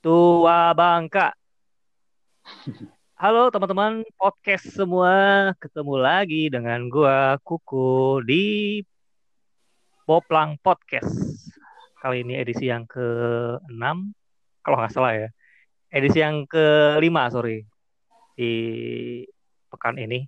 Tua 0.00 0.72
Bangka. 0.72 1.36
Halo 3.20 3.52
teman-teman 3.52 4.00
podcast 4.16 4.72
semua, 4.72 5.52
ketemu 5.60 6.00
lagi 6.00 6.48
dengan 6.48 6.88
gua 6.88 7.36
Kuku 7.44 8.24
di 8.24 8.80
Poplang 10.08 10.56
Podcast. 10.64 11.12
Kali 12.00 12.24
ini 12.24 12.32
edisi 12.32 12.72
yang 12.72 12.88
ke-6, 12.88 13.84
kalau 14.64 14.76
nggak 14.80 14.88
salah 14.88 15.12
ya. 15.20 15.28
Edisi 15.92 16.24
yang 16.24 16.48
ke-5, 16.48 17.16
sorry. 17.28 17.68
Di 18.40 18.52
pekan 19.68 20.00
ini. 20.00 20.24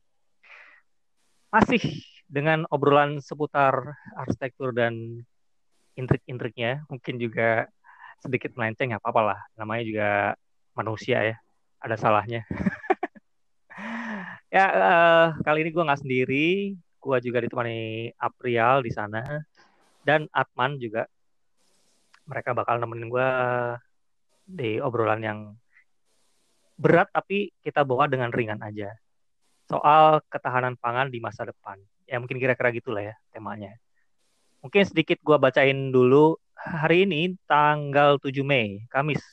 Masih 1.48 1.80
dengan 2.29 2.68
obrolan 2.68 3.25
seputar 3.25 3.96
arsitektur 4.20 4.77
dan 4.77 5.25
intrik-intriknya. 5.96 6.84
Mungkin 6.93 7.16
juga 7.16 7.73
sedikit 8.23 8.54
melenceng, 8.54 8.95
nggak 8.95 9.02
apa-apa 9.02 9.23
lah. 9.34 9.41
Namanya 9.59 9.82
juga 9.82 10.11
manusia 10.79 11.18
ya. 11.26 11.36
Ada 11.82 11.99
salahnya. 11.99 12.46
ya, 14.54 14.67
uh, 14.71 15.26
kali 15.43 15.67
ini 15.67 15.75
gue 15.75 15.82
nggak 15.82 16.03
sendiri. 16.07 16.79
Gue 17.03 17.18
juga 17.18 17.43
ditemani 17.43 18.14
April 18.14 18.86
di 18.86 18.90
sana. 18.95 19.43
Dan 20.07 20.31
Atman 20.31 20.79
juga. 20.79 21.11
Mereka 22.31 22.54
bakal 22.54 22.79
nemenin 22.79 23.11
gue 23.11 23.29
di 24.46 24.79
obrolan 24.79 25.23
yang 25.23 25.39
berat 26.79 27.11
tapi 27.14 27.50
kita 27.62 27.82
bawa 27.82 28.07
dengan 28.07 28.31
ringan 28.31 28.62
aja. 28.62 28.90
Soal 29.67 30.23
ketahanan 30.31 30.79
pangan 30.79 31.11
di 31.11 31.18
masa 31.18 31.46
depan. 31.46 31.79
Ya 32.06 32.19
mungkin 32.19 32.39
kira-kira 32.39 32.75
gitulah 32.75 33.03
ya 33.03 33.14
temanya. 33.31 33.78
Mungkin 34.62 34.86
sedikit 34.86 35.19
gue 35.23 35.36
bacain 35.39 35.91
dulu. 35.91 36.39
Hari 36.56 37.08
ini 37.08 37.33
tanggal 37.48 38.20
7 38.20 38.44
Mei, 38.44 38.84
Kamis. 38.92 39.24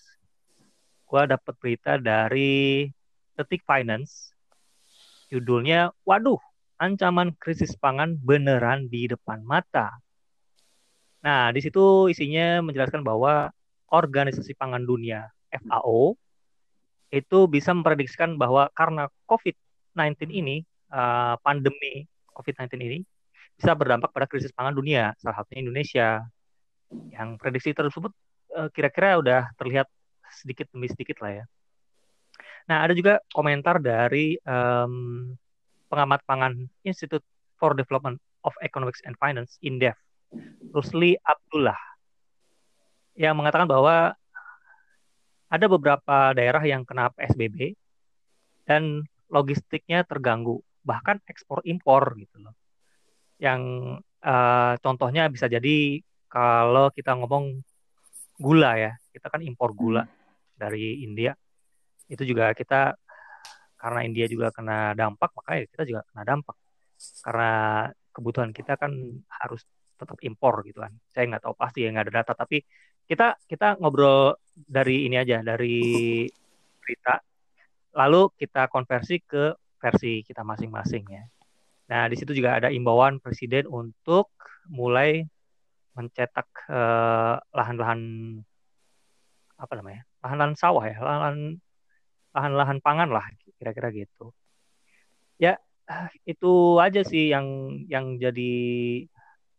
Gue 1.04 1.24
dapat 1.28 1.54
berita 1.60 2.00
dari 2.00 2.88
Detik 3.36 3.64
Finance. 3.68 4.32
Judulnya, 5.28 5.92
waduh, 6.08 6.40
ancaman 6.80 7.36
krisis 7.36 7.76
pangan 7.76 8.16
beneran 8.18 8.88
di 8.88 9.12
depan 9.12 9.44
mata. 9.44 10.00
Nah, 11.20 11.52
di 11.52 11.60
situ 11.60 12.08
isinya 12.08 12.64
menjelaskan 12.64 13.04
bahwa 13.04 13.52
Organisasi 13.92 14.56
Pangan 14.56 14.86
Dunia 14.86 15.28
FAO 15.52 16.16
itu 17.10 17.40
bisa 17.50 17.74
memprediksikan 17.74 18.38
bahwa 18.38 18.70
karena 18.72 19.10
COVID-19 19.26 20.30
ini, 20.30 20.62
uh, 20.94 21.36
pandemi 21.42 22.06
COVID-19 22.38 22.80
ini 22.86 23.00
bisa 23.60 23.76
berdampak 23.76 24.16
pada 24.16 24.24
krisis 24.24 24.56
pangan 24.56 24.72
dunia, 24.72 25.12
salah 25.20 25.44
satunya 25.44 25.68
Indonesia. 25.68 26.24
Yang 26.90 27.30
prediksi 27.38 27.72
tersebut 27.74 28.12
uh, 28.58 28.70
kira-kira 28.74 29.22
udah 29.22 29.42
terlihat 29.58 29.88
sedikit 30.30 30.70
demi 30.74 30.90
sedikit 30.90 31.22
lah 31.22 31.44
ya. 31.44 31.46
Nah, 32.70 32.86
ada 32.86 32.94
juga 32.94 33.18
komentar 33.34 33.82
dari 33.82 34.38
um, 34.46 35.34
pengamat 35.90 36.22
pangan 36.30 36.54
Institute 36.86 37.26
for 37.58 37.74
Development 37.74 38.22
of 38.46 38.54
Economics 38.62 39.02
and 39.04 39.18
Finance, 39.18 39.58
INDEF, 39.66 39.98
Rusli 40.70 41.18
Abdullah, 41.26 41.78
yang 43.18 43.36
mengatakan 43.36 43.66
bahwa 43.66 44.14
ada 45.50 45.66
beberapa 45.66 46.32
daerah 46.38 46.62
yang 46.62 46.86
kena 46.86 47.10
PSBB 47.18 47.74
dan 48.70 49.02
logistiknya 49.34 50.06
terganggu, 50.06 50.62
bahkan 50.86 51.18
ekspor 51.26 51.66
impor 51.66 52.14
gitu 52.22 52.38
loh. 52.38 52.54
Yang 53.42 53.62
uh, 54.22 54.78
contohnya 54.86 55.26
bisa 55.26 55.50
jadi 55.50 56.06
kalau 56.30 56.94
kita 56.94 57.18
ngomong 57.18 57.60
gula 58.40 58.78
ya, 58.78 58.92
kita 59.12 59.28
kan 59.28 59.42
impor 59.42 59.74
gula 59.74 60.06
hmm. 60.06 60.14
dari 60.56 61.04
India. 61.04 61.34
Itu 62.06 62.24
juga 62.24 62.54
kita 62.54 62.96
karena 63.80 64.00
India 64.06 64.26
juga 64.30 64.54
kena 64.54 64.94
dampak, 64.94 65.34
makanya 65.34 65.66
kita 65.74 65.84
juga 65.90 66.02
kena 66.14 66.24
dampak. 66.24 66.56
Karena 67.26 67.52
kebutuhan 68.14 68.52
kita 68.54 68.78
kan 68.78 68.92
harus 69.28 69.66
tetap 70.00 70.16
impor 70.24 70.64
gitu 70.64 70.80
kan. 70.80 70.94
Saya 71.12 71.28
nggak 71.34 71.44
tahu 71.44 71.56
pasti 71.58 71.84
ya 71.84 71.90
nggak 71.92 72.06
ada 72.08 72.16
data, 72.24 72.34
tapi 72.38 72.64
kita 73.10 73.36
kita 73.50 73.82
ngobrol 73.82 74.38
dari 74.54 75.10
ini 75.10 75.18
aja 75.18 75.42
dari 75.42 76.28
berita, 76.84 77.18
lalu 77.98 78.30
kita 78.38 78.70
konversi 78.70 79.18
ke 79.24 79.58
versi 79.80 80.22
kita 80.22 80.46
masing-masing 80.46 81.04
ya. 81.10 81.24
Nah 81.90 82.06
di 82.06 82.16
situ 82.20 82.36
juga 82.38 82.60
ada 82.62 82.70
imbauan 82.70 83.18
presiden 83.18 83.66
untuk 83.66 84.30
mulai 84.70 85.26
mencetak 86.00 86.48
eh, 86.72 87.36
lahan-lahan 87.52 88.00
apa 89.60 89.74
namanya 89.76 90.08
lahan-lahan 90.24 90.56
sawah 90.56 90.88
ya 90.88 90.96
lahan 91.04 91.60
lahan-lahan 92.32 92.80
pangan 92.80 93.12
lah 93.12 93.26
kira-kira 93.60 93.92
gitu. 93.92 94.32
Ya 95.36 95.60
itu 96.24 96.80
aja 96.80 97.04
sih 97.04 97.28
yang 97.28 97.76
yang 97.92 98.16
jadi 98.16 98.54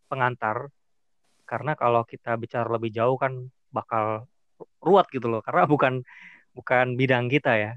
pengantar 0.08 0.72
karena 1.44 1.76
kalau 1.76 2.06
kita 2.08 2.38
bicara 2.40 2.70
lebih 2.70 2.94
jauh 2.94 3.20
kan 3.20 3.50
bakal 3.74 4.30
ruwet 4.80 5.06
gitu 5.12 5.26
loh 5.28 5.42
karena 5.44 5.66
bukan 5.68 6.00
bukan 6.56 6.96
bidang 6.96 7.28
kita 7.28 7.52
ya. 7.60 7.72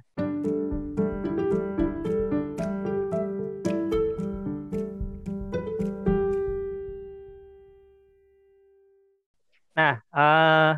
Nah, 9.73 9.97
uh, 10.13 10.77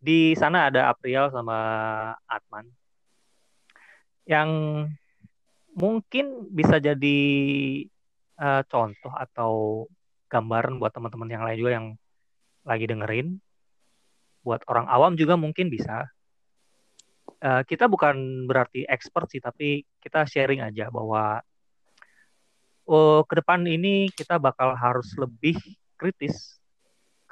di 0.00 0.32
sana 0.32 0.72
ada 0.72 0.88
April 0.88 1.28
sama 1.28 1.58
Atman 2.24 2.64
yang 4.24 4.50
mungkin 5.76 6.48
bisa 6.48 6.80
jadi 6.80 7.20
uh, 8.40 8.62
contoh 8.64 9.12
atau 9.12 9.52
gambaran 10.32 10.80
buat 10.80 10.96
teman-teman 10.96 11.28
yang 11.28 11.44
lain 11.44 11.58
juga 11.60 11.72
yang 11.76 11.86
lagi 12.64 12.86
dengerin. 12.88 13.36
Buat 14.42 14.64
orang 14.66 14.88
awam 14.88 15.12
juga 15.14 15.36
mungkin 15.36 15.68
bisa. 15.68 16.08
Uh, 17.42 17.62
kita 17.68 17.84
bukan 17.84 18.48
berarti 18.48 18.88
expert 18.88 19.28
sih, 19.28 19.42
tapi 19.42 19.84
kita 20.00 20.24
sharing 20.24 20.64
aja 20.64 20.88
bahwa 20.88 21.42
oh, 22.88 23.22
ke 23.28 23.44
depan 23.44 23.60
ini 23.66 24.08
kita 24.14 24.40
bakal 24.40 24.72
harus 24.72 25.10
lebih 25.18 25.58
kritis 25.98 26.61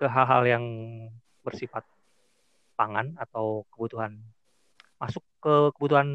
ke 0.00 0.08
hal-hal 0.08 0.48
yang 0.48 0.64
bersifat 1.44 1.84
pangan 2.72 3.12
atau 3.20 3.68
kebutuhan 3.68 4.16
masuk 4.96 5.20
ke 5.44 5.76
kebutuhan 5.76 6.08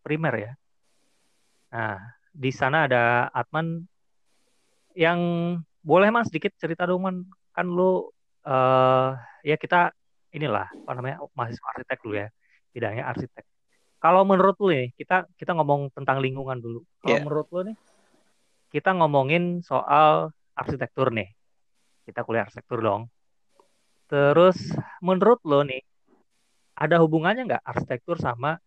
primer 0.00 0.34
ya. 0.40 0.52
Nah, 1.76 2.00
di 2.32 2.48
sana 2.48 2.88
ada 2.88 3.28
Atman 3.28 3.84
yang 4.96 5.20
boleh 5.84 6.08
mas 6.08 6.32
sedikit 6.32 6.56
cerita 6.56 6.88
dong 6.88 7.04
man 7.04 7.16
kan 7.52 7.68
lu 7.68 8.08
uh, 8.48 9.12
ya 9.44 9.56
kita 9.60 9.92
inilah 10.32 10.68
apa 10.72 10.92
namanya 10.96 11.16
mahasiswa 11.36 11.68
arsitek 11.76 11.98
dulu 12.00 12.14
ya 12.16 12.28
bidangnya 12.72 13.04
arsitek 13.08 13.44
kalau 14.00 14.24
menurut 14.24 14.56
lu 14.62 14.72
nih 14.72 14.94
kita 14.96 15.28
kita 15.36 15.52
ngomong 15.58 15.92
tentang 15.92 16.22
lingkungan 16.22 16.60
dulu 16.60 16.80
kalau 17.02 17.16
yeah. 17.18 17.24
menurut 17.24 17.48
lu 17.52 17.60
nih 17.72 17.76
kita 18.72 18.96
ngomongin 18.96 19.60
soal 19.60 20.32
arsitektur 20.56 21.12
nih 21.12 21.34
kita 22.06 22.26
kuliah 22.26 22.44
arsitektur 22.46 22.82
dong 22.82 23.08
terus 24.06 24.58
menurut 25.00 25.40
lo 25.46 25.64
nih 25.64 25.82
ada 26.76 27.00
hubungannya 27.00 27.48
nggak 27.48 27.64
arsitektur 27.64 28.20
sama 28.20 28.60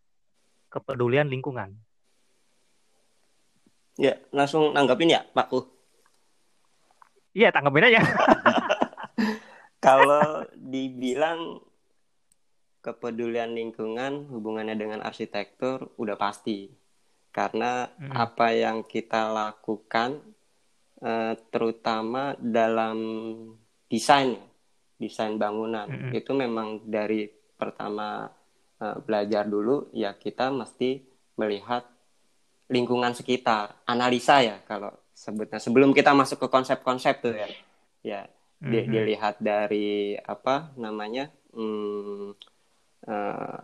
kepedulian 0.71 1.29
lingkungan 1.29 1.75
ya 3.95 4.17
langsung 4.33 4.73
nanggapin 4.73 5.15
ya 5.15 5.21
Pakku 5.31 5.63
iya 7.35 7.53
tanggapin 7.53 7.87
aja 7.87 8.01
Kalau 9.85 10.49
dibilang 10.57 11.61
kepedulian 12.81 13.53
lingkungan 13.53 14.25
hubungannya 14.33 14.73
dengan 14.73 15.05
arsitektur 15.05 15.93
udah 16.01 16.17
pasti. 16.17 16.73
Karena 17.29 17.85
hmm. 17.85 18.09
apa 18.09 18.49
yang 18.49 18.81
kita 18.81 19.29
lakukan 19.29 20.25
eh, 21.05 21.33
terutama 21.53 22.33
dalam 22.41 22.97
desain 23.85 24.33
desain 24.97 25.37
bangunan 25.37 25.85
hmm. 25.85 26.11
itu 26.17 26.31
memang 26.33 26.81
dari 26.89 27.29
pertama 27.29 28.25
eh, 28.81 28.97
belajar 29.05 29.45
dulu 29.45 29.93
ya 29.93 30.17
kita 30.17 30.49
mesti 30.49 31.05
melihat 31.37 31.85
lingkungan 32.69 33.13
sekitar, 33.13 33.85
analisa 33.85 34.41
ya 34.41 34.57
kalau 34.65 34.89
sebutnya 35.13 35.61
sebelum 35.61 35.93
kita 35.93 36.11
masuk 36.17 36.45
ke 36.45 36.47
konsep-konsep 36.49 37.21
tuh 37.21 37.35
ya. 37.37 37.47
Ya, 38.05 38.21
mm-hmm. 38.61 38.93
dilihat 38.93 39.35
dari 39.41 40.13
apa 40.13 40.73
namanya 40.77 41.33
hmm, 41.53 42.37
uh, 43.09 43.57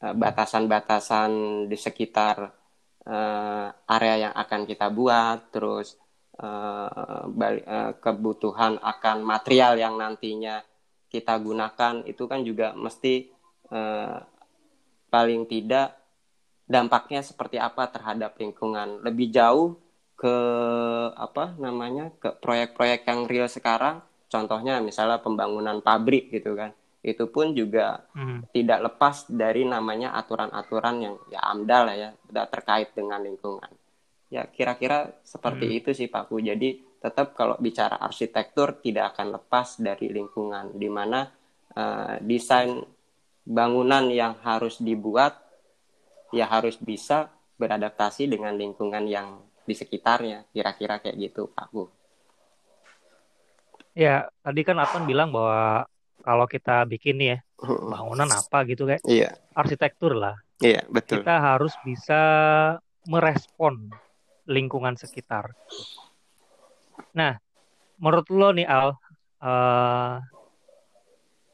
batasan-batasan 0.00 1.30
di 1.66 1.74
sekitar 1.74 2.54
uh, 3.06 3.66
area 3.90 4.30
yang 4.30 4.34
akan 4.34 4.62
kita 4.66 4.86
buat, 4.94 5.50
terus 5.50 5.98
uh, 6.40 7.28
uh, 7.28 7.92
kebutuhan 8.00 8.80
akan 8.80 9.22
material 9.22 9.76
yang 9.76 9.94
nantinya 10.00 10.64
kita 11.10 11.36
gunakan 11.36 12.06
itu 12.06 12.24
kan 12.24 12.40
juga 12.46 12.72
mesti 12.72 13.28
uh, 13.70 14.18
paling 15.10 15.44
tidak 15.50 15.98
dampaknya 16.70 17.20
seperti 17.20 17.58
apa 17.58 17.90
terhadap 17.90 18.38
lingkungan 18.38 19.02
lebih 19.02 19.34
jauh 19.34 19.74
ke 20.14 20.36
apa 21.16 21.58
namanya 21.58 22.14
ke 22.20 22.30
proyek-proyek 22.38 23.08
yang 23.08 23.20
real 23.26 23.48
sekarang 23.50 24.04
contohnya 24.30 24.78
misalnya 24.78 25.18
pembangunan 25.18 25.82
pabrik 25.82 26.30
gitu 26.30 26.54
kan 26.54 26.70
itu 27.00 27.24
pun 27.32 27.56
juga 27.56 28.04
hmm. 28.12 28.52
tidak 28.52 28.92
lepas 28.92 29.24
dari 29.26 29.64
namanya 29.64 30.12
aturan-aturan 30.20 30.96
yang 31.00 31.16
ya 31.32 31.40
amdal 31.48 31.88
ya 31.96 32.12
terkait 32.52 32.92
dengan 32.92 33.24
lingkungan 33.24 33.72
ya 34.30 34.46
kira-kira 34.46 35.10
seperti 35.26 35.66
hmm. 35.66 35.78
itu 35.82 35.90
sih 35.90 36.06
Pak 36.06 36.30
Ku 36.30 36.38
jadi 36.38 36.78
tetap 37.02 37.34
kalau 37.34 37.58
bicara 37.58 37.98
arsitektur 37.98 38.78
tidak 38.78 39.16
akan 39.16 39.40
lepas 39.40 39.82
dari 39.82 40.06
lingkungan 40.14 40.70
di 40.78 40.86
mana 40.86 41.26
uh, 41.74 42.16
desain 42.22 42.78
bangunan 43.42 44.06
yang 44.06 44.38
harus 44.46 44.78
dibuat 44.78 45.34
ya 46.30 46.46
harus 46.46 46.78
bisa 46.78 47.32
beradaptasi 47.58 48.30
dengan 48.30 48.54
lingkungan 48.54 49.04
yang 49.10 49.42
di 49.66 49.74
sekitarnya 49.74 50.46
kira-kira 50.54 51.02
kayak 51.02 51.18
gitu 51.18 51.50
Pak 51.50 51.68
Bu. 51.74 51.90
Ya 53.98 54.30
tadi 54.46 54.62
kan 54.62 54.78
Atman 54.78 55.10
bilang 55.10 55.34
bahwa 55.34 55.90
kalau 56.22 56.46
kita 56.46 56.86
bikin 56.86 57.18
nih 57.18 57.28
ya 57.34 57.38
bangunan 57.64 58.30
apa 58.30 58.62
gitu 58.68 58.86
kayak 58.86 59.02
iya. 59.08 59.34
arsitektur 59.56 60.14
lah. 60.14 60.38
Iya 60.62 60.86
betul. 60.86 61.24
Kita 61.24 61.40
harus 61.40 61.74
bisa 61.82 62.22
merespon 63.08 63.90
lingkungan 64.50 64.98
sekitar. 64.98 65.54
Nah, 67.14 67.38
menurut 68.02 68.26
lo 68.34 68.50
nih 68.50 68.66
Al, 68.66 68.98
uh, 69.38 70.18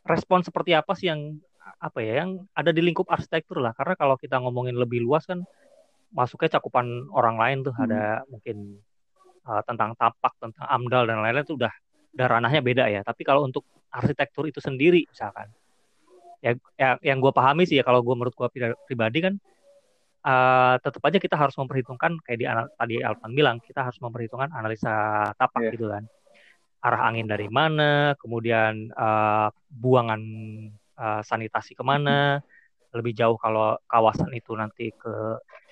respon 0.09 0.41
seperti 0.41 0.73
apa 0.73 0.97
sih 0.97 1.13
yang 1.13 1.37
apa 1.77 1.99
ya 2.01 2.25
yang 2.25 2.47
ada 2.57 2.73
di 2.73 2.81
lingkup 2.81 3.05
arsitektur 3.13 3.61
lah? 3.61 3.77
Karena 3.77 3.95
kalau 4.01 4.17
kita 4.17 4.41
ngomongin 4.41 4.75
lebih 4.81 5.05
luas 5.05 5.29
kan 5.29 5.45
masuknya 6.17 6.57
cakupan 6.57 7.13
orang 7.13 7.37
lain 7.37 7.59
tuh 7.61 7.75
hmm. 7.77 7.85
ada 7.85 8.25
mungkin 8.33 8.81
uh, 9.45 9.61
tentang 9.69 9.93
tapak, 10.01 10.33
tentang 10.41 10.67
amdal 10.67 11.05
dan 11.05 11.21
lain-lain 11.21 11.45
itu 11.45 11.61
udah 11.61 11.75
udah 12.17 12.27
ranahnya 12.27 12.65
beda 12.65 12.85
ya. 12.89 13.05
Tapi 13.05 13.23
kalau 13.29 13.45
untuk 13.45 13.69
arsitektur 13.93 14.49
itu 14.49 14.59
sendiri 14.59 15.05
misalkan 15.09 15.53
ya, 16.45 16.53
ya 16.77 16.89
yang 17.01 17.19
gue 17.19 17.33
pahami 17.33 17.65
sih 17.65 17.81
ya 17.81 17.85
kalau 17.87 18.05
gue 18.05 18.15
menurut 18.15 18.35
gue 18.37 18.49
pribadi 18.87 19.19
kan 19.25 19.35
uh, 20.27 20.75
tetap 20.83 21.03
aja 21.07 21.19
kita 21.23 21.39
harus 21.39 21.55
memperhitungkan 21.55 22.19
kayak 22.27 22.39
di 22.43 22.47
tadi 22.51 22.95
Alvan 23.01 23.33
bilang 23.33 23.57
kita 23.63 23.87
harus 23.87 23.97
memperhitungkan 24.03 24.51
analisa 24.51 25.31
tapak 25.39 25.71
yeah. 25.71 25.73
gitu 25.73 25.87
kan 25.89 26.05
arah 26.83 27.09
angin 27.09 27.27
dari 27.27 27.47
mana 27.47 28.19
kemudian 28.19 28.91
uh, 28.95 29.49
buangan 29.71 30.21
uh, 30.99 31.23
sanitasi 31.23 31.79
ke 31.79 31.83
mana 31.87 32.43
lebih 32.95 33.13
jauh 33.13 33.37
kalau 33.37 33.77
kawasan 33.87 34.33
itu 34.33 34.57
nanti 34.57 34.91
ke 34.95 35.15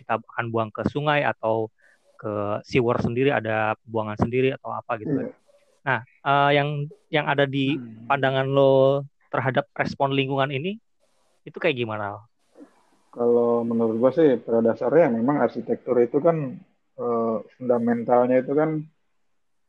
kita 0.01 0.21
akan 0.21 0.47
buang 0.53 0.71
ke 0.75 0.85
sungai 0.91 1.25
atau 1.25 1.73
ke 2.21 2.61
sewer 2.65 2.97
sendiri 3.01 3.33
ada 3.33 3.77
buangan 3.85 4.17
sendiri 4.21 4.53
atau 4.55 4.73
apa 4.73 4.97
gitu 5.01 5.13
kan. 5.13 5.29
Nah, 5.85 6.01
uh, 6.25 6.51
yang 6.53 6.89
yang 7.13 7.29
ada 7.29 7.45
di 7.45 7.77
hmm. 7.77 8.09
pandangan 8.09 8.49
lo 8.49 9.05
terhadap 9.29 9.69
respon 9.77 10.17
lingkungan 10.17 10.49
ini 10.49 10.81
itu 11.45 11.57
kayak 11.61 11.77
gimana? 11.77 12.25
Kalau 13.15 13.63
menurut 13.63 13.97
gue 14.03 14.11
sih 14.19 14.29
pada 14.43 14.59
dasarnya 14.59 15.15
memang 15.15 15.39
arsitektur 15.39 16.03
itu 16.03 16.19
kan 16.19 16.59
uh, 16.99 17.39
fundamentalnya 17.55 18.43
itu 18.43 18.53
kan 18.59 18.83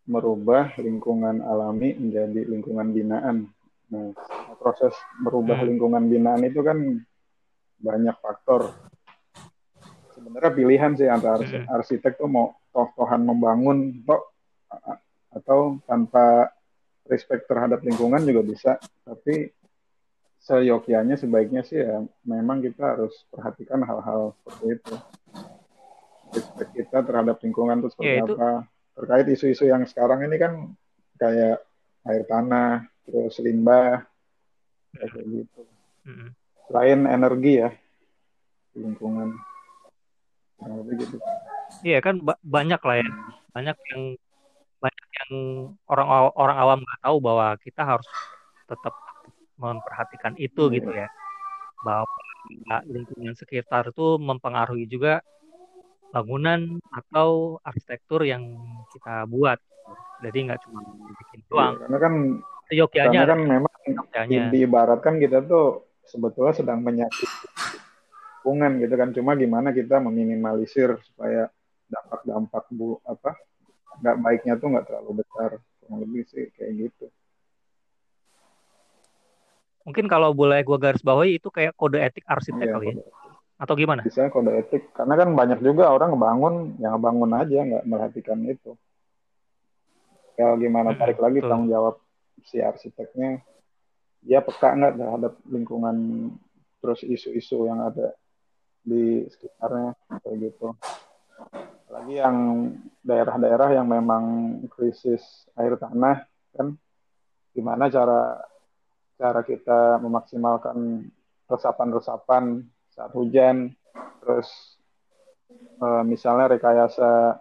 merubah 0.10 0.74
lingkungan 0.82 1.46
alami 1.46 1.94
menjadi 1.94 2.42
lingkungan 2.50 2.90
binaan. 2.90 3.46
Nah, 3.94 4.18
proses 4.58 4.98
merubah 5.22 5.62
hmm. 5.62 5.68
lingkungan 5.70 6.04
binaan 6.10 6.42
itu 6.42 6.66
kan 6.66 6.78
banyak 7.78 8.18
faktor. 8.18 8.74
Sebenarnya 10.18 10.52
pilihan 10.58 10.92
sih 10.98 11.06
antara 11.06 11.46
hmm. 11.46 11.70
arsitek 11.70 12.18
tuh 12.18 12.30
mau 12.30 12.50
toh-tohan 12.74 13.22
membangun 13.22 14.02
toh 14.10 14.26
atau 15.36 15.78
tanpa 15.86 16.50
respect 17.06 17.46
terhadap 17.46 17.84
lingkungan 17.86 18.24
juga 18.26 18.42
bisa 18.42 18.72
tapi 19.06 19.52
seyokianya 20.46 21.18
sebaiknya 21.18 21.66
sih 21.66 21.82
ya 21.82 22.06
memang 22.22 22.62
kita 22.62 22.94
harus 22.94 23.26
perhatikan 23.34 23.82
hal-hal 23.82 24.38
seperti 24.38 24.78
itu. 24.78 24.96
Respect 26.38 26.72
kita 26.78 26.98
terhadap 27.02 27.42
lingkungan 27.42 27.82
itu 27.82 27.90
seperti 27.90 28.14
ya, 28.14 28.22
itu. 28.22 28.34
apa. 28.38 28.52
Terkait 28.96 29.28
isu-isu 29.28 29.66
yang 29.66 29.84
sekarang 29.90 30.22
ini 30.22 30.38
kan 30.38 30.54
kayak 31.18 31.66
air 32.06 32.24
tanah 32.30 32.86
terus 33.10 33.42
limbah 33.42 34.06
kayak 34.94 35.26
gitu. 35.26 35.62
Mm-hmm. 36.06 36.30
selain 36.70 37.10
energi 37.10 37.66
ya 37.66 37.70
lingkungan. 38.78 39.34
Nah, 40.62 40.86
gitu. 40.94 41.18
Iya 41.82 41.98
kan 42.06 42.22
banyak 42.46 42.82
lah 42.86 42.96
ya. 43.02 43.10
Banyak 43.58 43.78
yang 43.90 44.04
banyak 44.78 45.08
yang 45.18 45.32
orang 45.90 46.08
orang 46.38 46.58
awam 46.62 46.80
nggak 46.86 47.02
tahu 47.02 47.18
bahwa 47.18 47.58
kita 47.58 47.82
harus 47.82 48.06
tetap 48.70 48.94
memperhatikan 49.56 50.36
itu 50.38 50.68
hmm. 50.68 50.74
gitu 50.80 50.92
ya. 50.92 51.08
Bahwa 51.82 52.10
lingkungan 52.86 53.34
sekitar 53.34 53.90
itu 53.90 54.22
mempengaruhi 54.22 54.86
juga 54.86 55.22
bangunan 56.14 56.80
atau 56.94 57.60
arsitektur 57.66 58.24
yang 58.24 58.56
kita 58.94 59.26
buat. 59.28 59.60
Jadi 60.24 60.38
nggak 60.50 60.60
cuma 60.66 60.82
bikin 61.12 61.40
iya, 61.44 61.50
doang. 61.52 61.74
karena 61.78 61.98
kan 62.00 62.14
Yogyanya 62.66 63.22
karena 63.22 63.30
kan 63.30 63.42
memang 63.46 63.74
diibaratkan 64.50 65.16
kita 65.22 65.46
tuh 65.46 65.86
sebetulnya 66.02 66.54
sedang 66.58 66.82
menyakiti 66.82 67.28
lingkungan 68.42 68.72
gitu 68.82 68.96
kan. 68.96 69.10
Cuma 69.14 69.32
gimana 69.38 69.70
kita 69.76 70.02
meminimalisir 70.02 70.98
supaya 71.04 71.52
dampak-dampak 71.86 72.66
bu 72.74 72.98
apa 73.06 73.38
nggak 74.02 74.18
baiknya 74.24 74.54
tuh 74.58 74.68
nggak 74.74 74.86
terlalu 74.90 75.22
besar. 75.22 75.62
Kurang 75.84 76.02
lebih 76.02 76.24
sih 76.26 76.50
kayak 76.58 76.90
gitu 76.90 77.06
mungkin 79.86 80.10
kalau 80.10 80.34
boleh 80.34 80.66
gue 80.66 80.78
garis 80.82 81.06
bawahi 81.06 81.38
itu 81.38 81.54
kayak 81.54 81.78
kode 81.78 82.02
etik 82.02 82.26
arsitek 82.26 82.66
iya, 82.66 82.74
kali 82.74 82.86
ya? 82.90 82.96
atau 83.62 83.74
gimana? 83.78 84.02
Bisa 84.02 84.28
kode 84.34 84.52
etik 84.58 84.92
karena 84.98 85.14
kan 85.14 85.30
banyak 85.38 85.62
juga 85.62 85.94
orang 85.94 86.18
ngebangun 86.18 86.56
yang 86.82 86.98
ngebangun 86.98 87.32
aja 87.38 87.58
nggak 87.62 87.86
merhatikan 87.86 88.40
itu. 88.50 88.74
Ya 90.36 90.52
gimana 90.60 90.92
hmm, 90.92 91.00
tarik 91.00 91.22
lagi 91.22 91.40
tanggung 91.40 91.72
jawab 91.72 91.96
si 92.44 92.60
arsiteknya? 92.60 93.40
Dia 94.26 94.42
peka 94.42 94.74
nggak 94.74 94.98
terhadap 94.98 95.34
lingkungan 95.48 95.98
terus 96.82 97.06
isu-isu 97.06 97.70
yang 97.70 97.86
ada 97.86 98.18
di 98.82 99.24
sekitarnya 99.30 99.94
kayak 100.26 100.38
gitu. 100.50 100.74
Lagi 101.94 102.14
yang 102.20 102.38
daerah-daerah 103.06 103.78
yang 103.78 103.88
memang 103.88 104.24
krisis 104.74 105.46
air 105.56 105.78
tanah 105.78 106.26
kan? 106.58 106.74
Gimana 107.56 107.88
cara 107.88 108.44
cara 109.16 109.42
kita 109.42 110.00
memaksimalkan 110.04 111.08
resapan-resapan 111.48 112.64
saat 112.92 113.12
hujan 113.16 113.72
terus 114.20 114.80
e, 115.80 115.88
misalnya 116.04 116.52
rekayasa 116.52 117.40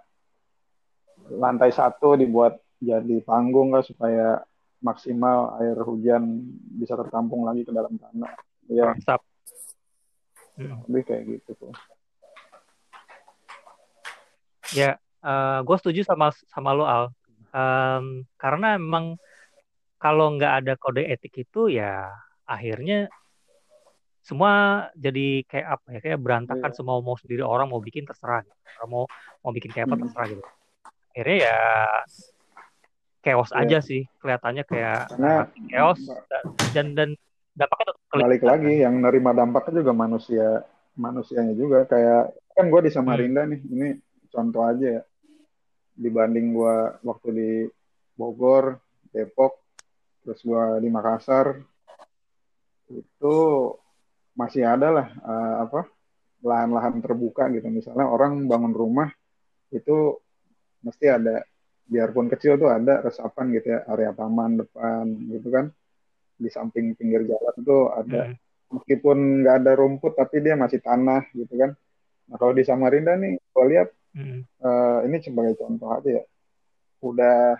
lantai 1.35 1.75
satu 1.75 2.15
dibuat 2.15 2.61
jadi 2.79 3.25
panggung 3.25 3.75
lah 3.75 3.83
supaya 3.83 4.45
maksimal 4.85 5.57
air 5.65 5.79
hujan 5.81 6.45
bisa 6.77 6.95
tertampung 6.95 7.49
lagi 7.49 7.65
ke 7.65 7.73
dalam 7.73 7.97
tanah. 7.97 8.37
Ya 8.69 8.93
lebih 10.59 11.03
kayak 11.03 11.23
gitu 11.27 11.51
tuh. 11.59 11.75
Ya, 14.75 14.99
uh, 15.23 15.31
eh, 15.31 15.59
gue 15.67 15.77
setuju 15.79 16.01
sama 16.07 16.31
sama 16.51 16.71
lo 16.75 16.87
Al. 16.87 17.11
Um, 17.55 18.27
karena 18.35 18.75
memang 18.79 19.19
kalau 20.05 20.37
nggak 20.37 20.53
ada 20.61 20.73
kode 20.77 21.01
etik 21.09 21.49
itu 21.49 21.73
ya 21.73 22.13
akhirnya 22.45 23.09
semua 24.21 24.53
jadi 24.93 25.45
kayak 25.49 25.69
apa 25.81 25.87
ya 25.97 26.01
kayak 26.05 26.21
berantakan 26.21 26.71
yeah. 26.73 26.77
semua 26.77 27.01
mau 27.01 27.17
sendiri 27.17 27.41
orang 27.41 27.73
mau 27.73 27.81
bikin 27.81 28.05
terserah 28.05 28.45
gitu. 28.45 28.57
orang 28.85 28.91
mau 28.93 29.05
mau 29.41 29.53
bikin 29.57 29.73
kayak 29.73 29.89
apa 29.89 29.97
hmm. 29.97 30.03
terserah 30.05 30.27
gitu 30.29 30.45
akhirnya 31.13 31.37
ya 31.41 31.59
chaos 33.25 33.51
yeah. 33.53 33.61
aja 33.65 33.79
sih 33.81 34.03
kelihatannya 34.21 34.65
kayak 34.69 35.01
Karena, 35.09 35.35
chaos 35.73 36.01
dan 36.77 36.87
dan 36.93 37.09
dampaknya 37.57 37.93
balik 38.13 38.43
lagi 38.45 38.73
yang 38.85 39.01
nerima 39.01 39.33
dampaknya 39.33 39.81
juga 39.81 39.93
manusia 39.97 40.69
manusianya 41.01 41.57
juga 41.57 41.89
kayak 41.89 42.37
kan 42.53 42.69
gue 42.69 42.81
di 42.85 42.91
Samarinda 42.93 43.49
hmm. 43.49 43.51
nih 43.57 43.61
ini 43.73 43.89
contoh 44.29 44.69
aja 44.69 45.01
ya 45.01 45.03
dibanding 45.95 46.53
gua 46.55 46.99
waktu 47.07 47.29
di 47.31 47.51
Bogor, 48.19 48.79
Depok, 49.11 49.63
terus 50.25 50.41
gua 50.43 50.81
di 50.81 50.89
Makassar 50.89 51.61
itu 52.89 53.37
masih 54.35 54.67
ada 54.67 54.89
lah 54.91 55.09
uh, 55.23 55.55
apa 55.69 55.81
lahan-lahan 56.45 57.01
terbuka 57.01 57.49
gitu. 57.55 57.69
Misalnya 57.71 58.09
orang 58.09 58.45
bangun 58.45 58.75
rumah 58.75 59.09
itu 59.73 60.21
mesti 60.85 61.07
ada 61.09 61.45
biarpun 61.85 62.29
kecil 62.33 62.57
tuh 62.57 62.73
ada 62.73 63.05
resapan 63.05 63.53
gitu 63.53 63.73
ya 63.77 63.85
area 63.89 64.13
taman 64.13 64.61
depan 64.61 65.05
gitu 65.31 65.49
kan. 65.49 65.71
Di 66.35 66.51
samping 66.51 66.97
pinggir 66.99 67.25
jalan 67.25 67.57
tuh 67.63 67.93
ada. 67.95 68.33
Hmm. 68.33 68.37
meskipun 68.75 69.47
nggak 69.47 69.57
ada 69.63 69.73
rumput 69.79 70.19
tapi 70.19 70.43
dia 70.43 70.59
masih 70.59 70.83
tanah 70.83 71.23
gitu 71.31 71.55
kan. 71.55 71.79
Nah 72.27 72.37
kalau 72.43 72.51
di 72.51 72.67
Samarinda 72.67 73.15
nih 73.15 73.39
gue 73.39 73.65
lihat 73.71 73.89
hmm. 74.19 74.41
uh, 74.67 74.99
ini 75.07 75.23
sebagai 75.23 75.55
contoh 75.55 75.95
aja 75.95 76.11
ya. 76.11 76.25
Udah 76.99 77.55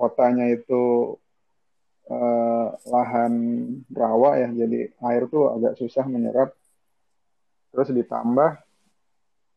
kotanya 0.00 0.48
itu 0.48 1.14
uh, 2.10 2.68
lahan 2.88 3.34
rawa 3.92 4.40
ya 4.40 4.48
jadi 4.52 4.92
air 4.92 5.22
tuh 5.28 5.54
agak 5.56 5.78
susah 5.80 6.04
menyerap 6.08 6.52
terus 7.72 7.90
ditambah 7.90 8.60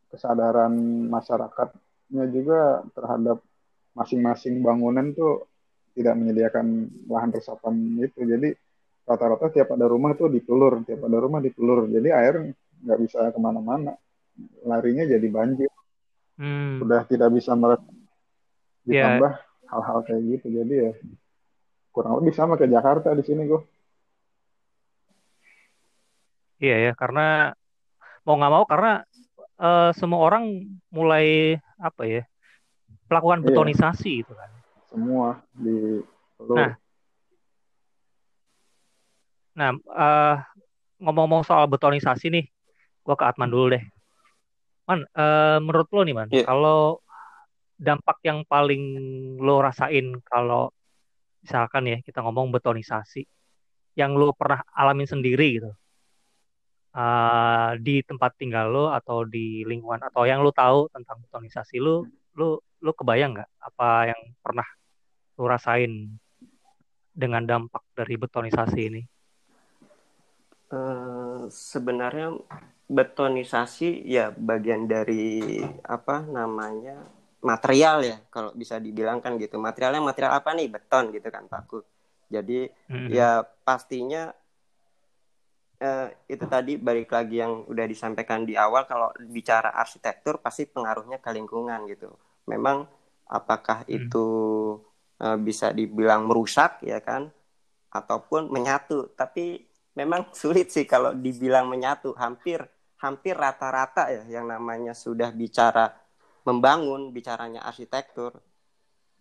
kesadaran 0.09 0.73
masyarakatnya 1.11 2.25
juga 2.31 2.81
terhadap 2.95 3.43
masing-masing 3.97 4.63
bangunan 4.63 5.11
tuh 5.11 5.49
tidak 5.97 6.13
menyediakan 6.13 6.87
lahan 7.09 7.33
resapan 7.33 7.73
itu 7.99 8.21
jadi 8.21 8.53
rata-rata 9.07 9.49
tiap 9.49 9.73
ada 9.73 9.89
rumah 9.89 10.13
tuh 10.13 10.29
dipelur 10.29 10.85
tiap 10.85 11.05
ada 11.07 11.17
rumah 11.17 11.41
dipelur 11.41 11.89
jadi 11.89 12.09
air 12.13 12.35
nggak 12.85 12.99
bisa 13.01 13.33
ke 13.33 13.39
mana-mana 13.41 13.97
larinya 14.63 15.03
jadi 15.07 15.27
banjir 15.27 15.71
hmm. 16.37 16.85
udah 16.85 17.01
tidak 17.09 17.33
bisa 17.33 17.57
mereka 17.57 17.89
iya. 17.89 17.97
ditambah 18.85 19.33
yeah. 19.33 19.69
hal-hal 19.73 19.99
kayak 20.05 20.21
gitu 20.37 20.47
jadi 20.61 20.73
ya 20.77 20.91
kurang 21.97 22.21
lebih 22.21 22.37
sama 22.37 22.53
ke 22.61 22.69
Jakarta 22.69 23.17
di 23.17 23.25
sini 23.25 23.49
gue 23.49 23.61
iya 26.61 26.89
ya 26.89 26.91
karena 26.93 27.49
mau 28.21 28.37
nggak 28.37 28.53
mau 28.53 28.65
karena 28.69 29.01
uh, 29.57 29.89
semua 29.97 30.21
orang 30.21 30.67
mulai 30.93 31.57
apa 31.81 32.03
ya 32.05 32.23
melakukan 33.07 33.39
iya. 33.41 33.45
betonisasi 33.47 34.11
gitu 34.23 34.33
kan. 34.35 34.51
Semua 34.87 35.39
di 35.55 36.03
nah. 36.51 36.73
Nah 39.57 39.69
uh, 39.73 40.35
ngomong-ngomong 41.01 41.47
soal 41.47 41.65
betonisasi 41.71 42.27
nih 42.29 42.45
gua 43.01 43.15
ke 43.15 43.25
Atman 43.25 43.47
dulu 43.47 43.73
deh. 43.73 43.83
Man 44.87 45.03
uh, 45.15 45.59
menurut 45.63 45.87
lo 45.91 46.01
nih 46.03 46.15
man 46.15 46.27
yeah. 46.31 46.43
kalau 46.47 46.99
dampak 47.77 48.17
yang 48.25 48.43
paling 48.47 48.83
lo 49.39 49.61
rasain 49.63 50.19
kalau 50.25 50.71
misalkan 51.43 51.83
ya 51.89 51.97
kita 52.01 52.23
ngomong 52.23 52.53
betonisasi 52.53 53.25
yang 53.97 54.13
lo 54.13 54.33
pernah 54.33 54.61
alamin 54.73 55.09
sendiri 55.09 55.47
gitu 55.57 55.71
uh, 56.93 57.71
di 57.77 58.01
tempat 58.05 58.37
tinggal 58.37 58.69
lo 58.69 58.85
atau 58.93 59.25
di 59.25 59.65
lingkungan 59.65 60.01
atau 60.05 60.25
yang 60.25 60.41
lo 60.41 60.53
tahu 60.53 60.89
tentang 60.89 61.21
betonisasi 61.25 61.77
lo 61.81 62.05
lo 62.37 62.61
lo 62.81 62.91
kebayang 62.93 63.33
nggak 63.37 63.49
apa 63.61 64.13
yang 64.13 64.21
pernah 64.41 64.67
lo 65.37 65.43
rasain 65.45 66.17
dengan 67.17 67.41
dampak 67.45 67.81
dari 67.97 68.13
betonisasi 68.13 68.81
ini? 68.93 69.01
Uh, 70.69 71.49
sebenarnya 71.49 72.37
betonisasi 72.85 74.05
ya 74.05 74.29
bagian 74.35 74.85
dari 74.85 75.63
apa 75.81 76.21
namanya 76.27 77.07
material 77.37 78.01
ya 78.01 78.17
kalau 78.33 78.49
bisa 78.57 78.81
dibilang 78.81 79.21
kan 79.21 79.37
gitu 79.37 79.61
materialnya 79.61 80.01
material 80.01 80.33
apa 80.37 80.57
nih 80.57 80.67
beton 80.73 81.13
gitu 81.13 81.29
kan 81.29 81.45
Pak 81.45 81.69
jadi 82.27 82.67
hmm. 82.91 83.09
ya 83.11 83.43
pastinya 83.63 84.35
uh, 85.79 86.07
itu 86.27 86.45
tadi 86.45 86.75
balik 86.75 87.11
lagi 87.13 87.39
yang 87.39 87.63
udah 87.67 87.85
disampaikan 87.87 88.43
di 88.43 88.59
awal 88.59 88.83
kalau 88.83 89.09
bicara 89.31 89.71
arsitektur 89.73 90.43
pasti 90.43 90.67
pengaruhnya 90.67 91.23
ke 91.23 91.29
lingkungan 91.31 91.87
gitu. 91.87 92.11
Memang 92.51 92.87
apakah 93.27 93.87
hmm. 93.87 93.97
itu 93.97 94.27
uh, 95.23 95.37
bisa 95.39 95.71
dibilang 95.71 96.27
merusak 96.27 96.83
ya 96.83 96.99
kan 96.99 97.31
ataupun 97.91 98.51
menyatu, 98.51 99.15
tapi 99.15 99.63
memang 99.95 100.31
sulit 100.39 100.69
sih 100.69 100.83
kalau 100.83 101.15
dibilang 101.15 101.71
menyatu. 101.71 102.11
Hampir 102.17 102.59
hampir 102.97 103.37
rata-rata 103.37 104.09
ya 104.09 104.41
yang 104.41 104.49
namanya 104.49 104.97
sudah 104.97 105.29
bicara 105.29 105.93
membangun, 106.47 107.11
bicaranya 107.11 107.67
arsitektur 107.67 108.39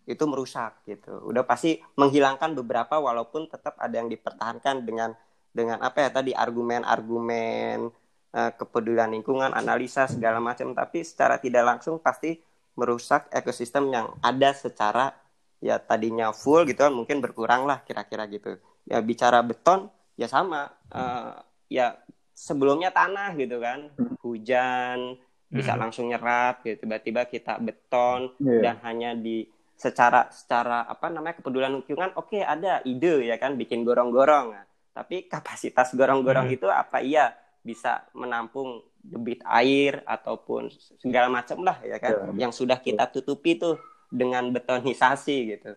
itu 0.07 0.23
merusak 0.23 0.87
gitu. 0.87 1.19
Udah 1.27 1.43
pasti 1.43 1.83
menghilangkan 1.99 2.55
beberapa 2.55 2.95
walaupun 2.95 3.51
tetap 3.51 3.75
ada 3.75 3.91
yang 3.99 4.07
dipertahankan 4.07 4.87
dengan 4.87 5.11
dengan 5.51 5.83
apa 5.83 6.07
ya 6.07 6.09
tadi 6.15 6.31
argumen-argumen 6.31 7.91
uh, 8.31 8.51
kepedulian 8.55 9.11
lingkungan, 9.11 9.51
analisa 9.51 10.07
segala 10.07 10.39
macam, 10.39 10.71
tapi 10.71 11.03
secara 11.03 11.35
tidak 11.43 11.67
langsung 11.67 11.99
pasti 11.99 12.39
merusak 12.79 13.27
ekosistem 13.35 13.91
yang 13.91 14.07
ada 14.23 14.55
secara 14.55 15.11
ya 15.59 15.81
tadinya 15.81 16.29
full 16.31 16.63
gitu 16.69 16.85
kan 16.85 16.93
mungkin 16.93 17.19
berkurang 17.19 17.67
lah 17.67 17.83
kira-kira 17.83 18.23
gitu. 18.31 18.55
Ya 18.87 19.03
bicara 19.03 19.43
beton 19.43 19.91
ya 20.15 20.31
sama 20.31 20.71
uh, 20.95 21.43
ya 21.67 21.99
sebelumnya 22.31 22.93
tanah 22.93 23.35
gitu 23.35 23.59
kan 23.59 23.91
hujan 24.23 25.19
bisa 25.47 25.73
hmm. 25.75 25.81
langsung 25.81 26.05
nyerap 26.11 26.59
gitu 26.67 26.83
tiba-tiba 26.83 27.23
kita 27.23 27.55
beton 27.63 28.35
yeah. 28.43 28.71
dan 28.71 28.75
hanya 28.83 29.15
di 29.15 29.47
secara 29.77 30.27
secara 30.33 30.83
apa 30.89 31.07
namanya 31.07 31.39
kepedulian 31.39 31.79
lingkungan 31.79 32.11
oke 32.19 32.33
okay, 32.35 32.41
ada 32.43 32.83
ide 32.83 33.23
ya 33.23 33.39
kan 33.39 33.55
bikin 33.55 33.87
gorong-gorong 33.87 34.51
nah, 34.51 34.65
tapi 34.91 35.23
kapasitas 35.31 35.95
gorong-gorong 35.95 36.51
hmm. 36.51 36.57
itu 36.59 36.67
apa 36.67 36.99
iya 36.99 37.31
bisa 37.63 38.03
menampung 38.11 38.83
debit 38.99 39.39
air 39.47 40.03
ataupun 40.03 40.67
segala 40.99 41.31
macam 41.31 41.63
lah 41.63 41.79
ya 41.79 41.95
kan 41.99 42.35
ya. 42.35 42.47
yang 42.47 42.51
sudah 42.51 42.79
kita 42.83 43.07
tutupi 43.07 43.55
tuh 43.55 43.79
dengan 44.11 44.51
betonisasi 44.51 45.37
gitu 45.55 45.71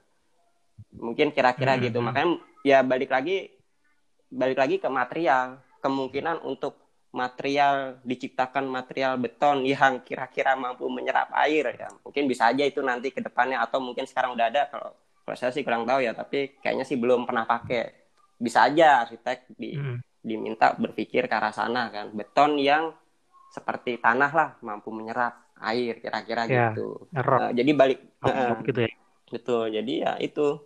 mungkin 0.99 1.31
kira-kira 1.31 1.79
hmm. 1.79 1.83
gitu 1.87 1.99
makanya 2.03 2.43
ya 2.67 2.83
balik 2.83 3.15
lagi 3.15 3.55
balik 4.31 4.59
lagi 4.59 4.77
ke 4.83 4.89
material 4.91 5.63
kemungkinan 5.83 6.43
untuk 6.43 6.80
material 7.11 7.99
diciptakan 8.07 8.71
material 8.71 9.19
beton 9.19 9.67
yang 9.67 9.99
kira-kira 10.07 10.55
mampu 10.55 10.87
menyerap 10.87 11.35
air 11.43 11.75
ya. 11.75 11.91
Mungkin 12.07 12.31
bisa 12.31 12.55
aja 12.55 12.63
itu 12.63 12.79
nanti 12.87 13.11
ke 13.11 13.19
depannya 13.19 13.59
atau 13.59 13.83
mungkin 13.83 14.07
sekarang 14.07 14.39
udah 14.39 14.47
ada 14.47 14.71
kalau 14.71 14.95
kalau 15.27 15.37
saya 15.37 15.51
sih 15.51 15.67
kurang 15.67 15.87
tahu 15.87 16.07
ya 16.07 16.15
tapi 16.15 16.59
kayaknya 16.63 16.87
sih 16.87 16.95
belum 16.99 17.27
pernah 17.27 17.45
pakai. 17.47 17.99
Bisa 18.41 18.65
aja 18.65 19.05
arsitek 19.05 19.53
di, 19.53 19.77
hmm. 19.77 20.25
diminta 20.25 20.73
berpikir 20.73 21.29
ke 21.29 21.35
arah 21.35 21.53
sana 21.53 21.93
kan 21.93 22.09
beton 22.15 22.57
yang 22.57 22.95
seperti 23.51 23.99
tanah 23.99 24.31
lah 24.31 24.49
mampu 24.63 24.95
menyerap 24.95 25.51
air 25.61 26.01
kira-kira 26.01 26.49
ya, 26.49 26.73
gitu. 26.73 27.05
uh, 27.13 27.53
jadi 27.53 27.71
balik 27.77 27.99
uh, 28.25 28.57
gitu 28.65 28.87
ya. 28.87 28.91
betul 29.29 29.65
jadi 29.69 29.93
ya 30.07 30.13
itu. 30.23 30.63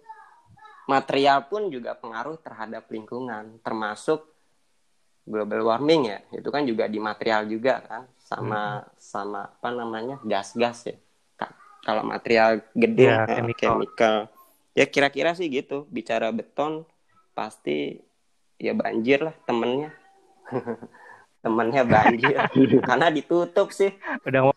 Material 0.84 1.48
pun 1.48 1.72
juga 1.72 1.96
pengaruh 1.96 2.36
terhadap 2.44 2.84
lingkungan 2.92 3.56
termasuk 3.64 4.33
global 5.24 5.60
warming 5.64 6.12
ya 6.12 6.18
itu 6.36 6.48
kan 6.52 6.68
juga 6.68 6.84
di 6.84 7.00
material 7.00 7.48
juga 7.48 7.80
kan 7.80 8.02
sama 8.24 8.80
hmm. 8.80 8.88
sama 8.96 9.40
apa 9.48 9.68
namanya 9.72 10.16
gas-gas 10.24 10.88
ya. 10.88 10.96
Kalau 11.84 12.00
material 12.00 12.64
gedung 12.72 13.12
ya, 13.12 13.28
uh, 13.28 13.52
chemical. 13.52 14.32
ya 14.72 14.88
kira-kira 14.88 15.36
sih 15.36 15.52
gitu 15.52 15.84
bicara 15.92 16.32
beton 16.32 16.88
pasti 17.36 18.00
ya 18.56 18.72
banjir 18.72 19.20
lah 19.20 19.36
temennya. 19.44 19.92
Temennya 21.44 21.84
banjir 21.84 22.40
karena 22.88 23.12
ditutup 23.12 23.68
sih. 23.68 23.92
Udah 24.24 24.48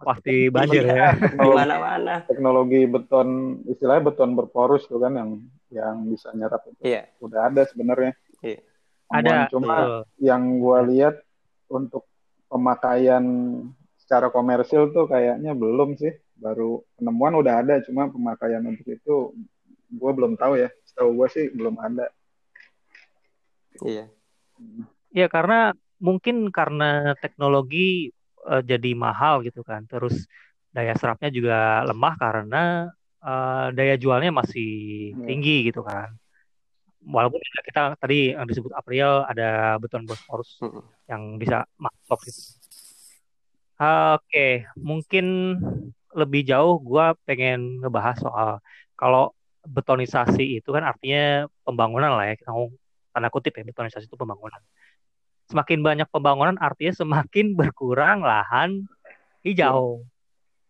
pasti 0.00 0.48
banjir 0.48 0.88
ya. 0.88 1.12
Di 1.20 1.48
mana-mana. 1.60 2.24
Teknologi 2.24 2.88
beton 2.88 3.60
istilahnya 3.68 4.08
beton 4.08 4.32
berporus 4.32 4.88
tuh 4.88 5.04
kan 5.04 5.12
yang 5.12 5.36
yang 5.68 6.00
bisa 6.08 6.32
nyerap 6.32 6.64
itu. 6.64 6.80
Yeah. 6.80 7.12
udah 7.20 7.52
ada 7.52 7.68
sebenarnya. 7.68 8.16
Yeah. 8.40 8.64
Ada 9.12 9.46
cuma 9.52 9.76
uh. 9.76 10.04
yang 10.16 10.58
gua 10.58 10.80
lihat 10.82 11.20
untuk 11.68 12.08
pemakaian 12.48 13.24
secara 13.96 14.28
komersil 14.28 14.92
tuh 14.92 15.08
kayaknya 15.08 15.56
belum 15.56 15.96
sih. 15.96 16.12
Baru 16.36 16.84
penemuan 16.98 17.38
udah 17.38 17.64
ada 17.64 17.80
cuma 17.86 18.10
pemakaian 18.12 18.60
untuk 18.66 18.84
itu 18.92 19.32
gue 19.92 20.10
belum 20.12 20.36
tahu 20.36 20.60
ya. 20.60 20.68
Setahu 20.84 21.16
gue 21.16 21.28
sih 21.32 21.46
belum 21.54 21.80
ada. 21.80 22.12
Iya. 23.80 24.12
Iya 25.16 25.26
karena 25.32 25.72
mungkin 26.02 26.52
karena 26.52 27.16
teknologi 27.22 28.12
uh, 28.44 28.60
jadi 28.60 28.92
mahal 28.92 29.40
gitu 29.46 29.64
kan. 29.64 29.88
Terus 29.88 30.28
daya 30.72 30.92
serapnya 30.98 31.32
juga 31.32 31.84
lemah 31.88 32.14
karena 32.20 32.62
uh, 33.22 33.72
daya 33.72 33.96
jualnya 33.96 34.32
masih 34.34 35.12
yeah. 35.14 35.26
tinggi 35.28 35.68
gitu 35.68 35.84
kan 35.84 36.16
walaupun 37.06 37.38
kita 37.66 37.98
tadi 37.98 38.34
yang 38.34 38.46
disebut 38.46 38.72
April 38.74 39.26
ada 39.26 39.76
beton 39.82 40.06
bosporus 40.06 40.58
mm 40.62 40.68
-hmm. 40.70 40.82
yang 41.10 41.22
bisa 41.36 41.66
masuk 41.78 42.20
gitu. 42.26 42.40
Oke, 43.82 44.22
okay. 44.30 44.52
mungkin 44.78 45.58
lebih 46.14 46.46
jauh 46.46 46.78
gue 46.78 47.06
pengen 47.26 47.82
ngebahas 47.82 48.20
soal 48.20 48.50
kalau 48.94 49.34
betonisasi 49.66 50.60
itu 50.60 50.68
kan 50.70 50.84
artinya 50.86 51.48
pembangunan 51.66 52.14
lah 52.14 52.30
ya 52.30 52.34
kita 52.36 52.50
ngomong 52.52 52.74
tanda 53.14 53.28
kutip 53.32 53.54
ya 53.56 53.64
betonisasi 53.64 54.06
itu 54.06 54.16
pembangunan 54.18 54.58
semakin 55.48 55.78
banyak 55.84 56.08
pembangunan 56.10 56.56
artinya 56.58 56.92
semakin 56.94 57.52
berkurang 57.58 58.22
lahan 58.22 58.86
hijau 59.42 60.04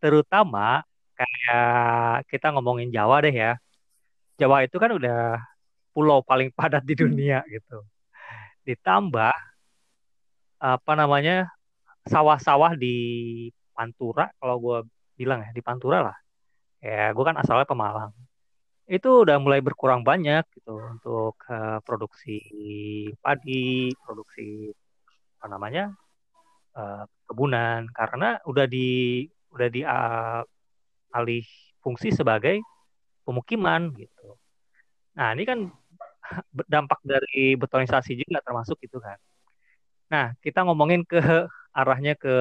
terutama 0.03 0.83
kayak 1.17 2.27
kita 2.27 2.51
ngomongin 2.53 2.91
Jawa 2.91 3.23
deh 3.23 3.35
ya 3.35 3.53
Jawa 4.41 4.67
itu 4.67 4.77
kan 4.81 4.91
udah 4.97 5.39
pulau 5.93 6.25
paling 6.25 6.49
padat 6.53 6.83
di 6.83 6.97
dunia 6.97 7.45
gitu. 7.47 7.85
Ditambah 8.65 9.35
apa 10.63 10.93
namanya 10.95 11.51
sawah-sawah 12.09 12.75
di 12.79 12.97
Pantura 13.73 14.31
kalau 14.39 14.57
gue 14.59 14.79
bilang 15.17 15.45
ya 15.45 15.51
di 15.55 15.63
Pantura 15.63 15.99
lah. 16.11 16.17
Ya 16.83 17.13
gue 17.15 17.25
kan 17.25 17.39
asalnya 17.39 17.69
Pemalang. 17.69 18.13
Itu 18.89 19.23
udah 19.23 19.39
mulai 19.39 19.63
berkurang 19.63 20.03
banyak 20.03 20.43
gitu 20.59 20.75
untuk 20.75 21.39
uh, 21.49 21.79
produksi 21.87 22.43
padi 23.23 23.95
produksi 24.03 24.75
apa 25.39 25.47
namanya 25.47 25.95
uh, 26.75 27.07
kebunan. 27.31 27.87
Karena 27.95 28.43
udah 28.49 28.67
di 28.67 29.23
udah 29.55 29.69
di 29.69 29.81
uh, 29.87 30.43
alih 31.13 31.45
fungsi 31.85 32.11
sebagai 32.11 32.63
pemukiman 33.23 33.93
gitu. 33.95 34.39
Nah 35.19 35.37
ini 35.37 35.45
kan 35.45 35.69
dampak 36.67 37.01
dari 37.03 37.55
betonisasi 37.59 38.19
juga 38.19 38.41
termasuk 38.41 38.79
itu 38.83 38.99
kan. 38.99 39.19
Nah, 40.13 40.27
kita 40.45 40.65
ngomongin 40.69 41.03
ke 41.09 41.21
arahnya 41.73 42.15
ke 42.17 42.37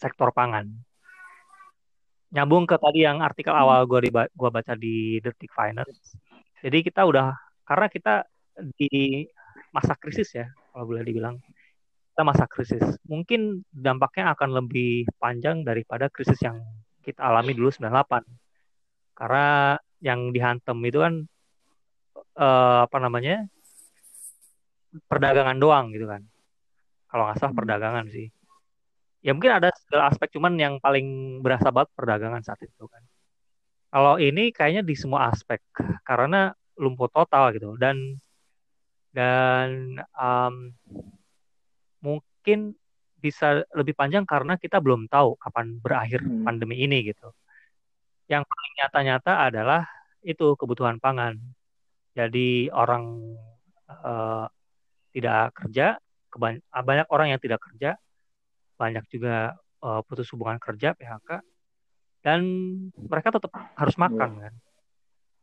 sektor 0.00 0.32
pangan. 0.32 0.66
Nyambung 2.32 2.64
ke 2.64 2.80
tadi 2.80 3.04
yang 3.04 3.20
artikel 3.20 3.52
awal 3.52 3.84
gue 3.84 4.08
gua 4.32 4.50
baca 4.50 4.72
di 4.72 5.20
Detik 5.20 5.52
Finance. 5.52 6.16
Jadi 6.64 6.80
kita 6.80 7.04
udah 7.04 7.36
karena 7.68 7.86
kita 7.92 8.24
di 8.80 9.24
masa 9.72 9.92
krisis 9.96 10.32
ya, 10.32 10.48
kalau 10.72 10.88
boleh 10.88 11.04
dibilang 11.04 11.36
kita 12.12 12.22
masa 12.24 12.44
krisis. 12.48 12.84
Mungkin 13.04 13.64
dampaknya 13.68 14.32
akan 14.32 14.64
lebih 14.64 15.08
panjang 15.20 15.60
daripada 15.60 16.08
krisis 16.08 16.40
yang 16.40 16.60
kita 17.04 17.20
alami 17.20 17.52
dulu 17.52 17.68
98. 17.68 18.24
Karena 19.12 19.76
yang 20.00 20.32
dihantam 20.32 20.80
itu 20.88 20.98
kan 21.04 21.14
uh, 22.38 22.86
apa 22.86 22.96
namanya 23.00 23.46
perdagangan 25.08 25.56
doang 25.56 25.90
gitu 25.92 26.04
kan 26.08 26.22
kalau 27.08 27.28
nggak 27.28 27.38
salah 27.40 27.52
hmm. 27.52 27.60
perdagangan 27.60 28.06
sih 28.12 28.28
ya 29.22 29.32
mungkin 29.32 29.62
ada 29.62 29.70
segala 29.74 30.10
aspek 30.10 30.28
cuman 30.34 30.54
yang 30.58 30.74
paling 30.82 31.38
berasa 31.40 31.70
banget 31.70 31.90
perdagangan 31.96 32.42
saat 32.44 32.60
itu 32.64 32.84
kan 32.88 33.02
kalau 33.92 34.16
ini 34.16 34.50
kayaknya 34.52 34.82
di 34.84 34.96
semua 34.96 35.28
aspek 35.28 35.60
karena 36.04 36.52
lumpuh 36.80 37.12
total 37.12 37.52
gitu 37.52 37.76
dan 37.76 38.16
dan 39.12 40.00
um, 40.16 40.72
mungkin 42.00 42.74
bisa 43.22 43.62
lebih 43.70 43.94
panjang 43.94 44.26
karena 44.26 44.58
kita 44.58 44.82
belum 44.82 45.06
tahu 45.06 45.38
kapan 45.38 45.78
berakhir 45.78 46.26
hmm. 46.26 46.42
pandemi 46.42 46.82
ini 46.82 47.06
gitu. 47.06 47.30
Yang 48.26 48.50
paling 48.50 48.72
nyata-nyata 48.82 49.32
adalah 49.46 49.86
itu 50.26 50.58
kebutuhan 50.58 50.98
pangan. 50.98 51.38
Jadi 52.12 52.68
orang 52.68 53.36
uh, 53.88 54.44
tidak 55.12 55.56
kerja, 55.56 55.96
banyak 56.72 57.08
orang 57.08 57.32
yang 57.32 57.40
tidak 57.40 57.60
kerja, 57.64 57.96
banyak 58.76 59.04
juga 59.08 59.56
uh, 59.84 60.00
putus 60.04 60.28
hubungan 60.32 60.60
kerja 60.60 60.92
PHK, 60.96 61.40
dan 62.24 62.40
mereka 62.96 63.32
tetap 63.32 63.52
harus 63.76 63.96
iya. 63.96 64.02
makan 64.08 64.30
kan. 64.40 64.54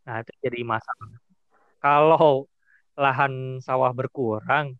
Nah 0.05 0.15
itu 0.21 0.31
jadi 0.41 0.59
masalah. 0.65 1.09
Kalau 1.79 2.49
lahan 2.97 3.63
sawah 3.63 3.93
berkurang, 3.93 4.75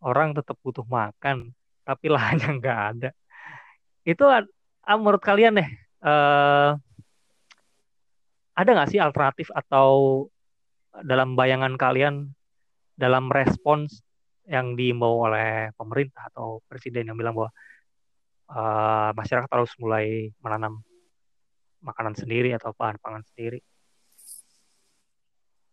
orang 0.00 0.32
tetap 0.32 0.56
butuh 0.64 0.84
makan, 0.84 1.52
tapi 1.84 2.06
lahannya 2.14 2.60
nggak 2.60 2.80
ada. 2.96 3.10
Itu 4.04 4.24
uh, 4.28 4.44
menurut 4.96 5.20
kalian 5.20 5.60
deh, 5.60 5.70
uh, 6.04 6.76
ada 8.56 8.70
nggak 8.76 8.90
sih 8.92 9.00
alternatif 9.00 9.48
atau 9.52 10.26
dalam 11.06 11.38
bayangan 11.38 11.78
kalian 11.78 12.34
dalam 12.98 13.30
respons 13.32 14.02
yang 14.50 14.74
diimbau 14.74 15.30
oleh 15.30 15.70
pemerintah 15.78 16.26
atau 16.28 16.58
presiden 16.66 17.06
yang 17.06 17.16
bilang 17.16 17.38
bahwa 17.38 17.50
uh, 18.50 19.10
masyarakat 19.14 19.46
harus 19.46 19.72
mulai 19.78 20.34
menanam 20.42 20.82
makanan 21.80 22.18
sendiri 22.18 22.52
atau 22.52 22.74
bahan 22.76 22.98
pangan 23.00 23.24
sendiri. 23.32 23.62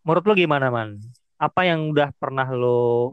Menurut 0.08 0.24
lo 0.24 0.34
gimana 0.38 0.72
man? 0.72 1.02
Apa 1.36 1.68
yang 1.68 1.92
udah 1.92 2.16
pernah 2.16 2.48
lo 2.54 3.12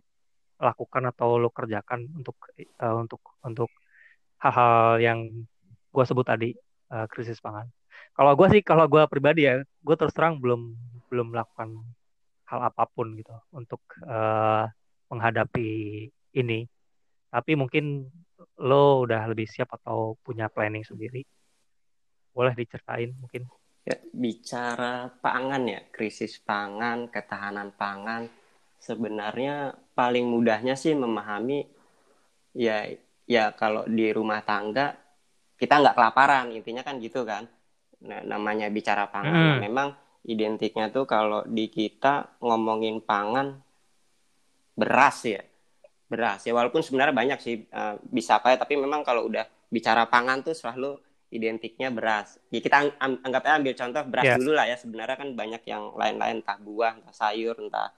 lakukan 0.62 1.11
atau 1.11 1.42
lo 1.42 1.50
kerjakan 1.50 2.07
untuk 2.14 2.38
uh, 2.78 2.96
untuk 3.02 3.20
untuk 3.42 3.70
hal-hal 4.38 5.02
yang 5.02 5.18
gue 5.90 6.05
sebut 6.07 6.22
tadi 6.22 6.55
uh, 6.94 7.11
krisis 7.11 7.42
pangan? 7.42 7.66
Kalau 8.14 8.38
gue 8.38 8.46
sih, 8.55 8.62
kalau 8.62 8.87
gue 8.87 9.02
pribadi 9.11 9.50
ya, 9.50 9.59
gue 9.59 9.96
terus 9.98 10.14
terang 10.14 10.38
belum 10.38 10.70
belum 11.11 11.35
melakukan 11.35 11.83
hal 12.44 12.61
apa 12.68 12.85
pun 12.88 13.16
gitu 13.16 13.33
untuk 13.52 13.80
uh, 14.04 14.68
menghadapi 15.09 15.68
ini. 16.37 16.68
Tapi 17.30 17.52
mungkin 17.59 18.09
lo 18.62 19.02
udah 19.02 19.26
lebih 19.30 19.48
siap 19.48 19.74
atau 19.80 20.14
punya 20.22 20.46
planning 20.52 20.87
sendiri. 20.87 21.24
Boleh 22.35 22.54
diceritain 22.54 23.14
mungkin. 23.18 23.46
Ya, 23.85 24.00
bicara 24.16 25.12
pangan 25.20 25.68
ya, 25.68 25.80
krisis 25.92 26.40
pangan, 26.40 27.12
ketahanan 27.12 27.68
pangan, 27.76 28.33
sebenarnya 28.85 29.72
paling 29.96 30.28
mudahnya 30.28 30.76
sih 30.76 30.92
memahami 30.92 31.64
ya 32.52 32.85
ya 33.24 33.57
kalau 33.57 33.88
di 33.88 34.12
rumah 34.12 34.44
tangga 34.44 34.92
kita 35.57 35.80
nggak 35.80 35.96
kelaparan 35.96 36.52
intinya 36.52 36.85
kan 36.85 37.00
gitu 37.00 37.24
kan 37.24 37.48
nah, 38.04 38.20
namanya 38.20 38.68
bicara 38.68 39.09
pangan 39.09 39.57
hmm. 39.57 39.61
memang 39.64 39.88
identiknya 40.24 40.88
tuh 40.88 41.04
kalau 41.04 41.44
di 41.44 41.68
kita 41.68 42.40
ngomongin 42.40 43.04
pangan 43.04 43.60
beras 44.72 45.24
ya. 45.28 45.42
Beras. 46.08 46.44
Ya 46.48 46.52
walaupun 46.56 46.80
sebenarnya 46.80 47.14
banyak 47.14 47.38
sih 47.40 47.68
uh, 47.70 48.00
bisa 48.08 48.40
apa 48.40 48.52
ya 48.52 48.56
tapi 48.60 48.80
memang 48.80 49.04
kalau 49.04 49.28
udah 49.28 49.44
bicara 49.68 50.08
pangan 50.08 50.40
tuh 50.40 50.56
selalu 50.56 50.96
identiknya 51.28 51.92
beras. 51.92 52.40
Ya 52.48 52.64
kita 52.64 52.96
ang 52.96 53.20
anggap 53.20 53.42
aja 53.44 53.54
ambil 53.60 53.74
contoh 53.76 54.02
beras 54.08 54.24
yeah. 54.24 54.37
dulu 54.40 54.52
lah 54.56 54.66
ya. 54.68 54.76
Sebenarnya 54.80 55.16
kan 55.20 55.28
banyak 55.37 55.62
yang 55.68 55.84
lain-lain 55.92 56.40
entah 56.40 56.58
buah 56.58 56.92
entah 57.00 57.14
sayur 57.14 57.56
entah 57.60 57.88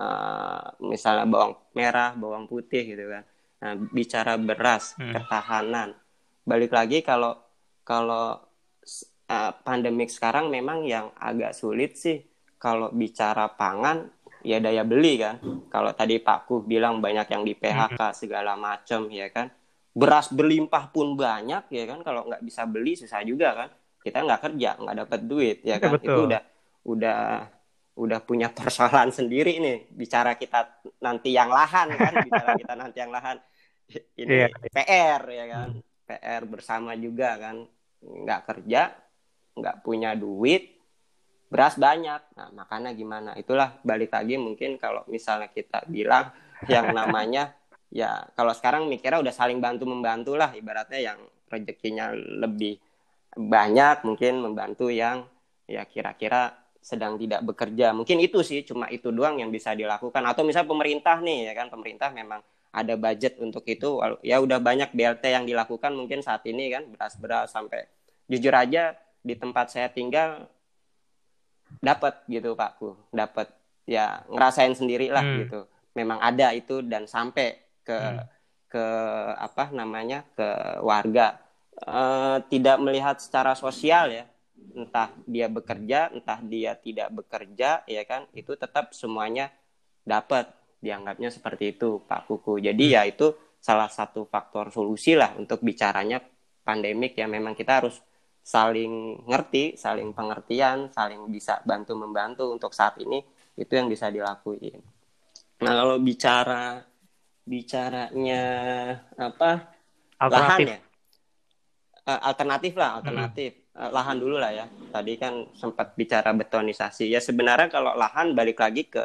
uh, 0.00 0.64
misalnya 0.80 1.26
bawang 1.28 1.52
merah 1.76 2.16
bawang 2.16 2.48
putih 2.48 2.96
gitu 2.96 3.04
kan. 3.12 3.24
Nah 3.60 3.72
bicara 3.92 4.40
beras 4.40 4.96
hmm. 4.96 5.12
ketahanan. 5.12 5.92
Balik 6.48 6.72
lagi 6.72 7.04
kalau 7.04 7.36
kalau 7.84 8.40
uh, 9.28 9.52
pandemik 9.64 10.12
sekarang 10.12 10.52
memang 10.52 10.84
yang 10.84 11.12
agak 11.16 11.56
sulit 11.56 11.96
sih 11.96 12.20
kalau 12.60 12.88
bicara 12.92 13.52
pangan 13.52 14.08
ya 14.44 14.60
daya 14.60 14.84
beli 14.84 15.20
kan. 15.20 15.40
Kalau 15.72 15.90
tadi 15.96 16.20
Pak 16.20 16.48
Kuh 16.48 16.62
bilang 16.64 17.00
banyak 17.00 17.28
yang 17.32 17.42
di 17.42 17.56
PHK 17.56 17.96
mm-hmm. 17.96 18.16
segala 18.16 18.52
macam 18.54 19.08
ya 19.08 19.28
kan. 19.32 19.48
Beras 19.94 20.28
berlimpah 20.32 20.92
pun 20.92 21.16
banyak 21.16 21.68
ya 21.72 21.84
kan. 21.88 22.04
Kalau 22.04 22.28
nggak 22.28 22.44
bisa 22.44 22.68
beli 22.68 22.96
susah 22.96 23.24
juga 23.24 23.56
kan. 23.56 23.68
Kita 24.04 24.20
nggak 24.20 24.40
kerja 24.44 24.70
nggak 24.80 24.96
dapat 25.08 25.20
duit 25.24 25.58
ya 25.64 25.80
kan. 25.80 25.96
Betul. 25.96 26.08
Itu 26.08 26.20
udah 26.28 26.42
udah 26.84 27.20
udah 27.94 28.20
punya 28.24 28.52
persoalan 28.52 29.10
sendiri 29.18 29.60
nih. 29.60 29.88
Bicara 29.92 30.36
kita 30.36 30.84
nanti 31.00 31.32
yang 31.32 31.48
lahan 31.48 31.92
kan. 31.96 32.12
Bicara 32.28 32.52
kita 32.60 32.74
nanti 32.76 32.96
yang 33.00 33.12
lahan. 33.12 33.36
Ini 33.92 34.48
yeah. 34.48 34.50
PR 34.72 35.22
ya 35.24 35.44
kan. 35.48 35.68
PR 36.04 36.42
bersama 36.44 36.92
juga 36.96 37.40
kan. 37.40 37.64
Nggak 38.04 38.40
kerja 38.44 39.03
nggak 39.54 39.86
punya 39.86 40.18
duit 40.18 40.74
beras 41.54 41.78
banyak. 41.78 42.34
Nah 42.34 42.48
makanya 42.50 42.90
gimana? 42.90 43.30
Itulah 43.38 43.78
balik 43.86 44.10
lagi 44.10 44.34
mungkin 44.34 44.74
kalau 44.74 45.06
misalnya 45.06 45.50
kita 45.54 45.86
bilang 45.86 46.34
yang 46.66 46.90
namanya 46.98 47.54
ya 47.94 48.26
kalau 48.34 48.50
sekarang 48.50 48.90
mikirnya 48.90 49.22
udah 49.22 49.34
saling 49.34 49.62
bantu 49.62 49.86
membantu 49.86 50.34
lah. 50.34 50.50
Ibaratnya 50.50 50.98
yang 50.98 51.18
rezekinya 51.46 52.10
lebih 52.14 52.82
banyak 53.34 54.02
mungkin 54.02 54.42
membantu 54.42 54.90
yang 54.90 55.26
ya 55.70 55.86
kira-kira 55.86 56.54
sedang 56.84 57.16
tidak 57.16 57.40
bekerja. 57.46 57.94
Mungkin 57.94 58.20
itu 58.20 58.42
sih 58.44 58.66
cuma 58.66 58.90
itu 58.90 59.14
doang 59.14 59.40
yang 59.40 59.48
bisa 59.54 59.72
dilakukan. 59.72 60.20
Atau 60.26 60.42
misalnya 60.44 60.68
pemerintah 60.68 61.16
nih 61.22 61.48
ya 61.48 61.52
kan? 61.56 61.70
Pemerintah 61.70 62.10
memang 62.10 62.42
ada 62.74 62.94
budget 62.98 63.38
untuk 63.38 63.62
itu. 63.70 64.02
Ya 64.26 64.42
udah 64.42 64.58
banyak 64.58 64.90
BLT 64.90 65.24
yang 65.30 65.46
dilakukan 65.46 65.94
mungkin 65.94 66.20
saat 66.20 66.42
ini 66.44 66.68
kan. 66.74 66.84
Beras-beras 66.90 67.54
sampai 67.54 67.88
jujur 68.28 68.52
aja 68.52 68.98
di 69.24 69.34
tempat 69.40 69.72
saya 69.72 69.88
tinggal 69.88 70.44
dapat 71.80 72.22
gitu 72.28 72.52
Pakku 72.52 72.94
dapat 73.10 73.48
ya 73.88 74.22
ngerasain 74.28 74.76
sendiri 74.76 75.08
lah 75.08 75.24
hmm. 75.24 75.36
gitu. 75.44 75.60
Memang 75.96 76.20
ada 76.20 76.52
itu 76.52 76.84
dan 76.84 77.08
sampai 77.08 77.56
ke 77.80 77.96
hmm. 77.96 78.24
ke 78.68 78.86
apa 79.40 79.72
namanya 79.72 80.28
ke 80.36 80.48
warga. 80.84 81.40
E, 81.74 82.00
tidak 82.52 82.76
melihat 82.84 83.16
secara 83.18 83.56
sosial 83.56 84.12
ya. 84.12 84.24
Entah 84.74 85.12
dia 85.24 85.46
bekerja 85.48 86.12
entah 86.12 86.40
dia 86.44 86.76
tidak 86.76 87.08
bekerja 87.12 87.84
ya 87.84 88.02
kan 88.04 88.28
itu 88.32 88.56
tetap 88.56 88.92
semuanya 88.96 89.52
dapat 90.04 90.50
dianggapnya 90.84 91.32
seperti 91.32 91.76
itu 91.76 92.04
Pak 92.04 92.28
Kuku. 92.28 92.60
Jadi 92.60 92.84
hmm. 92.92 92.94
ya 92.94 93.02
itu 93.08 93.32
salah 93.60 93.88
satu 93.88 94.28
faktor 94.28 94.68
solusi 94.68 95.16
lah 95.16 95.32
untuk 95.36 95.64
bicaranya 95.64 96.20
pandemik. 96.64 97.16
Ya 97.16 97.24
memang 97.28 97.56
kita 97.56 97.84
harus 97.84 98.00
saling 98.44 99.24
ngerti, 99.24 99.80
saling 99.80 100.12
pengertian, 100.12 100.92
saling 100.92 101.32
bisa 101.32 101.64
bantu 101.64 101.96
membantu 101.96 102.52
untuk 102.52 102.76
saat 102.76 103.00
ini 103.00 103.24
itu 103.56 103.72
yang 103.72 103.88
bisa 103.88 104.12
dilakuin. 104.12 104.84
Nah 105.64 105.72
kalau 105.72 105.96
bicara 105.96 106.84
bicaranya 107.44 108.44
apa 109.16 109.72
alternatif. 110.20 110.48
lahan 110.48 110.60
ya 110.64 110.78
uh, 112.08 112.20
alternatif 112.24 112.72
lah 112.76 113.00
alternatif 113.00 113.50
hmm. 113.76 113.90
lahan 113.92 114.16
dulu 114.16 114.36
lah 114.40 114.52
ya 114.52 114.66
tadi 114.92 115.20
kan 115.20 115.48
sempat 115.56 115.92
bicara 115.92 116.32
betonisasi 116.32 117.12
ya 117.12 117.20
sebenarnya 117.20 117.68
kalau 117.68 117.92
lahan 117.96 118.32
balik 118.32 118.60
lagi 118.64 118.88
ke 118.88 119.04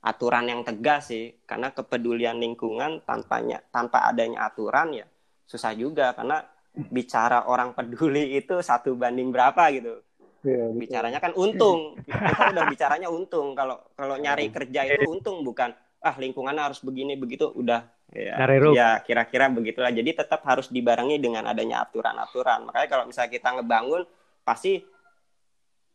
aturan 0.00 0.48
yang 0.48 0.62
tegas 0.64 1.12
sih 1.12 1.44
karena 1.44 1.74
kepedulian 1.74 2.40
lingkungan 2.40 3.04
tanpanya 3.04 3.60
tanpa 3.68 4.08
adanya 4.08 4.48
aturan 4.48 4.96
ya 4.96 5.06
susah 5.44 5.74
juga 5.74 6.14
karena 6.14 6.40
bicara 6.74 7.50
orang 7.50 7.74
peduli 7.74 8.38
itu 8.38 8.62
satu 8.62 8.94
banding 8.94 9.34
berapa 9.34 9.62
gitu. 9.74 10.00
Ya, 10.40 10.72
bicaranya 10.72 11.20
kan 11.20 11.36
untung. 11.36 12.00
Kita 12.08 12.56
udah 12.56 12.64
bicaranya 12.70 13.08
untung. 13.12 13.52
Kalau 13.52 13.76
kalau 13.92 14.16
nyari 14.16 14.48
kerja 14.48 14.88
itu 14.88 15.04
untung 15.10 15.44
bukan 15.44 15.74
ah 16.00 16.16
lingkungan 16.16 16.56
harus 16.56 16.80
begini 16.80 17.18
begitu. 17.18 17.50
Udah. 17.52 17.84
Ya 18.10 18.40
ya 18.72 18.88
kira-kira 19.04 19.52
begitulah. 19.52 19.92
Jadi 19.92 20.16
tetap 20.16 20.40
harus 20.48 20.72
dibarengi 20.72 21.20
dengan 21.20 21.44
adanya 21.44 21.84
aturan-aturan. 21.84 22.66
Makanya 22.66 22.88
kalau 22.88 23.04
misalnya 23.04 23.30
kita 23.30 23.48
ngebangun 23.60 24.02
pasti 24.40 24.80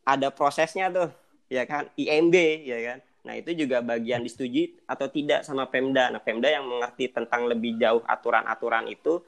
ada 0.06 0.30
prosesnya 0.30 0.94
tuh 0.94 1.10
ya 1.50 1.66
kan? 1.66 1.90
IMB 1.98 2.34
ya 2.62 2.78
kan? 2.86 2.98
Nah 3.26 3.34
itu 3.34 3.50
juga 3.58 3.82
bagian 3.82 4.22
disetujui 4.22 4.86
atau 4.86 5.10
tidak 5.10 5.42
sama 5.42 5.66
Pemda. 5.66 6.06
Nah 6.14 6.22
Pemda 6.22 6.46
yang 6.46 6.70
mengerti 6.70 7.10
tentang 7.10 7.50
lebih 7.50 7.74
jauh 7.82 8.00
aturan-aturan 8.06 8.86
itu 8.86 9.18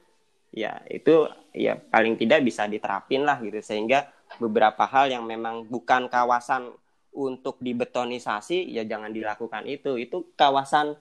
ya 0.49 0.81
itu 0.89 1.29
ya 1.53 1.77
paling 1.77 2.17
tidak 2.17 2.41
bisa 2.45 2.65
diterapin 2.65 3.23
lah 3.25 3.37
gitu. 3.41 3.59
Sehingga 3.61 4.09
beberapa 4.37 4.85
hal 4.85 5.13
yang 5.13 5.25
memang 5.25 5.65
bukan 5.69 6.09
kawasan 6.09 6.73
untuk 7.13 7.57
dibetonisasi 7.61 8.69
ya 8.69 8.85
jangan 8.85 9.13
dilakukan 9.13 9.65
itu. 9.65 9.97
Itu 9.97 10.33
kawasan 10.33 10.97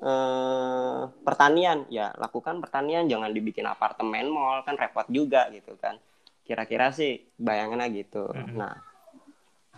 eh, 0.00 1.02
pertanian. 1.24 1.88
Ya 1.88 2.12
lakukan 2.16 2.60
pertanian 2.60 3.08
jangan 3.08 3.30
dibikin 3.32 3.68
apartemen 3.68 4.28
mall 4.28 4.64
kan 4.64 4.76
repot 4.76 5.08
juga 5.08 5.48
gitu 5.52 5.76
kan. 5.80 5.96
Kira-kira 6.44 6.92
sih 6.92 7.24
bayangannya 7.40 7.88
gitu. 7.92 8.28
Mm-hmm. 8.28 8.56
nah 8.56 8.76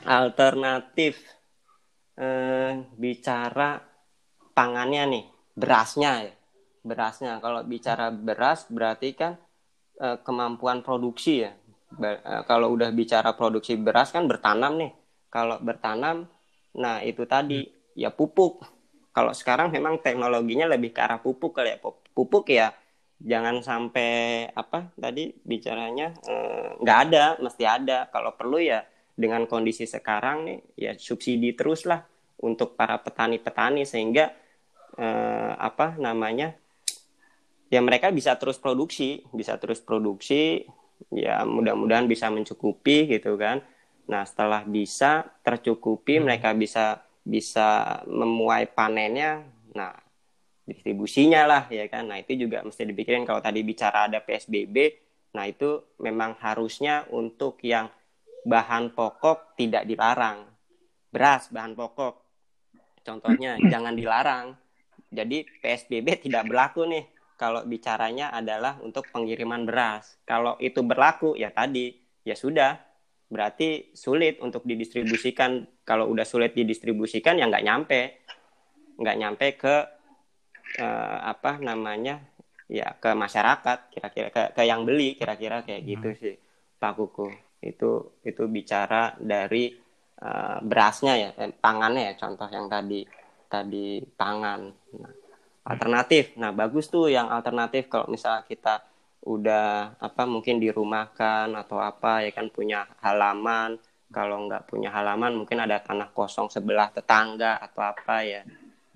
alternatif 0.04 1.16
eh, 2.20 2.84
bicara 3.00 3.80
pangannya 4.52 5.02
nih 5.08 5.24
berasnya 5.56 6.28
ya 6.28 6.34
berasnya 6.86 7.42
kalau 7.42 7.66
bicara 7.66 8.14
beras 8.14 8.70
berarti 8.70 9.18
kan 9.18 9.34
eh, 9.98 10.16
kemampuan 10.22 10.86
produksi 10.86 11.42
ya 11.42 11.52
eh, 12.06 12.42
kalau 12.46 12.70
udah 12.78 12.94
bicara 12.94 13.34
produksi 13.34 13.74
beras 13.74 14.14
kan 14.14 14.30
bertanam 14.30 14.78
nih 14.78 14.92
kalau 15.36 15.60
bertanam, 15.60 16.24
nah 16.72 17.04
itu 17.04 17.28
tadi 17.28 17.60
hmm. 17.66 17.98
ya 17.98 18.08
pupuk. 18.08 18.64
Kalau 19.12 19.36
sekarang 19.36 19.68
memang 19.68 20.00
teknologinya 20.00 20.64
lebih 20.68 20.96
ke 20.96 21.00
arah 21.04 21.20
pupuk 21.20 21.60
kali 21.60 21.76
ya. 21.76 21.78
Pupuk 22.16 22.48
ya 22.48 22.72
jangan 23.16 23.64
sampai 23.64 24.44
apa 24.52 24.92
tadi 24.96 25.36
bicaranya 25.44 26.16
eh, 26.24 26.68
nggak 26.80 26.98
eh, 27.00 27.04
ada, 27.04 27.24
mesti 27.40 27.64
ada. 27.68 27.98
Kalau 28.08 28.32
perlu 28.32 28.64
ya 28.64 28.80
dengan 29.12 29.44
kondisi 29.44 29.84
sekarang 29.84 30.48
nih 30.48 30.58
ya 30.76 30.92
subsidi 30.96 31.52
terus 31.52 31.84
lah 31.84 32.00
untuk 32.40 32.76
para 32.76 32.96
petani-petani 33.00 33.84
sehingga 33.84 34.32
eh, 34.96 35.52
apa 35.56 36.00
namanya 36.00 36.56
ya 37.72 37.80
mereka 37.82 38.10
bisa 38.14 38.34
terus 38.38 38.58
produksi, 38.60 39.24
bisa 39.34 39.58
terus 39.58 39.82
produksi 39.82 40.66
ya 41.12 41.44
mudah-mudahan 41.44 42.08
bisa 42.08 42.32
mencukupi 42.32 43.04
gitu 43.10 43.36
kan 43.36 43.60
Nah, 44.06 44.22
setelah 44.22 44.62
bisa 44.62 45.26
tercukupi, 45.42 46.18
hmm. 46.18 46.22
mereka 46.22 46.54
bisa 46.54 47.02
bisa 47.26 48.00
memuai 48.06 48.70
panennya. 48.70 49.42
Nah, 49.74 49.92
distribusinya 50.62 51.42
lah 51.46 51.62
ya 51.70 51.90
kan. 51.90 52.06
Nah, 52.06 52.22
itu 52.22 52.38
juga 52.38 52.62
mesti 52.62 52.86
dipikirin 52.86 53.26
kalau 53.26 53.42
tadi 53.42 53.66
bicara 53.66 54.06
ada 54.06 54.22
PSBB, 54.22 54.76
nah 55.34 55.44
itu 55.46 55.98
memang 55.98 56.38
harusnya 56.38 57.04
untuk 57.10 57.58
yang 57.66 57.90
bahan 58.46 58.94
pokok 58.94 59.58
tidak 59.58 59.82
dilarang. 59.90 60.46
Beras 61.10 61.50
bahan 61.50 61.74
pokok. 61.74 62.14
Contohnya 63.02 63.58
jangan 63.72 63.94
dilarang. 63.98 64.54
Jadi 65.10 65.46
PSBB 65.62 66.30
tidak 66.30 66.46
berlaku 66.46 66.86
nih 66.86 67.04
kalau 67.36 67.68
bicaranya 67.68 68.32
adalah 68.32 68.80
untuk 68.80 69.04
pengiriman 69.12 69.68
beras. 69.68 70.16
Kalau 70.24 70.56
itu 70.56 70.80
berlaku 70.80 71.36
ya 71.36 71.52
tadi 71.52 71.92
ya 72.24 72.32
sudah. 72.32 72.80
Berarti 73.28 73.92
sulit 73.92 74.40
untuk 74.40 74.64
didistribusikan. 74.64 75.68
Kalau 75.84 76.08
udah 76.08 76.24
sulit 76.24 76.56
didistribusikan 76.56 77.36
ya 77.36 77.44
nggak 77.46 77.64
nyampe. 77.64 78.00
Nggak 78.96 79.16
nyampe 79.20 79.46
ke 79.60 79.76
uh, 80.80 81.18
apa 81.28 81.60
namanya 81.60 82.24
ya 82.66 82.96
ke 82.98 83.14
masyarakat 83.14 83.94
kira-kira 83.94 84.28
ke, 84.32 84.42
ke 84.56 84.62
yang 84.66 84.82
beli 84.82 85.14
kira-kira 85.14 85.62
kayak 85.62 85.84
hmm. 85.84 85.90
gitu 85.92 86.08
sih 86.16 86.34
Pak 86.80 86.92
Kuku. 86.96 87.28
Itu 87.60 88.16
itu 88.24 88.48
bicara 88.48 89.12
dari 89.20 89.76
uh, 90.24 90.58
berasnya 90.64 91.14
ya 91.20 91.30
eh, 91.36 91.52
pangannya 91.52 92.10
ya 92.10 92.14
contoh 92.16 92.48
yang 92.48 92.66
tadi 92.72 93.04
tadi 93.46 94.00
pangan. 94.02 94.60
Nah, 94.96 95.25
alternatif. 95.66 96.38
Nah 96.38 96.54
bagus 96.54 96.86
tuh 96.86 97.10
yang 97.10 97.26
alternatif 97.26 97.90
kalau 97.90 98.06
misalnya 98.06 98.46
kita 98.46 98.86
udah 99.26 99.98
apa 99.98 100.22
mungkin 100.22 100.62
dirumahkan 100.62 101.50
atau 101.58 101.82
apa 101.82 102.22
ya 102.22 102.30
kan 102.30 102.46
punya 102.48 102.86
halaman. 103.02 103.76
Kalau 104.06 104.46
nggak 104.46 104.70
punya 104.70 104.94
halaman 104.94 105.34
mungkin 105.34 105.58
ada 105.58 105.82
tanah 105.82 106.14
kosong 106.14 106.46
sebelah 106.46 106.94
tetangga 106.94 107.58
atau 107.58 107.82
apa 107.82 108.22
ya. 108.22 108.46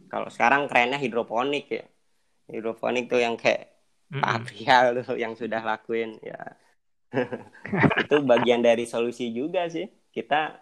Kalau 0.06 0.30
sekarang 0.30 0.70
kerennya 0.70 1.02
hidroponik 1.02 1.66
ya. 1.66 1.84
Hidroponik 2.46 3.10
tuh 3.10 3.18
yang 3.18 3.34
kayak 3.34 3.74
mm 4.14 4.22
-hmm. 4.22 5.02
tuh 5.02 5.18
yang 5.18 5.34
sudah 5.34 5.60
lakuin 5.66 6.22
ya. 6.22 6.38
Itu 8.06 8.22
bagian 8.22 8.62
dari 8.62 8.86
solusi 8.86 9.34
juga 9.34 9.66
sih. 9.66 9.90
Kita 10.14 10.54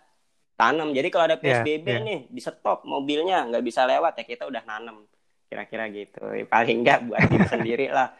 tanam. 0.56 0.96
Jadi 0.96 1.08
kalau 1.12 1.28
ada 1.28 1.36
psbb 1.36 1.84
yeah, 1.84 2.00
yeah. 2.00 2.06
nih 2.08 2.20
di 2.32 2.40
stop 2.40 2.88
mobilnya 2.88 3.44
nggak 3.52 3.60
bisa 3.60 3.84
lewat 3.84 4.16
ya. 4.16 4.24
Kita 4.24 4.48
udah 4.48 4.64
nanam 4.64 5.04
kira-kira 5.48 5.88
gitu. 5.88 6.20
Paling 6.46 6.84
enggak 6.84 7.08
buat 7.08 7.24
diri 7.26 7.46
sendiri 7.56 7.86
lah. 7.88 8.12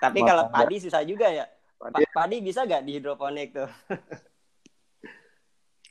Tapi 0.00 0.24
kalau 0.24 0.48
padi 0.48 0.76
susah 0.80 1.04
juga 1.04 1.28
ya. 1.28 1.44
Padi, 1.80 2.04
padi 2.12 2.36
bisa 2.44 2.68
gak 2.68 2.84
di 2.84 3.00
hidroponik 3.00 3.56
tuh? 3.56 3.70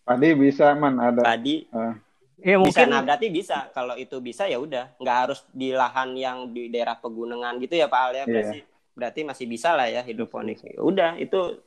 Padi 0.10 0.34
bisa 0.34 0.74
man. 0.74 0.98
Ada 0.98 1.22
padi 1.22 1.70
uh. 1.70 1.94
Ya, 2.42 2.58
mungkin... 2.58 2.74
bisa 2.74 2.90
nah 2.90 3.06
berarti 3.06 3.30
bisa. 3.30 3.70
Kalau 3.78 3.94
itu 3.94 4.18
bisa 4.26 4.50
ya 4.50 4.58
udah. 4.58 4.98
Nggak 4.98 5.18
harus 5.22 5.46
di 5.54 5.70
lahan 5.70 6.18
yang 6.18 6.50
di 6.50 6.74
daerah 6.74 6.98
pegunungan 6.98 7.62
gitu 7.62 7.78
ya 7.78 7.86
Pak 7.86 8.02
Al 8.10 8.12
ya. 8.18 8.26
Berarti 8.26 8.58
yeah. 8.58 8.98
berarti 8.98 9.20
masih 9.22 9.46
bisa 9.46 9.78
lah 9.78 9.86
ya 9.86 10.02
hidroponik. 10.02 10.66
Ya 10.66 10.82
udah 10.82 11.14
itu 11.22 11.62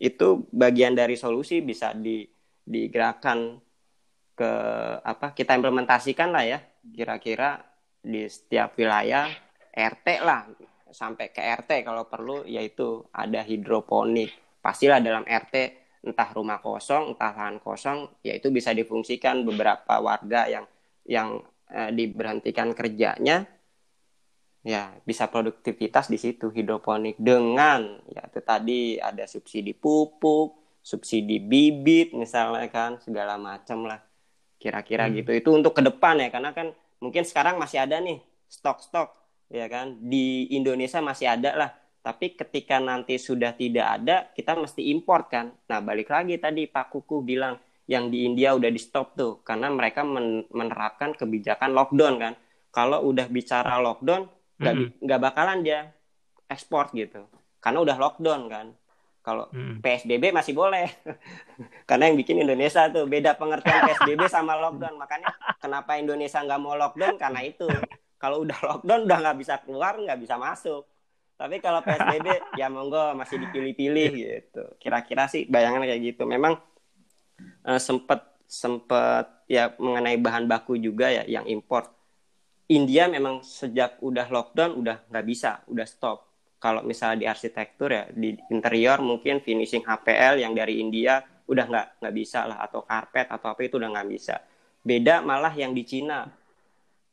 itu 0.00 0.48
bagian 0.48 0.96
dari 0.96 1.20
solusi 1.20 1.60
bisa 1.60 1.92
di 1.92 2.24
digerakkan 2.64 3.60
ke 4.38 4.50
apa 5.02 5.34
kita 5.34 5.52
implementasikan 5.58 6.30
lah 6.30 6.46
ya 6.46 6.58
kira-kira 6.94 7.58
di 8.08 8.24
setiap 8.24 8.72
wilayah 8.80 9.28
RT 9.76 10.06
lah 10.24 10.48
sampai 10.88 11.28
ke 11.28 11.44
RT 11.44 11.84
kalau 11.84 12.08
perlu 12.08 12.48
yaitu 12.48 13.04
ada 13.12 13.44
hidroponik. 13.44 14.32
Pastilah 14.64 15.04
dalam 15.04 15.28
RT 15.28 15.54
entah 16.08 16.30
rumah 16.32 16.64
kosong 16.64 17.12
entah 17.12 17.36
lahan 17.36 17.60
kosong 17.60 18.08
yaitu 18.24 18.48
bisa 18.48 18.72
difungsikan 18.72 19.44
beberapa 19.44 20.00
warga 20.00 20.48
yang 20.48 20.64
yang 21.04 21.44
eh, 21.68 21.92
diberhentikan 21.92 22.72
kerjanya. 22.72 23.44
Ya 24.66 24.90
bisa 25.06 25.30
produktivitas 25.30 26.10
di 26.10 26.18
situ 26.18 26.50
hidroponik 26.50 27.20
dengan 27.20 28.02
ya 28.10 28.26
itu 28.26 28.40
tadi 28.42 28.80
ada 28.98 29.24
subsidi 29.28 29.72
pupuk 29.76 30.80
subsidi 30.82 31.38
bibit 31.38 32.16
misalnya 32.16 32.66
kan 32.72 32.96
segala 33.04 33.36
macam 33.36 33.84
lah. 33.84 34.00
Kira-kira 34.58 35.06
hmm. 35.06 35.14
gitu. 35.22 35.30
Itu 35.36 35.48
untuk 35.54 35.76
ke 35.76 35.82
depan 35.84 36.18
ya 36.18 36.28
karena 36.34 36.50
kan 36.50 36.74
mungkin 36.98 37.22
sekarang 37.26 37.58
masih 37.58 37.82
ada 37.82 37.98
nih 37.98 38.18
stok-stok 38.48 39.14
ya 39.52 39.66
kan? 39.66 39.96
Di 39.98 40.48
Indonesia 40.52 40.98
masih 41.00 41.26
ada 41.28 41.50
lah. 41.54 41.70
Tapi 41.98 42.38
ketika 42.38 42.78
nanti 42.80 43.18
sudah 43.20 43.52
tidak 43.52 43.86
ada 44.00 44.16
kita 44.32 44.56
mesti 44.56 44.88
import 44.92 45.28
kan? 45.28 45.52
Nah 45.68 45.82
balik 45.82 46.08
lagi 46.08 46.38
tadi 46.40 46.64
Pak 46.70 46.94
Kuku 46.94 47.20
bilang 47.26 47.58
yang 47.88 48.12
di 48.12 48.24
India 48.28 48.52
udah 48.52 48.68
di 48.68 48.80
stop 48.80 49.16
tuh 49.16 49.40
karena 49.44 49.72
mereka 49.72 50.04
men 50.04 50.44
menerapkan 50.52 51.12
kebijakan 51.16 51.74
lockdown 51.74 52.14
kan? 52.16 52.34
Kalau 52.72 53.04
udah 53.08 53.26
bicara 53.28 53.80
lockdown 53.80 54.28
nggak 54.58 54.74
mm 54.74 54.94
-hmm. 55.04 55.18
bakalan 55.22 55.62
dia 55.64 55.92
ekspor 56.48 56.90
gitu. 56.96 57.28
Karena 57.58 57.82
udah 57.82 57.96
lockdown 57.98 58.42
kan 58.48 58.66
kalau 59.28 59.44
hmm. 59.52 59.84
PSBB 59.84 60.32
masih 60.32 60.56
boleh. 60.56 60.88
Karena 61.88 62.08
yang 62.08 62.16
bikin 62.16 62.40
Indonesia 62.40 62.88
tuh 62.88 63.04
beda 63.04 63.36
pengertian 63.36 63.84
PSBB 63.84 64.24
sama 64.32 64.56
lockdown. 64.56 64.96
Makanya 64.96 65.28
kenapa 65.60 66.00
Indonesia 66.00 66.40
nggak 66.40 66.60
mau 66.64 66.72
lockdown 66.80 67.20
karena 67.20 67.44
itu. 67.44 67.68
Kalau 68.16 68.40
udah 68.48 68.56
lockdown 68.64 69.04
udah 69.04 69.18
nggak 69.20 69.36
bisa 69.36 69.60
keluar, 69.60 70.00
nggak 70.00 70.16
bisa 70.16 70.40
masuk. 70.40 70.88
Tapi 71.36 71.60
kalau 71.60 71.84
PSBB 71.84 72.56
ya 72.56 72.72
monggo 72.72 73.12
masih 73.12 73.36
dipilih-pilih 73.44 74.10
gitu. 74.16 74.64
Kira-kira 74.80 75.28
sih 75.28 75.44
bayangan 75.44 75.84
kayak 75.84 76.00
gitu. 76.16 76.24
Memang 76.24 76.56
uh, 77.68 77.76
sempet 77.78 78.24
sempet 78.48 79.28
ya 79.44 79.76
mengenai 79.76 80.16
bahan 80.16 80.48
baku 80.48 80.80
juga 80.80 81.12
ya 81.12 81.28
yang 81.28 81.44
import 81.44 81.92
India 82.68 83.08
memang 83.08 83.40
sejak 83.40 83.96
udah 84.04 84.28
lockdown 84.28 84.76
udah 84.76 85.08
nggak 85.08 85.24
bisa, 85.24 85.64
udah 85.72 85.88
stop. 85.88 86.27
Kalau 86.58 86.82
misalnya 86.82 87.18
di 87.22 87.26
arsitektur 87.30 87.90
ya 87.94 88.04
di 88.10 88.34
interior 88.50 88.98
mungkin 88.98 89.38
finishing 89.38 89.86
HPL 89.86 90.42
yang 90.42 90.52
dari 90.58 90.82
India 90.82 91.22
udah 91.46 91.64
nggak 91.64 91.86
nggak 92.02 92.14
bisa 92.14 92.44
lah 92.44 92.58
atau 92.66 92.82
karpet 92.82 93.30
atau 93.30 93.54
apa 93.54 93.60
itu 93.62 93.78
udah 93.78 93.90
nggak 93.94 94.08
bisa. 94.10 94.42
Beda 94.82 95.22
malah 95.22 95.54
yang 95.54 95.70
di 95.70 95.86
Cina. 95.86 96.26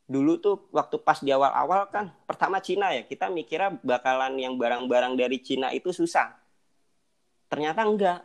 Dulu 0.05 0.37
tuh 0.37 0.69
waktu 0.69 1.01
pas 1.01 1.21
di 1.21 1.29
awal-awal 1.33 1.89
kan 1.89 2.09
pertama 2.25 2.61
Cina 2.61 2.93
ya 2.93 3.05
kita 3.05 3.29
mikirnya 3.29 3.77
bakalan 3.81 4.37
yang 4.37 4.57
barang-barang 4.57 5.13
dari 5.17 5.37
Cina 5.41 5.69
itu 5.73 5.93
susah. 5.93 6.33
Ternyata 7.49 7.85
enggak. 7.85 8.19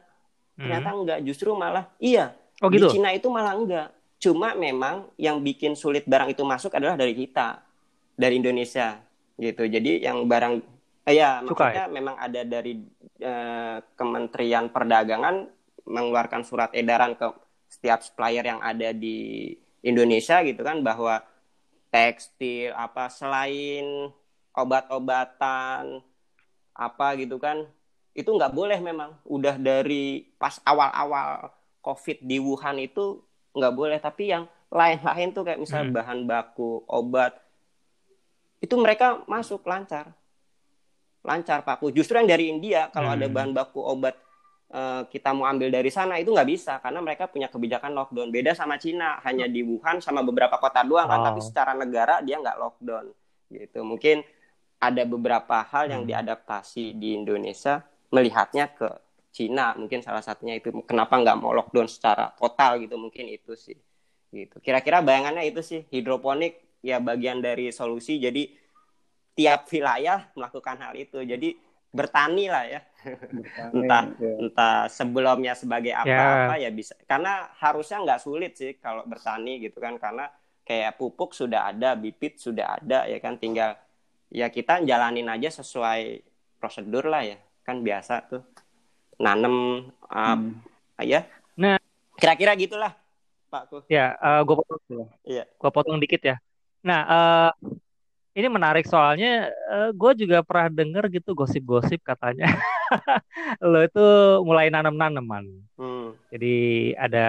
Ternyata 0.57 0.89
hmm. 0.93 0.99
enggak, 1.05 1.19
justru 1.25 1.53
malah 1.57 1.89
iya. 2.01 2.37
Oh, 2.61 2.69
gitu? 2.69 2.93
Di 2.93 3.01
Cina 3.01 3.13
itu 3.17 3.33
malah 3.33 3.57
enggak 3.57 3.89
Cuma 4.21 4.53
memang 4.53 5.09
yang 5.17 5.41
bikin 5.41 5.73
sulit 5.73 6.05
barang 6.05 6.37
itu 6.37 6.45
masuk 6.45 6.77
adalah 6.77 6.93
dari 6.93 7.17
kita, 7.17 7.65
dari 8.13 8.37
Indonesia 8.37 9.01
gitu. 9.41 9.65
Jadi 9.65 10.05
yang 10.05 10.29
barang 10.29 10.70
eh, 11.09 11.15
ya 11.17 11.41
Suka, 11.45 11.71
maksudnya 11.71 11.87
ya? 11.87 11.93
memang 11.93 12.17
ada 12.19 12.41
dari 12.45 12.73
eh, 13.21 13.79
Kementerian 13.97 14.69
Perdagangan 14.69 15.49
mengeluarkan 15.87 16.43
surat 16.45 16.71
edaran 16.77 17.17
ke 17.17 17.27
setiap 17.71 18.03
supplier 18.03 18.43
yang 18.43 18.61
ada 18.61 18.91
di 18.91 19.55
Indonesia 19.81 20.43
gitu 20.45 20.61
kan 20.61 20.83
bahwa 20.83 21.23
tekstil 21.91 22.75
apa 22.77 23.11
selain 23.11 24.11
obat-obatan 24.55 26.03
apa 26.75 27.07
gitu 27.19 27.39
kan 27.39 27.67
itu 28.15 28.31
nggak 28.31 28.55
boleh 28.55 28.79
memang 28.83 29.15
udah 29.27 29.57
dari 29.59 30.27
pas 30.39 30.59
awal-awal 30.67 31.51
COVID 31.81 32.23
di 32.23 32.37
Wuhan 32.43 32.83
itu 32.83 33.23
nggak 33.55 33.75
boleh 33.75 33.99
tapi 33.99 34.31
yang 34.31 34.47
lain-lain 34.71 35.35
tuh 35.35 35.43
kayak 35.43 35.59
misalnya 35.59 35.91
hmm. 35.91 35.99
bahan 35.99 36.21
baku 36.27 36.87
obat 36.87 37.35
itu 38.63 38.75
mereka 38.79 39.23
masuk 39.27 39.67
lancar 39.67 40.15
lancar 41.21 41.61
paku 41.63 41.93
justru 41.93 42.17
yang 42.17 42.29
dari 42.29 42.49
India 42.49 42.89
kalau 42.89 43.13
hmm. 43.13 43.17
ada 43.21 43.27
bahan 43.29 43.51
baku 43.53 43.81
obat 43.85 44.17
uh, 44.73 45.05
kita 45.09 45.37
mau 45.37 45.45
ambil 45.45 45.69
dari 45.69 45.93
sana 45.93 46.17
itu 46.17 46.33
nggak 46.33 46.49
bisa 46.49 46.81
karena 46.81 47.01
mereka 47.05 47.29
punya 47.29 47.53
kebijakan 47.53 47.93
lockdown 47.93 48.33
beda 48.33 48.57
sama 48.57 48.81
Cina 48.81 49.21
hanya 49.29 49.45
di 49.45 49.61
Wuhan 49.61 50.01
sama 50.01 50.25
beberapa 50.25 50.57
kota 50.57 50.81
doang 50.87 51.07
oh. 51.07 51.11
kan 51.13 51.21
tapi 51.33 51.41
oh. 51.41 51.45
secara 51.45 51.73
negara 51.77 52.25
dia 52.25 52.41
nggak 52.41 52.57
lockdown 52.57 53.13
gitu 53.53 53.81
mungkin 53.85 54.25
ada 54.81 55.05
beberapa 55.05 55.61
hal 55.61 55.93
yang 55.93 56.03
hmm. 56.09 56.11
diadaptasi 56.11 56.97
di 56.97 57.21
Indonesia 57.21 57.85
melihatnya 58.09 58.73
ke 58.73 58.89
Cina 59.31 59.77
mungkin 59.79 60.03
salah 60.03 60.25
satunya 60.25 60.59
itu 60.59 60.73
kenapa 60.89 61.21
nggak 61.21 61.37
mau 61.39 61.53
lockdown 61.55 61.87
secara 61.87 62.33
total 62.35 62.81
gitu 62.83 62.97
mungkin 62.97 63.29
itu 63.31 63.55
sih 63.55 63.77
gitu 64.31 64.59
kira-kira 64.59 65.05
bayangannya 65.05 65.47
itu 65.47 65.61
sih 65.63 65.81
hidroponik 65.93 66.81
ya 66.81 66.99
bagian 66.99 67.45
dari 67.45 67.71
solusi 67.71 68.17
jadi 68.19 68.51
tiap 69.35 69.67
wilayah 69.71 70.29
melakukan 70.37 70.77
hal 70.81 70.95
itu. 70.97 71.23
Jadi 71.23 71.57
bertani 71.91 72.47
lah 72.47 72.65
ya. 72.67 72.81
Bertani, 73.33 73.75
entah 73.75 74.05
ya. 74.21 74.33
entah 74.45 74.79
sebelumnya 74.93 75.53
sebagai 75.57 75.95
apa-apa 75.97 76.61
ya. 76.61 76.69
ya 76.69 76.71
bisa. 76.71 76.95
Karena 77.09 77.51
harusnya 77.59 77.99
nggak 78.05 78.21
sulit 78.23 78.53
sih 78.57 78.77
kalau 78.79 79.03
bertani 79.07 79.63
gitu 79.63 79.79
kan. 79.81 79.97
Karena 79.97 80.29
kayak 80.67 81.01
pupuk 81.01 81.35
sudah 81.35 81.73
ada 81.73 81.99
bibit 81.99 82.39
sudah 82.39 82.79
ada 82.79 83.09
ya 83.09 83.19
kan. 83.19 83.41
Tinggal 83.41 83.75
ya 84.31 84.47
kita 84.53 84.83
jalanin 84.87 85.27
aja 85.27 85.51
sesuai 85.63 86.23
prosedur 86.61 87.09
lah 87.09 87.25
ya. 87.27 87.39
Kan 87.67 87.83
biasa 87.83 88.15
tuh. 88.29 88.43
Nanem 89.21 89.89
uh, 90.09 90.37
hmm. 90.37 91.05
ya. 91.05 91.29
Nah. 91.59 91.77
Kira-kira 92.21 92.53
gitulah 92.53 92.93
Pak 93.51 93.91
ya 93.91 94.15
uh, 94.23 94.29
eh, 94.39 94.41
gue 94.47 94.55
potong 94.55 94.81
iya. 95.27 95.45
Gue 95.59 95.71
potong 95.75 95.99
dikit 95.99 96.23
ya. 96.23 96.37
Nah 96.87 97.01
uh, 97.03 97.51
ini 98.35 98.47
menarik 98.47 98.87
soalnya 98.87 99.51
uh, 99.71 99.91
gue 99.91 100.27
juga 100.27 100.43
pernah 100.47 100.71
denger 100.71 101.11
gitu 101.11 101.35
gosip-gosip 101.35 102.01
katanya 102.03 102.47
lo 103.71 103.83
itu 103.83 104.07
mulai 104.47 104.71
nanam-naneman 104.71 105.51
hmm. 105.79 106.15
jadi 106.31 106.57
ada 106.97 107.29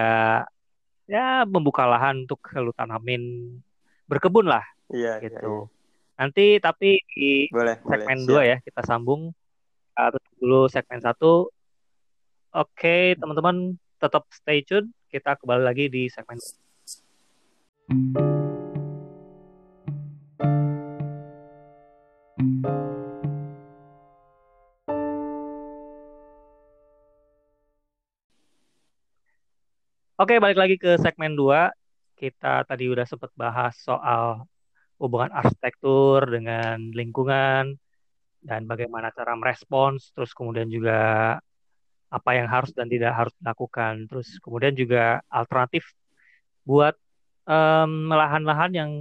ya 1.09 1.43
membuka 1.43 1.89
lahan 1.89 2.23
untuk 2.29 2.41
lo 2.57 2.71
tanamin 2.71 3.55
berkebun 4.05 4.47
lah 4.47 4.63
iya, 4.93 5.17
iya 5.17 5.25
gitu 5.25 5.67
iya, 5.67 5.67
iya. 5.67 6.19
nanti 6.21 6.45
tapi 6.61 6.89
di 7.11 7.49
boleh, 7.49 7.81
segmen 7.81 8.19
dua 8.29 8.41
ya 8.45 8.57
kita 8.61 8.85
sambung 8.85 9.33
uh, 9.97 10.09
dulu 10.37 10.69
segmen 10.69 11.01
satu 11.01 11.49
Oke, 12.51 13.15
teman-teman 13.15 13.79
tetap 13.95 14.27
stay 14.27 14.59
tune. 14.59 14.91
Kita 15.07 15.39
kembali 15.39 15.63
lagi 15.63 15.87
di 15.87 16.11
segmen. 16.11 16.35
Oke, 30.21 30.37
balik 30.37 30.53
lagi 30.61 30.77
ke 30.77 31.01
segmen 31.01 31.33
2. 31.33 31.73
Kita 32.13 32.61
tadi 32.69 32.85
udah 32.85 33.09
sempat 33.09 33.33
bahas 33.33 33.73
soal 33.81 34.45
hubungan 35.01 35.33
arsitektur 35.33 36.29
dengan 36.29 36.93
lingkungan 36.93 37.73
dan 38.45 38.69
bagaimana 38.69 39.09
cara 39.17 39.33
merespons, 39.33 40.13
terus 40.13 40.37
kemudian 40.37 40.69
juga 40.69 41.41
apa 42.13 42.31
yang 42.37 42.45
harus 42.45 42.69
dan 42.69 42.85
tidak 42.85 43.17
harus 43.17 43.33
dilakukan. 43.41 44.05
Terus 44.05 44.37
kemudian 44.45 44.77
juga 44.77 45.25
alternatif 45.25 45.89
buat 46.69 46.93
um, 47.49 48.13
lahan-lahan 48.13 48.71
yang 48.77 48.91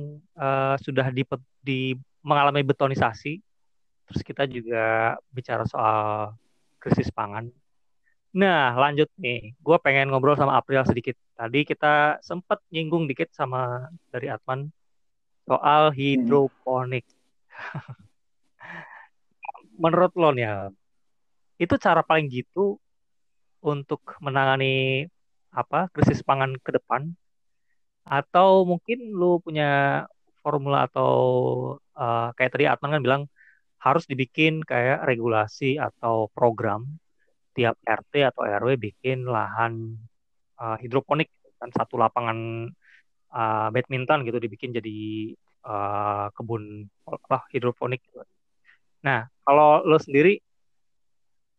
uh, 0.40 0.80
sudah 0.80 1.12
di, 1.12 1.28
di 1.60 1.80
mengalami 2.24 2.64
betonisasi. 2.64 3.44
Terus 4.08 4.20
kita 4.24 4.48
juga 4.48 5.20
bicara 5.28 5.68
soal 5.68 6.32
krisis 6.80 7.12
pangan. 7.12 7.59
Nah, 8.30 8.78
lanjut 8.78 9.10
nih. 9.18 9.58
Gue 9.58 9.76
pengen 9.82 10.14
ngobrol 10.14 10.38
sama 10.38 10.54
April 10.58 10.86
sedikit. 10.86 11.18
Tadi 11.34 11.66
kita 11.66 12.22
sempat 12.22 12.62
nyinggung 12.70 13.10
dikit 13.10 13.34
sama 13.34 13.90
dari 14.14 14.30
Atman 14.30 14.70
soal 15.50 15.90
hidroponik. 15.90 17.02
Menurut 19.82 20.12
lo 20.14 20.30
nih, 20.30 20.70
itu 21.58 21.74
cara 21.80 22.06
paling 22.06 22.30
gitu 22.30 22.78
untuk 23.60 24.00
menangani 24.22 25.06
apa 25.50 25.90
krisis 25.90 26.22
pangan 26.22 26.54
ke 26.62 26.70
depan 26.70 27.10
atau 28.06 28.62
mungkin 28.62 29.12
lu 29.12 29.42
punya 29.42 30.06
formula 30.40 30.86
atau 30.88 31.12
uh, 31.98 32.30
kayak 32.38 32.52
tadi 32.54 32.64
Atman 32.70 32.94
kan 32.94 33.02
bilang 33.02 33.22
harus 33.82 34.06
dibikin 34.06 34.62
kayak 34.64 35.04
regulasi 35.04 35.76
atau 35.76 36.30
program 36.32 36.86
tiap 37.60 37.76
RT 37.84 38.24
atau 38.32 38.48
RW 38.48 38.80
bikin 38.80 39.28
lahan 39.28 40.00
uh, 40.56 40.80
hidroponik 40.80 41.28
dan 41.60 41.68
satu 41.76 42.00
lapangan 42.00 42.72
uh, 43.36 43.68
badminton 43.68 44.24
gitu 44.24 44.40
dibikin 44.40 44.72
jadi 44.72 45.36
uh, 45.68 46.32
kebun 46.32 46.88
apa 47.04 47.44
hidroponik. 47.52 48.00
Nah, 49.04 49.28
kalau 49.44 49.84
lo 49.84 50.00
sendiri 50.00 50.40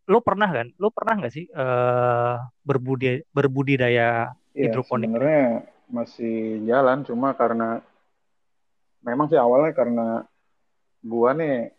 lo 0.09 0.25
pernah 0.25 0.49
kan? 0.49 0.73
Lo 0.81 0.89
pernah 0.89 1.21
nggak 1.21 1.33
sih 1.37 1.45
uh, 1.53 2.41
berbudidaya, 2.65 3.21
berbudidaya 3.29 4.07
ya, 4.57 4.65
hidroponik? 4.65 5.05
Sebenarnya 5.05 5.69
masih 5.85 6.65
jalan, 6.65 7.05
cuma 7.05 7.37
karena 7.37 7.85
memang 9.05 9.29
sih 9.29 9.37
awalnya 9.37 9.77
karena 9.77 10.25
gua 11.05 11.37
nih 11.37 11.69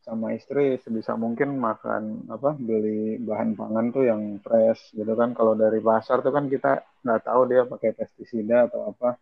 sama 0.00 0.32
istri 0.32 0.80
sebisa 0.80 1.12
mungkin 1.12 1.60
makan 1.60 2.24
apa 2.32 2.56
beli 2.56 3.20
bahan 3.20 3.52
pangan 3.52 3.86
tuh 3.92 4.04
yang 4.08 4.40
fresh 4.40 4.96
gitu 4.96 5.12
kan. 5.12 5.36
Kalau 5.36 5.52
dari 5.52 5.78
pasar 5.78 6.24
tuh 6.24 6.32
kan 6.32 6.48
kita 6.48 6.80
nggak 7.04 7.20
tahu 7.28 7.40
dia 7.52 7.68
pakai 7.68 7.92
pestisida 7.92 8.66
atau 8.68 8.88
apa. 8.88 9.20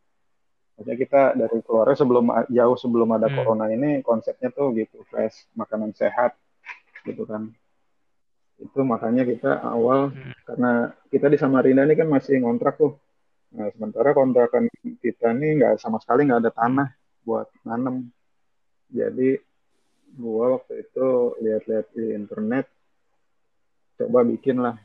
Maksudnya 0.79 0.95
kita 0.95 1.23
dari 1.35 1.59
keluarnya 1.67 1.97
sebelum 1.99 2.25
jauh 2.47 2.77
sebelum 2.79 3.09
ada 3.11 3.27
hmm. 3.27 3.35
corona 3.35 3.67
ini 3.67 3.99
konsepnya 4.07 4.55
tuh 4.55 4.71
gitu 4.79 5.03
fresh 5.11 5.51
makanan 5.59 5.91
sehat 5.99 6.39
gitu 7.03 7.27
kan. 7.27 7.51
Itu 8.63 8.87
makanya 8.87 9.27
kita 9.27 9.59
awal 9.67 10.15
hmm. 10.15 10.47
karena 10.47 10.95
kita 11.11 11.27
di 11.27 11.39
Samarinda 11.43 11.83
ini 11.83 11.99
kan 11.99 12.07
masih 12.07 12.39
ngontrak 12.39 12.79
tuh. 12.79 12.95
Nah 13.59 13.67
sementara 13.75 14.15
kontrakan 14.15 14.71
kita 15.03 15.35
ini 15.35 15.59
nggak 15.59 15.83
sama 15.83 15.99
sekali 15.99 16.31
nggak 16.31 16.47
ada 16.47 16.53
tanah 16.55 16.89
buat 17.27 17.51
nanam. 17.67 18.07
Jadi 18.95 19.48
gua 20.17 20.61
waktu 20.61 20.87
itu 20.87 21.37
lihat-lihat 21.43 21.87
di 21.93 22.17
internet 22.17 22.67
coba 23.99 24.23
bikin 24.23 24.63
lah 24.63 24.79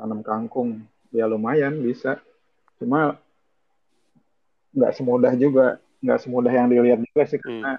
tanam 0.00 0.24
kangkung. 0.24 0.84
Ya 1.12 1.28
lumayan 1.28 1.80
bisa. 1.80 2.20
Cuma 2.80 3.20
nggak 4.76 4.92
semudah 4.92 5.32
juga 5.36 5.80
nggak 6.04 6.20
semudah 6.20 6.52
yang 6.52 6.68
dilihat 6.68 7.00
juga 7.00 7.24
sih 7.24 7.40
hmm. 7.40 7.44
karena 7.48 7.72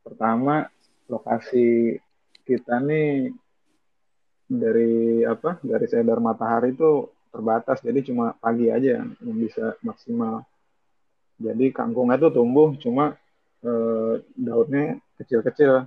pertama 0.00 0.54
lokasi 1.12 2.00
kita 2.48 2.80
nih 2.80 3.28
dari 4.48 5.20
apa 5.28 5.60
dari 5.60 5.86
sedar 5.88 6.20
matahari 6.20 6.72
itu 6.72 7.08
terbatas. 7.32 7.80
Jadi 7.80 8.12
cuma 8.12 8.36
pagi 8.36 8.68
aja 8.68 9.00
yang 9.00 9.36
bisa 9.36 9.76
maksimal. 9.80 10.44
Jadi 11.40 11.72
kangkungnya 11.72 12.20
tuh 12.20 12.32
tumbuh 12.36 12.76
cuma 12.76 13.16
eh, 13.64 14.14
daunnya 14.36 15.00
kecil-kecil 15.22 15.86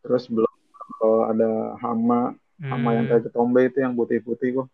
terus 0.00 0.24
belum 0.26 0.52
kalau 0.94 1.28
ada 1.28 1.50
hama 1.78 2.32
hama 2.60 2.90
yang 2.92 3.06
kayak 3.06 3.22
Hmm. 3.22 3.28
ketombe 3.30 3.60
itu 3.64 3.78
yang 3.78 3.94
putih-putih 3.94 4.48
kok 4.54 4.68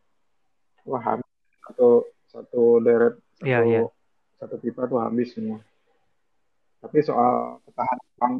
wah 0.84 1.00
habis 1.00 1.28
satu 1.62 1.88
satu 2.28 2.62
deret 2.80 3.14
satu 3.36 3.44
Iya, 3.44 3.58
iya. 3.62 3.80
satu 4.36 4.54
pipa 4.58 4.84
tuh 4.84 4.98
habis 4.98 5.32
semua 5.32 5.60
tapi 6.80 7.00
soal 7.00 7.60
ketahanan 7.64 8.08
pang 8.16 8.34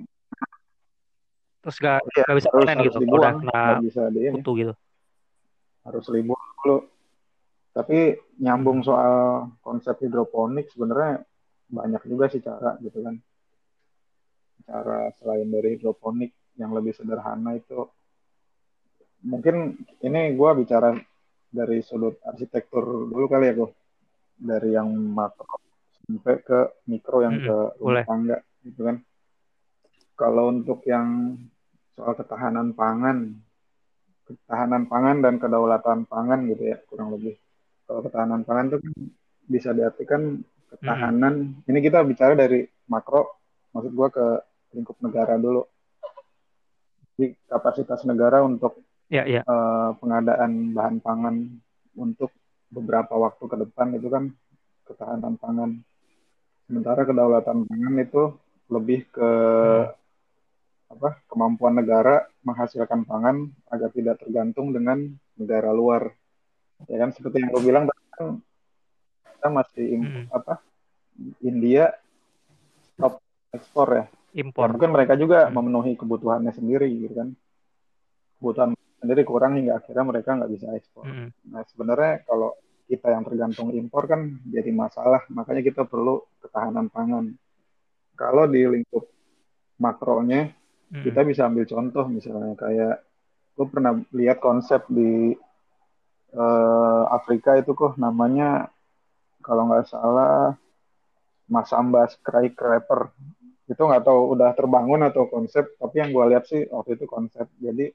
Terus 1.65 1.81
gak, 1.81 1.97
ya 2.13 2.29
gak 2.29 2.37
bisa 2.37 2.49
harus 2.53 2.61
panen 2.61 2.77
harus 2.77 2.85
gitu 2.85 2.99
kalau 3.01 3.17
udah 3.17 3.33
dibuang 3.33 3.37
kena 3.41 3.63
bisa 3.81 4.03
di 4.13 4.21
ini 4.21 4.37
kutu 4.37 4.53
gitu. 4.61 4.73
harus 5.83 6.05
libur 6.09 6.37
dulu 6.61 6.77
tapi 7.73 7.99
nyambung 8.37 8.79
Hmm. 8.81 8.87
soal 8.87 9.15
konsep 9.61 9.97
hidroponik 9.99 10.69
sebenarnya 10.69 11.25
banyak 11.67 12.03
juga 12.05 12.29
sih 12.29 12.39
cara 12.39 12.77
gitu 12.81 13.01
kan 13.01 13.17
cara 14.65 15.13
selain 15.21 15.49
dari 15.49 15.77
hidroponik 15.77 16.33
yang 16.57 16.73
lebih 16.73 16.97
sederhana 16.97 17.59
itu 17.59 17.85
mungkin 19.25 19.81
ini 20.05 20.37
gue 20.37 20.51
bicara 20.61 20.95
dari 21.49 21.81
sudut 21.81 22.21
arsitektur 22.27 23.09
dulu 23.09 23.27
kali 23.31 23.51
ya 23.51 23.55
gue 23.55 23.71
dari 24.35 24.75
yang 24.75 24.91
makro 24.91 25.47
sampai 26.05 26.37
ke 26.45 26.61
mikro 26.91 27.25
yang 27.25 27.41
ke 27.41 27.57
rumah 27.81 28.05
tangga 28.05 28.39
gitu 28.67 28.81
kan. 28.85 28.97
Kalau 30.15 30.53
untuk 30.53 30.85
yang 30.87 31.39
soal 31.97 32.15
ketahanan 32.19 32.77
pangan 32.77 33.39
ketahanan 34.25 34.89
pangan 34.89 35.21
dan 35.21 35.35
kedaulatan 35.37 36.09
pangan 36.09 36.49
gitu 36.49 36.75
ya 36.75 36.77
kurang 36.89 37.13
lebih. 37.17 37.37
Kalau 37.85 38.01
ketahanan 38.05 38.43
pangan 38.45 38.67
itu 38.73 38.79
kan 38.81 38.95
bisa 39.45 39.71
diartikan 39.73 40.41
ketahanan. 40.73 41.61
Ini 41.65 41.79
kita 41.81 42.05
bicara 42.05 42.37
dari 42.37 42.65
makro 42.89 43.41
maksud 43.73 43.93
gue 43.93 44.09
ke 44.13 44.27
lingkup 44.75 44.99
negara 45.01 45.39
dulu 45.39 45.63
di 47.15 47.31
kapasitas 47.47 48.03
negara 48.03 48.43
untuk 48.43 48.83
Ya, 49.07 49.23
ya. 49.29 49.47
eh, 49.47 49.91
pengadaan 50.03 50.75
bahan 50.75 50.97
pangan 50.99 51.37
untuk 51.95 52.33
beberapa 52.67 53.15
waktu 53.15 53.45
ke 53.47 53.57
depan 53.63 53.95
itu 53.95 54.11
kan 54.11 54.35
ketahanan 54.83 55.39
pangan. 55.39 55.71
Sementara 56.67 57.07
kedaulatan 57.07 57.69
pangan 57.69 57.95
itu 58.01 58.23
lebih 58.67 59.07
ke 59.13 59.31
Hmm. 59.31 59.93
apa 60.85 61.19
kemampuan 61.27 61.75
negara 61.75 62.23
menghasilkan 62.43 63.03
pangan 63.03 63.51
agar 63.67 63.91
tidak 63.91 64.19
tergantung 64.19 64.71
dengan 64.71 65.11
negara 65.35 65.71
luar. 65.71 66.11
Ya 66.87 67.03
kan 67.03 67.11
seperti 67.11 67.43
yang 67.43 67.51
lo 67.51 67.61
bilang 67.63 67.85
kan 67.87 68.41
kita 69.27 69.49
masih 69.51 69.87
Mm-mm. 70.01 70.25
apa 70.31 70.63
India 71.43 71.93
stop 72.95 73.19
ekspor 73.51 73.89
ya. 73.91 74.05
Ya, 74.35 74.43
Impor. 74.43 74.67
mungkin 74.75 74.91
mereka 74.91 75.15
juga 75.15 75.47
Hmm. 75.47 75.55
memenuhi 75.55 75.95
kebutuhannya 75.95 76.51
sendiri 76.51 76.91
gitu 76.91 77.15
kan. 77.15 77.29
Kebutuhan 78.43 78.71
sendiri 78.99 79.23
kurang 79.23 79.55
hingga 79.55 79.79
akhirnya 79.79 80.05
mereka 80.05 80.35
nggak 80.35 80.53
bisa 80.53 80.67
ekspor. 80.75 81.07
Mm-mm. 81.07 81.31
Nah, 81.55 81.63
sebenarnya 81.71 82.27
kalau 82.27 82.51
kita 82.91 83.15
yang 83.15 83.23
tergantung 83.25 83.71
impor 83.71 84.11
kan 84.11 84.43
jadi 84.51 84.75
masalah, 84.75 85.23
makanya 85.31 85.63
kita 85.63 85.87
perlu 85.87 86.27
ketahanan 86.43 86.91
pangan. 86.91 87.31
Kalau 88.19 88.51
di 88.51 88.67
lingkup 88.67 89.07
makronya, 89.79 90.51
Mm-mm. 90.91 91.05
kita 91.07 91.21
bisa 91.23 91.47
ambil 91.47 91.65
contoh 91.65 92.05
misalnya 92.11 92.59
kayak 92.59 93.07
gue 93.55 93.67
pernah 93.71 93.95
lihat 94.11 94.43
konsep 94.43 94.83
di 94.91 95.31
eh, 96.35 97.03
Afrika 97.15 97.55
itu 97.55 97.71
kok 97.79 97.95
namanya 97.95 98.67
kalau 99.39 99.71
nggak 99.71 99.87
salah 99.87 100.59
Masamba 101.47 102.11
Skyscraper. 102.11 103.15
Itu 103.65 103.83
nggak 103.89 104.05
tahu 104.05 104.37
udah 104.37 104.53
terbangun 104.53 105.09
atau 105.09 105.25
konsep, 105.25 105.65
tapi 105.81 106.05
yang 106.05 106.13
gue 106.13 106.25
lihat 106.37 106.45
sih 106.45 106.69
waktu 106.69 107.01
itu 107.01 107.05
konsep. 107.09 107.49
Jadi 107.57 107.89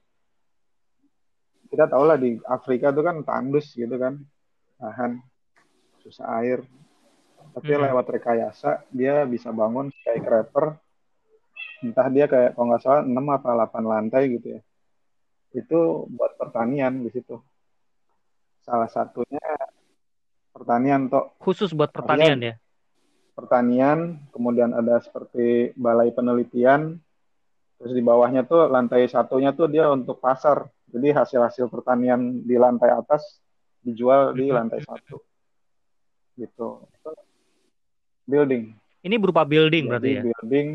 kita 1.69 1.85
tahu 1.85 2.03
lah 2.09 2.17
di 2.17 2.41
Afrika 2.49 2.89
itu 2.89 3.01
kan 3.05 3.21
tandus 3.21 3.77
gitu 3.77 3.93
kan, 4.01 4.17
tahan 4.81 5.21
susah 6.01 6.41
air. 6.41 6.65
Tapi 7.53 7.69
Mm-mm. 7.69 7.85
lewat 7.85 8.05
rekayasa 8.09 8.89
dia 8.89 9.25
bisa 9.29 9.53
bangun 9.53 9.93
skyscraper, 10.01 10.77
entah 11.85 12.07
dia 12.09 12.25
kayak 12.25 12.57
kalau 12.57 12.73
nggak 12.73 12.81
salah 12.81 13.01
6 13.05 13.13
apa 13.13 13.49
8 13.69 13.85
lantai 13.85 14.23
gitu 14.33 14.47
ya. 14.57 14.61
Itu 15.53 16.09
buat 16.09 16.37
pertanian 16.37 17.05
di 17.05 17.09
situ. 17.13 17.37
Salah 18.65 18.89
satunya 18.89 19.41
pertanian 20.53 21.09
toh 21.09 21.33
Khusus 21.41 21.73
buat 21.73 21.89
artinya 21.93 22.05
pertanian 22.05 22.39
ya. 22.41 22.55
Pertanian, 23.39 24.19
kemudian 24.35 24.75
ada 24.75 24.99
seperti 24.99 25.71
balai 25.79 26.11
penelitian, 26.11 26.99
terus 27.79 27.95
di 27.95 28.03
bawahnya 28.03 28.43
tuh 28.43 28.67
lantai 28.67 29.07
satunya 29.07 29.55
tuh 29.55 29.71
dia 29.71 29.87
untuk 29.87 30.19
pasar. 30.19 30.67
Jadi 30.91 31.15
hasil-hasil 31.15 31.71
pertanian 31.71 32.43
di 32.43 32.59
lantai 32.59 32.91
atas 32.91 33.39
dijual 33.79 34.35
di 34.35 34.51
Mm-mm. 34.51 34.57
lantai 34.59 34.83
satu 34.83 35.23
gitu. 36.35 36.83
Itu 36.83 37.11
building. 38.27 38.75
Ini 38.99 39.15
berupa 39.15 39.47
building 39.47 39.87
Jadi 39.87 39.89
berarti 39.89 40.09
ya. 40.11 40.23
building 40.27 40.67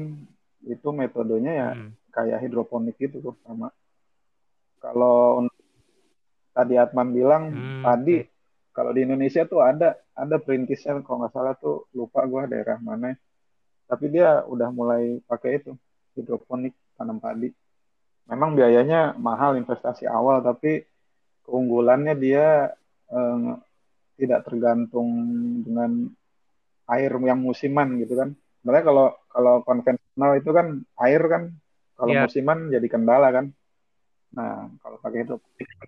itu 0.65 0.89
metodenya 0.97 1.53
ya 1.53 1.71
Mm. 1.77 1.91
kayak 2.09 2.39
hidroponik 2.41 2.97
gitu 2.97 3.21
tuh 3.21 3.35
sama. 3.45 3.69
Kalau 4.81 5.45
tadi 6.55 6.79
Atman 6.79 7.11
bilang 7.13 7.43
Hmm, 7.53 7.85
oke. 7.85 8.19
Kalau 8.75 8.91
di 8.91 9.07
Indonesia 9.07 9.47
tuh 9.47 9.63
ada 9.63 9.95
ada 10.19 10.37
perintisnya 10.43 10.99
kalau 11.07 11.23
nggak 11.23 11.33
salah 11.33 11.55
tuh 11.55 11.87
lupa 11.95 12.27
gua 12.27 12.51
daerah 12.51 12.77
mana. 12.83 13.15
Tapi 13.87 14.11
dia 14.11 14.43
udah 14.45 14.69
mulai 14.75 15.23
pakai 15.31 15.63
itu 15.63 15.73
hidroponik 16.19 16.75
tanam 16.99 17.23
padi. 17.23 17.55
Memang 18.27 18.57
biayanya 18.59 19.15
mahal 19.15 19.55
investasi 19.61 20.09
awal, 20.11 20.43
tapi 20.43 20.83
keunggulannya 21.47 22.19
dia 22.19 22.73
eh, 23.15 23.51
tidak 24.19 24.41
tergantung 24.49 25.09
dengan 25.63 26.09
air 26.91 27.13
yang 27.15 27.41
musiman 27.41 28.01
gitu 28.03 28.17
kan. 28.19 28.35
Sebenarnya 28.61 28.85
kalau 28.89 29.07
kalau 29.29 29.55
konvensional 29.63 30.33
itu 30.41 30.51
kan 30.51 30.67
air 31.05 31.23
kan 31.29 31.43
kalau 31.95 32.13
Iya. 32.17 32.23
musiman 32.27 32.59
jadi 32.75 32.87
kendala 32.91 33.29
kan. 33.31 33.47
Nah, 34.35 34.67
kalau 34.83 34.99
pakai 34.99 35.23
itu 35.23 35.39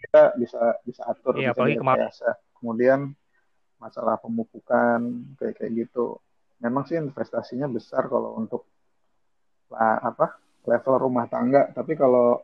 kita 0.06 0.38
bisa 0.38 0.78
bisa 0.86 1.02
atur, 1.08 1.34
Iya, 1.34 1.50
bisa 1.50 1.52
apalagi 1.58 1.76
kemarin. 1.82 2.06
direkayasa. 2.06 2.30
Kemudian 2.58 3.12
masalah 3.76 4.16
pemupukan 4.16 5.00
kayak 5.36 5.60
kayak 5.60 5.72
gitu. 5.86 6.16
Memang 6.64 6.88
sih 6.88 6.96
investasinya 6.96 7.68
besar 7.68 8.08
kalau 8.08 8.40
untuk 8.40 8.64
apa 9.76 10.40
level 10.64 11.10
rumah 11.10 11.26
tangga, 11.28 11.68
tapi 11.74 11.98
kalau 11.98 12.40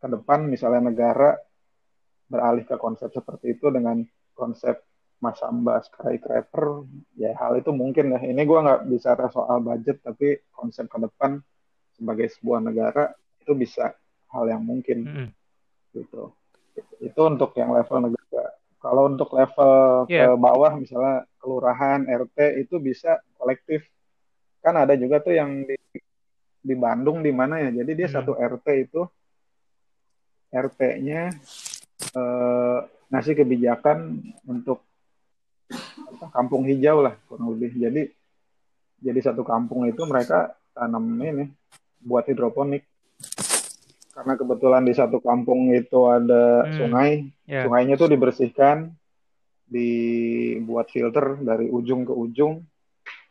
ke 0.00 0.06
depan 0.06 0.46
misalnya 0.48 0.90
negara 0.90 1.36
beralih 2.30 2.64
ke 2.64 2.76
konsep 2.80 3.12
seperti 3.12 3.58
itu 3.58 3.68
dengan 3.68 4.00
konsep 4.32 4.80
Masamba 5.22 5.80
Skyscraper, 5.80 6.84
ya 7.16 7.32
hal 7.38 7.56
itu 7.56 7.72
mungkin 7.72 8.12
ya. 8.12 8.20
Ini 8.20 8.42
gua 8.44 8.60
nggak 8.64 8.82
bicara 8.92 9.26
soal 9.32 9.60
budget, 9.64 10.04
tapi 10.04 10.36
konsep 10.52 10.84
ke 10.84 10.98
depan 11.00 11.40
sebagai 11.96 12.28
sebuah 12.34 12.60
negara 12.60 13.14
itu 13.40 13.52
bisa 13.56 13.94
hal 14.34 14.44
yang 14.50 14.60
mungkin 14.60 15.04
Mm-mm. 15.04 15.28
gitu. 15.96 16.34
Itu 17.00 17.20
untuk 17.24 17.54
yang 17.56 17.72
level 17.72 18.10
negara. 18.10 18.23
Kalau 18.84 19.08
untuk 19.08 19.32
level 19.32 20.04
ke 20.04 20.12
Iya. 20.12 20.36
bawah 20.36 20.76
misalnya 20.76 21.24
kelurahan, 21.40 22.04
RT 22.04 22.36
itu 22.60 22.76
bisa 22.76 23.16
kolektif. 23.34 23.88
Kan 24.60 24.76
ada 24.76 24.92
juga 24.92 25.24
tuh 25.24 25.32
yang 25.32 25.64
di 25.64 25.72
di 26.60 26.74
Bandung 26.76 27.24
di 27.24 27.32
mana 27.32 27.60
ya. 27.60 27.72
Jadi 27.72 27.92
dia 27.96 28.08
Hmm. 28.08 28.16
satu 28.20 28.32
RT 28.36 28.66
itu 28.84 29.08
RT-nya 30.50 31.32
eh, 32.12 32.78
ngasih 33.08 33.34
kebijakan 33.34 34.20
untuk 34.44 34.84
apa, 36.04 36.28
kampung 36.30 36.68
hijau 36.68 37.00
lah 37.00 37.16
kurang 37.24 37.56
lebih. 37.56 37.72
Jadi 37.74 38.02
jadi 39.00 39.20
satu 39.22 39.40
kampung 39.42 39.88
itu 39.88 40.04
mereka 40.04 40.52
tanam 40.72 41.16
ini 41.16 41.48
buat 42.00 42.28
hidroponik. 42.28 42.84
Karena 44.14 44.38
kebetulan 44.38 44.86
di 44.86 44.94
satu 44.94 45.18
kampung 45.18 45.74
itu 45.74 46.06
ada 46.06 46.70
Hmm. 46.70 46.74
sungai, 46.78 47.10
Ya. 47.50 47.66
sungainya 47.66 47.98
tuh 47.98 48.06
dibersihkan, 48.06 48.94
dibuat 49.66 50.86
filter 50.94 51.34
dari 51.42 51.66
ujung 51.66 52.06
ke 52.06 52.14
ujung, 52.14 52.62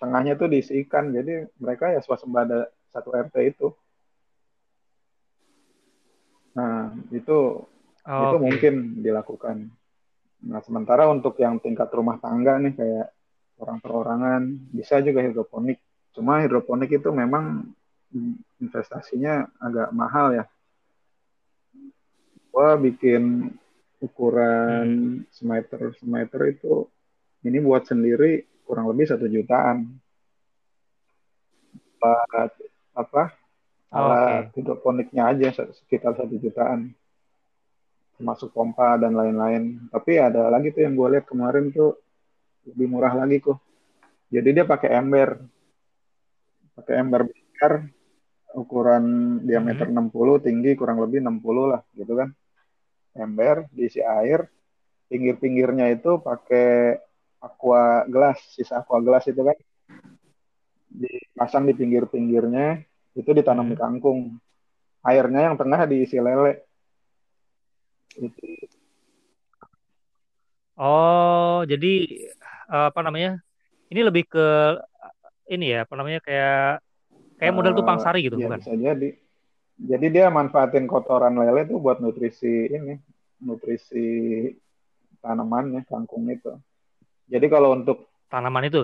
tengahnya 0.03 0.35
tuh 0.35 0.51
diisi 0.51 0.83
ikan. 0.83 1.15
Jadi 1.15 1.47
mereka 1.63 1.87
ya 1.87 2.03
swasembada 2.03 2.67
satu 2.91 3.15
RT 3.15 3.35
itu. 3.47 3.71
Nah, 6.53 6.93
itu 7.09 7.63
Oh, 8.03 8.27
itu 8.27 8.35
oke. 8.35 8.43
mungkin 8.43 8.73
dilakukan. 8.99 9.71
Nah, 10.43 10.59
sementara 10.59 11.07
untuk 11.07 11.39
yang 11.39 11.55
tingkat 11.63 11.87
rumah 11.95 12.19
tangga 12.19 12.59
nih 12.59 12.75
kayak 12.75 13.07
orang 13.63 13.79
perorangan 13.79 14.41
bisa 14.75 14.99
juga 14.99 15.23
hidroponik. 15.23 15.79
Cuma 16.11 16.43
hidroponik 16.43 16.91
itu 16.91 17.09
memang 17.15 17.71
investasinya 18.59 19.47
agak 19.63 19.95
mahal 19.95 20.35
ya. 20.35 20.45
Gua 22.53 22.77
bikin 22.77 23.49
ukuran 23.97 24.87
semeter 25.33 25.89
semeter 25.97 26.53
itu 26.53 26.85
ini 27.41 27.57
buat 27.57 27.81
sendiri 27.89 28.45
kurang 28.61 28.93
lebih 28.93 29.09
satu 29.09 29.25
jutaan. 29.25 29.89
buat 32.03 32.51
apa? 32.93 33.31
Oh, 33.89 33.97
alat 34.11 34.51
Oke. 34.51 34.59
hidroponiknya 34.59 35.31
aja 35.31 35.47
se- 35.55 35.71
sekitar 35.81 36.13
satu 36.19 36.35
jutaan. 36.35 36.91
Termasuk 38.19 38.51
pompa 38.51 38.99
dan 38.99 39.15
lain-lain. 39.15 39.87
Tapi 39.87 40.19
ada 40.19 40.51
lagi 40.51 40.75
tuh 40.75 40.83
yang 40.83 40.99
gue 40.99 41.07
lihat 41.15 41.25
kemarin 41.25 41.71
tuh 41.71 41.95
lebih 42.67 42.91
murah 42.91 43.15
lagi 43.15 43.39
kok. 43.39 43.55
Jadi 44.29 44.49
dia 44.51 44.65
pakai 44.67 44.99
ember. 44.99 45.41
Pakai 46.75 46.93
ember 46.99 47.23
besar 47.31 47.87
ukuran 48.53 49.03
diameter 49.47 49.87
Mhm. 49.89 49.95
60 49.95 50.43
tinggi 50.43 50.75
kurang 50.75 50.99
lebih 51.01 51.23
60 51.23 51.71
lah 51.71 51.81
gitu 51.97 52.13
kan 52.13 52.29
ember 53.17 53.65
diisi 53.69 54.01
air 54.01 54.49
pinggir-pinggirnya 55.09 55.93
itu 55.93 56.17
pakai 56.21 56.97
aqua 57.37 58.07
gelas 58.09 58.39
sisa 58.55 58.81
aqua 58.81 58.97
gelas 59.03 59.25
itu 59.29 59.41
kan 59.41 59.57
dipasang 60.93 61.65
di 61.69 61.73
pinggir-pinggirnya 61.73 62.81
itu 63.13 63.29
ditanam 63.33 63.69
di 63.69 63.77
Mhm. 63.77 63.81
kangkung 63.81 64.19
airnya 65.05 65.51
yang 65.51 65.55
tengah 65.59 65.85
diisi 65.85 66.17
lele 66.17 66.65
itu 68.17 68.69
Oh, 70.73 71.61
jadi 71.69 72.09
apa 72.65 73.05
namanya? 73.05 73.37
Ini 73.93 74.01
lebih 74.09 74.25
ke 74.25 74.47
ini 75.53 75.69
ya, 75.69 75.85
apa 75.85 75.93
namanya 75.93 76.17
kayak 76.17 76.81
kayak 77.37 77.53
model 77.53 77.77
tupang 77.77 78.01
eh, 78.01 78.03
sari 78.03 78.25
gitu, 78.25 78.41
ya 78.41 78.49
bukan? 78.49 78.57
bisa 78.57 78.73
jadi 78.73 79.09
jadi 79.77 80.07
dia 80.09 80.25
manfaatin 80.29 80.85
kotoran 80.85 81.33
lele 81.33 81.65
tuh 81.65 81.81
buat 81.81 81.97
nutrisi 81.97 82.69
ini 82.69 82.97
nutrisi 83.41 84.05
tanamannya 85.19 85.83
kangkung 85.89 86.29
itu 86.29 86.53
jadi 87.27 87.47
kalau 87.49 87.73
untuk 87.73 88.11
Tanaman 88.29 88.65
itu. 88.65 88.81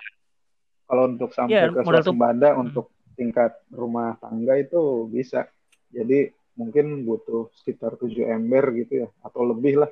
kalau 0.86 1.10
untuk 1.10 1.34
sampai 1.34 1.70
ke 1.70 1.82
model 1.82 2.02
tuh. 2.02 2.14
Hmm. 2.14 2.64
untuk 2.66 2.86
tingkat 3.18 3.52
rumah 3.74 4.16
tangga 4.22 4.56
itu 4.58 5.10
bisa 5.12 5.46
jadi 5.92 6.32
mungkin 6.56 7.04
butuh 7.04 7.52
sekitar 7.56 7.98
7 7.98 8.16
ember 8.30 8.72
gitu 8.78 9.06
ya 9.06 9.10
atau 9.26 9.42
lebih 9.44 9.84
lah 9.86 9.92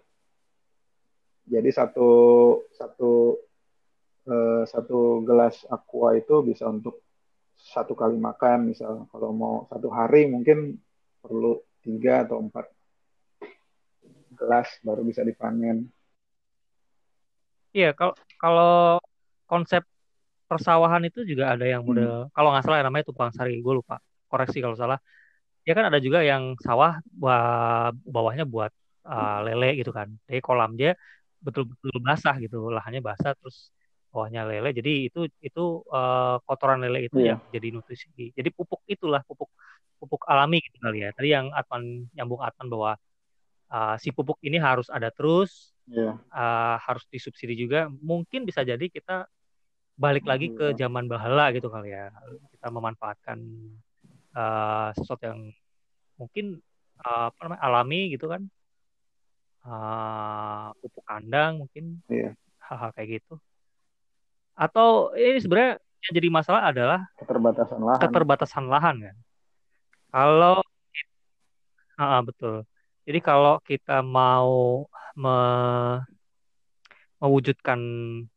jadi 1.47 1.69
satu 1.71 2.09
satu 2.75 3.39
eh, 4.27 4.63
satu 4.67 5.23
gelas 5.23 5.63
aqua 5.71 6.15
itu 6.15 6.43
bisa 6.43 6.67
untuk 6.67 7.01
satu 7.57 7.97
kali 7.97 8.15
makan 8.19 8.71
misal 8.71 9.09
kalau 9.09 9.33
mau 9.33 9.55
satu 9.71 9.89
hari 9.89 10.29
mungkin 10.29 10.77
perlu 11.27 11.59
tiga 11.83 12.23
atau 12.23 12.39
empat 12.39 12.65
gelas 14.37 14.69
baru 14.81 15.03
bisa 15.03 15.21
dipanen 15.27 15.91
Iya, 17.77 17.93
kalau 17.93 18.13
kalau 18.41 18.97
konsep 19.45 19.85
persawahan 20.49 21.03
itu 21.05 21.21
juga 21.27 21.53
ada 21.53 21.65
yang 21.67 21.85
hmm. 21.85 21.89
model 21.89 22.11
kalau 22.33 22.49
nggak 22.49 22.63
salah 22.65 22.81
namanya 22.81 23.05
tupang 23.05 23.29
sari, 23.35 23.59
gue 23.61 23.73
lupa. 23.79 24.01
Koreksi 24.31 24.57
kalau 24.65 24.73
salah. 24.73 24.97
Ya 25.67 25.75
kan 25.77 25.85
ada 25.91 25.99
juga 26.01 26.23
yang 26.23 26.57
sawah 26.63 26.97
ba- 27.11 27.93
bawahnya 28.07 28.47
buat 28.47 28.71
uh, 29.05 29.45
lele 29.45 29.77
gitu 29.83 29.91
kan. 29.91 30.07
Jadi 30.25 30.39
kolam 30.41 30.73
dia 30.79 30.97
betul-betul 31.43 31.93
basah 32.01 32.35
gitu, 32.41 32.71
lahannya 32.73 33.01
basah 33.03 33.37
terus 33.37 33.69
bawahnya 34.17 34.49
lele. 34.49 34.73
Jadi 34.73 35.13
itu 35.13 35.29
itu 35.37 35.85
uh, 35.93 36.41
kotoran 36.41 36.81
lele 36.81 37.05
itu 37.05 37.21
Iya. 37.21 37.37
yang 37.37 37.39
jadi 37.53 37.67
nutrisi. 37.69 38.09
Jadi 38.33 38.49
pupuk 38.49 38.81
itulah 38.89 39.21
pupuk 39.29 39.53
pupuk 40.01 40.25
alami 40.25 40.57
gitu 40.65 40.81
kali 40.81 41.05
ya. 41.05 41.13
Tadi 41.13 41.29
yang 41.29 41.53
Atman 41.53 42.09
nyambung 42.17 42.41
Atman 42.41 42.67
bahwa 42.73 42.91
uh, 43.69 43.95
si 44.01 44.09
pupuk 44.09 44.41
ini 44.41 44.57
harus 44.57 44.89
ada 44.89 45.13
terus, 45.13 45.69
Iya. 45.85 46.17
uh, 46.33 46.75
harus 46.81 47.05
disubsidi 47.13 47.53
juga. 47.53 47.85
Mungkin 48.01 48.41
bisa 48.43 48.65
jadi 48.65 48.89
kita 48.89 49.29
balik 49.97 50.25
lagi 50.25 50.49
ke 50.53 50.73
Iya. 50.73 50.89
zaman 50.89 51.05
bahala 51.05 51.53
gitu 51.53 51.69
kali 51.69 51.93
ya. 51.93 52.09
Kita 52.57 52.73
memanfaatkan 52.73 53.37
uh, 54.33 54.89
sesuatu 54.97 55.23
yang 55.25 55.49
mungkin 56.17 56.57
uh, 57.05 57.29
apa 57.29 57.39
namanya 57.45 57.61
alami 57.61 58.17
gitu 58.17 58.29
kan. 58.29 58.41
Uh, 59.67 60.71
pupuk 60.79 61.03
kandang 61.03 61.59
mungkin 61.59 61.99
Iya. 62.07 62.37
hal-hal 62.61 62.93
kayak 62.95 63.19
gitu. 63.19 63.35
Atau 64.57 65.13
ini 65.13 65.37
sebenarnya 65.37 65.77
yang 65.77 66.13
jadi 66.17 66.29
masalah 66.33 66.61
adalah 66.73 66.99
keterbatasan 67.21 67.79
lahan 67.79 68.01
keterbatasan 68.01 68.65
lahan 68.65 68.95
kan. 69.05 69.15
Kalau 70.09 70.57
Ah, 71.97 72.21
betul. 72.21 72.61
Jadi 73.09 73.19
kalau 73.25 73.57
kita 73.65 74.05
mau 74.05 74.85
me- 75.17 76.05
mewujudkan 77.17 77.79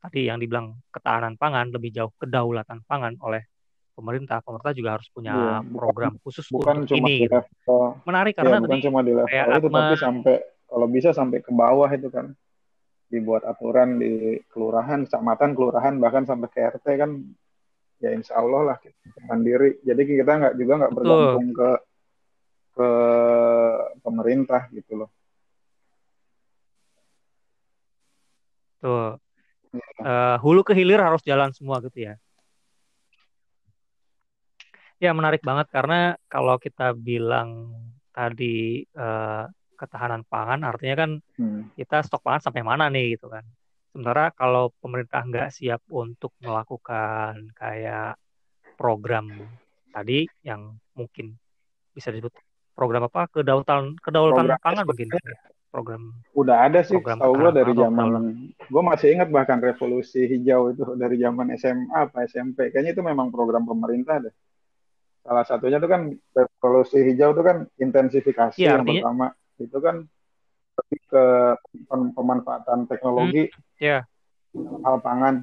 tadi 0.01 0.33
yang 0.33 0.41
dibilang 0.41 0.81
ketahanan 0.89 1.37
pangan 1.37 1.69
lebih 1.69 1.93
jauh 1.93 2.09
kedaulatan 2.17 2.81
pangan 2.89 3.13
oleh 3.21 3.45
pemerintah, 3.93 4.41
pemerintah 4.41 4.73
juga 4.73 4.97
harus 4.97 5.13
Iya, 5.13 5.15
punya 5.15 5.37
bukan 5.61 5.77
program 5.77 6.13
khusus 6.25 6.49
bukan 6.49 6.81
untuk 6.81 6.97
cuma 6.97 7.05
ini 7.05 7.13
di 7.21 7.25
gitu. 7.29 7.37
level 7.37 7.81
Menarik 8.09 8.33
ya 8.33 8.39
karena 8.41 8.57
bukan 8.65 8.73
tadi 8.73 8.87
cuma 8.89 9.01
di 9.05 9.13
level 9.13 9.29
kayak 9.29 9.47
itu 9.53 9.69
tapi 9.69 9.97
sampai 10.01 10.35
kalau 10.65 10.87
bisa 10.89 11.09
sampai 11.13 11.39
ke 11.45 11.53
bawah 11.53 11.91
itu 11.93 12.09
kan 12.09 12.33
dibuat 13.11 13.43
aturan 13.43 13.99
di 13.99 14.39
kelurahan, 14.47 15.03
kecamatan, 15.05 15.59
kelurahan 15.59 15.99
bahkan 15.99 16.25
sampai 16.25 16.49
ke 16.49 16.63
RT 16.63 16.87
kan 16.95 17.11
ya 17.99 18.15
insya 18.15 18.39
Allah 18.39 18.73
lah 18.73 18.77
kita 18.79 18.95
mandiri. 19.27 19.83
Jadi 19.83 20.03
kita 20.07 20.33
nggak 20.41 20.55
juga 20.57 20.73
nggak 20.87 20.95
bergantung 20.95 21.47
ke 21.51 21.71
ke 22.71 22.91
pemerintah 24.01 24.71
gitu 24.71 25.05
loh. 25.05 25.11
tuh 28.81 29.21
Iya. 29.71 30.03
Eh, 30.03 30.37
hulu 30.43 30.67
ke 30.67 30.75
hilir 30.75 30.99
harus 30.99 31.23
jalan 31.23 31.55
semua 31.55 31.79
gitu 31.79 32.11
ya. 32.11 32.15
Ya 35.01 35.15
menarik 35.17 35.41
banget 35.47 35.71
karena 35.71 36.19
kalau 36.27 36.59
kita 36.59 36.93
bilang 36.93 37.73
tadi 38.11 38.85
eh, 38.85 39.45
ketahanan 39.81 40.23
pangan 40.29 40.61
artinya 40.61 40.97
kan 41.01 41.11
Hmm. 41.41 41.73
kita 41.73 42.05
stok 42.05 42.21
pangan 42.21 42.45
sampai 42.45 42.61
mana 42.61 42.93
nih 42.93 43.17
gitu 43.17 43.33
kan. 43.33 43.43
Sementara 43.91 44.29
kalau 44.31 44.71
pemerintah 44.79 45.25
nggak 45.25 45.51
siap 45.51 45.81
untuk 45.89 46.37
melakukan 46.39 47.51
kayak 47.57 48.21
program 48.77 49.27
tadi 49.91 50.29
yang 50.41 50.79
mungkin 50.95 51.35
bisa 51.91 52.15
disebut 52.15 52.31
program 52.73 53.11
apa 53.11 53.27
kedaulatan 53.29 53.99
kedaulatan 53.99 54.47
Programnya 54.47 54.63
pangan 54.63 54.85
mungkin 54.87 55.09
ya. 55.11 55.37
program 55.71 56.03
udah 56.35 56.57
ada 56.67 56.81
sih, 56.81 56.97
program 56.99 57.19
tahu 57.19 57.33
gue 57.35 57.51
dari 57.51 57.73
zaman 57.75 58.09
gue 58.57 58.83
masih 58.83 59.09
ingat 59.15 59.29
bahkan 59.29 59.59
revolusi 59.59 60.25
hijau 60.25 60.71
itu 60.71 60.83
dari 60.95 61.19
zaman 61.19 61.51
SMA 61.59 61.91
apa 61.91 62.25
SMP. 62.25 62.71
Kayaknya 62.71 62.93
itu 62.95 63.03
memang 63.03 63.29
program 63.31 63.67
pemerintah 63.67 64.23
deh. 64.23 64.35
Salah 65.21 65.45
satunya 65.45 65.77
itu 65.77 65.91
kan 65.91 66.11
revolusi 66.33 66.99
hijau 67.05 67.37
itu 67.37 67.43
kan 67.45 67.57
intensifikasi 67.77 68.57
Iya 68.57 68.79
yang 68.79 68.87
artinya 68.87 69.03
pertama 69.05 69.27
itu 69.61 69.79
kan 69.79 70.05
lebih 70.81 71.01
ke 71.11 71.25
pem- 71.89 72.13
pemanfaatan 72.17 72.89
hmm, 72.89 72.89
teknologi 72.89 73.45
ya 73.81 74.05
dalam 74.55 74.81
hal 74.83 74.97
pangan. 75.05 75.35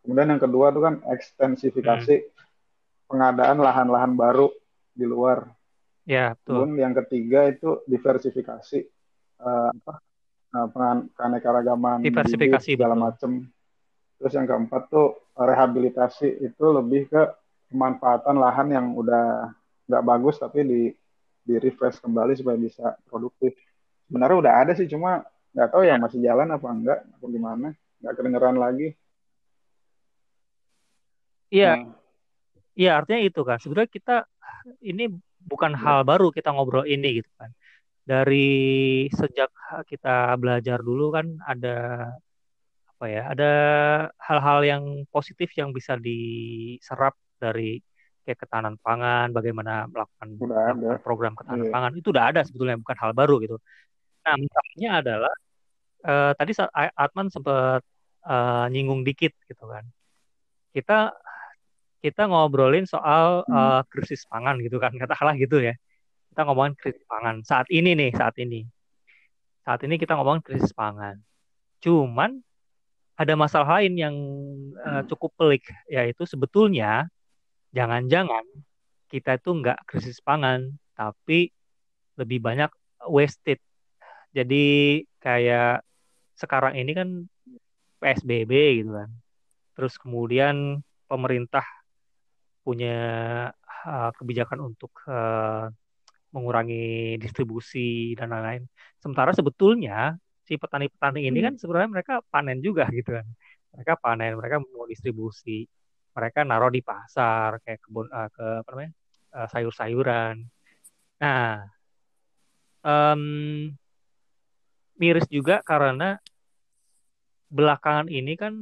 Kemudian 0.00 0.32
yang 0.32 0.42
kedua 0.42 0.72
itu 0.72 0.80
kan 0.80 0.94
hmm, 1.00 1.12
ekstensifikasi 1.12 2.16
pengadaan 3.10 3.58
lahan-lahan 3.60 4.12
baru 4.16 4.48
di 4.96 5.04
luar. 5.04 5.44
ya 6.08 6.34
betul 6.34 6.66
Kemudian 6.66 6.90
yang 6.90 6.94
ketiga 7.04 7.40
itu 7.52 7.84
diversifikasi 7.86 8.78
eh, 9.40 9.70
apa 9.70 9.94
eh, 10.56 10.68
pengan- 10.72 11.08
keanekaragaman 11.14 11.98
diversifikasi 12.02 12.66
segala 12.74 12.96
macam. 12.96 13.44
Terus 14.20 14.32
yang 14.36 14.46
keempat 14.48 14.82
tuh 14.92 15.16
rehabilitasi 15.36 16.44
itu 16.44 16.64
lebih 16.72 17.08
ke 17.08 17.22
pemanfaatan 17.72 18.36
lahan 18.36 18.68
yang 18.72 18.86
udah 18.92 19.48
nggak 19.88 20.04
bagus 20.06 20.36
tapi 20.38 20.60
di 20.66 20.80
di 21.42 21.54
refresh 21.56 21.98
kembali 22.00 22.36
supaya 22.36 22.56
bisa 22.60 22.96
produktif. 23.08 23.56
Sebenarnya 24.06 24.36
udah 24.40 24.54
ada 24.66 24.72
sih 24.76 24.86
cuma 24.90 25.24
nggak 25.50 25.68
tahu 25.70 25.82
ya 25.82 25.98
masih 25.98 26.18
jalan 26.22 26.48
apa 26.52 26.66
enggak 26.70 26.98
atau 27.18 27.28
gimana. 27.28 27.68
Nggak 28.00 28.14
kedengeran 28.16 28.56
lagi. 28.58 28.88
iya 31.50 31.82
Nah, 31.82 31.98
iya 32.78 32.90
artinya 32.94 33.20
itu 33.26 33.42
kan 33.42 33.58
sebenarnya 33.58 33.90
kita 33.90 34.16
ini 34.86 35.10
bukan 35.42 35.74
ya, 35.74 35.82
hal 35.82 35.98
baru 36.06 36.30
kita 36.30 36.54
ngobrol 36.54 36.86
ini 36.86 37.18
gitu 37.18 37.30
kan 37.34 37.50
dari 38.06 38.48
sejak 39.10 39.50
kita 39.86 40.34
belajar 40.38 40.78
dulu 40.80 41.10
kan 41.14 41.26
ada 41.46 42.10
apa 42.96 43.04
ya 43.08 43.22
ada 43.32 43.52
hal-hal 44.20 44.60
yang 44.66 44.84
positif 45.08 45.48
yang 45.56 45.72
bisa 45.72 45.96
diserap 45.96 47.16
dari 47.40 47.80
kayak 48.30 48.38
ketahanan 48.38 48.78
pangan 48.78 49.34
bagaimana 49.34 49.90
melakukan 49.90 50.38
melakukan 50.38 51.02
program 51.02 51.34
ketahanan 51.34 51.66
Iya. 51.66 51.74
pangan 51.74 51.92
itu 51.98 52.08
udah 52.14 52.24
ada 52.30 52.40
sebetulnya 52.46 52.78
bukan 52.78 52.94
hal 52.94 53.10
baru 53.10 53.42
gitu. 53.42 53.58
Nah 54.22 54.34
misalnya 54.38 54.90
adalah 55.02 55.34
eh, 56.00 56.32
tadi 56.38 56.52
Atman 56.94 57.26
sempat 57.28 57.82
eh, 58.22 58.66
nyinggung 58.70 59.02
dikit 59.02 59.34
gitu 59.44 59.66
kan. 59.66 59.82
Kita 60.70 61.10
kita 62.00 62.30
ngobrolin 62.30 62.86
soal 62.86 63.42
Hmm. 63.44 63.58
eh, 63.58 63.82
krisis 63.90 64.22
pangan 64.24 64.62
gitu 64.62 64.78
kan. 64.78 64.94
Katakanlah 64.94 65.34
gitu 65.36 65.58
ya. 65.58 65.74
Kita 66.30 66.46
ngomongin 66.46 66.78
krisis 66.78 67.02
pangan. 67.04 67.42
Saat 67.42 67.66
ini 67.68 67.98
nih 67.98 68.14
saat 68.14 68.38
ini. 68.38 68.62
Saat 69.66 69.82
ini 69.82 69.98
kita 69.98 70.14
ngomongin 70.14 70.40
krisis 70.40 70.70
pangan. 70.70 71.18
Cuman 71.82 72.38
ada 73.18 73.34
masalah 73.36 73.82
lain 73.82 73.92
yang 73.98 74.16
Hmm. 74.80 75.04
cukup 75.04 75.34
pelik 75.36 75.66
yaitu 75.90 76.24
sebetulnya 76.24 77.10
jangan-jangan 77.76 78.44
kita 79.10 79.42
itu 79.42 79.50
nggak 79.58 79.78
krisis 79.90 80.22
pangan, 80.22 80.70
tapi 80.94 81.50
lebih 82.14 82.38
banyak 82.38 82.70
wasted. 83.10 83.58
Jadi 84.30 85.02
kayak 85.18 85.82
sekarang 86.38 86.78
ini 86.78 86.92
kan 86.94 87.08
PSBB 87.98 88.52
gitu 88.84 88.90
kan. 88.94 89.10
Terus 89.74 89.98
kemudian 89.98 90.78
pemerintah 91.10 91.66
punya 92.62 92.96
uh, 93.82 94.10
kebijakan 94.14 94.70
untuk 94.70 94.94
uh, 95.10 95.66
mengurangi 96.30 97.18
distribusi 97.18 98.14
dan 98.14 98.30
lain-lain. 98.30 98.62
Sementara 99.02 99.34
sebetulnya 99.34 100.14
si 100.46 100.54
petani-petani 100.54 101.26
ini 101.26 101.38
kan 101.42 101.54
sebenarnya 101.58 101.90
mereka 101.90 102.14
panen 102.30 102.62
juga 102.62 102.86
gitu 102.94 103.18
kan. 103.18 103.26
Mereka 103.74 103.92
panen, 103.98 104.38
mereka 104.38 104.62
mau 104.62 104.86
distribusi, 104.86 105.66
mereka 106.10 106.42
naruh 106.42 106.72
di 106.72 106.82
pasar 106.82 107.62
kayak 107.62 107.80
kebun 107.86 108.06
uh, 108.10 108.28
ke 108.32 108.46
apa 108.62 108.68
namanya 108.74 108.92
uh, 109.34 109.48
sayur-sayuran. 109.50 110.36
Nah, 111.20 111.64
um, 112.82 113.22
miris 115.00 115.26
juga 115.30 115.62
karena 115.64 116.18
belakangan 117.50 118.06
ini 118.12 118.38
kan 118.38 118.54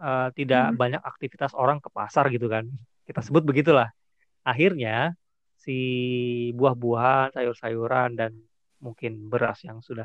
uh, 0.00 0.28
tidak 0.34 0.74
hmm. 0.74 0.78
banyak 0.78 1.02
aktivitas 1.02 1.52
orang 1.54 1.78
ke 1.78 1.88
pasar 1.90 2.28
gitu 2.30 2.46
kan. 2.50 2.66
Kita 3.04 3.20
sebut 3.20 3.44
begitulah. 3.44 3.92
Akhirnya 4.44 5.16
si 5.60 5.78
buah-buahan, 6.52 7.32
sayur-sayuran 7.32 8.16
dan 8.16 8.32
mungkin 8.84 9.32
beras 9.32 9.64
yang 9.64 9.80
sudah 9.80 10.04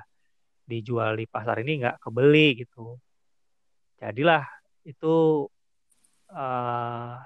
dijual 0.63 1.17
di 1.19 1.25
pasar 1.27 1.59
ini 1.59 1.83
nggak 1.83 1.99
kebeli 1.99 2.63
gitu. 2.63 2.95
Jadilah 3.99 4.47
itu 4.87 5.43
uh, 6.33 7.17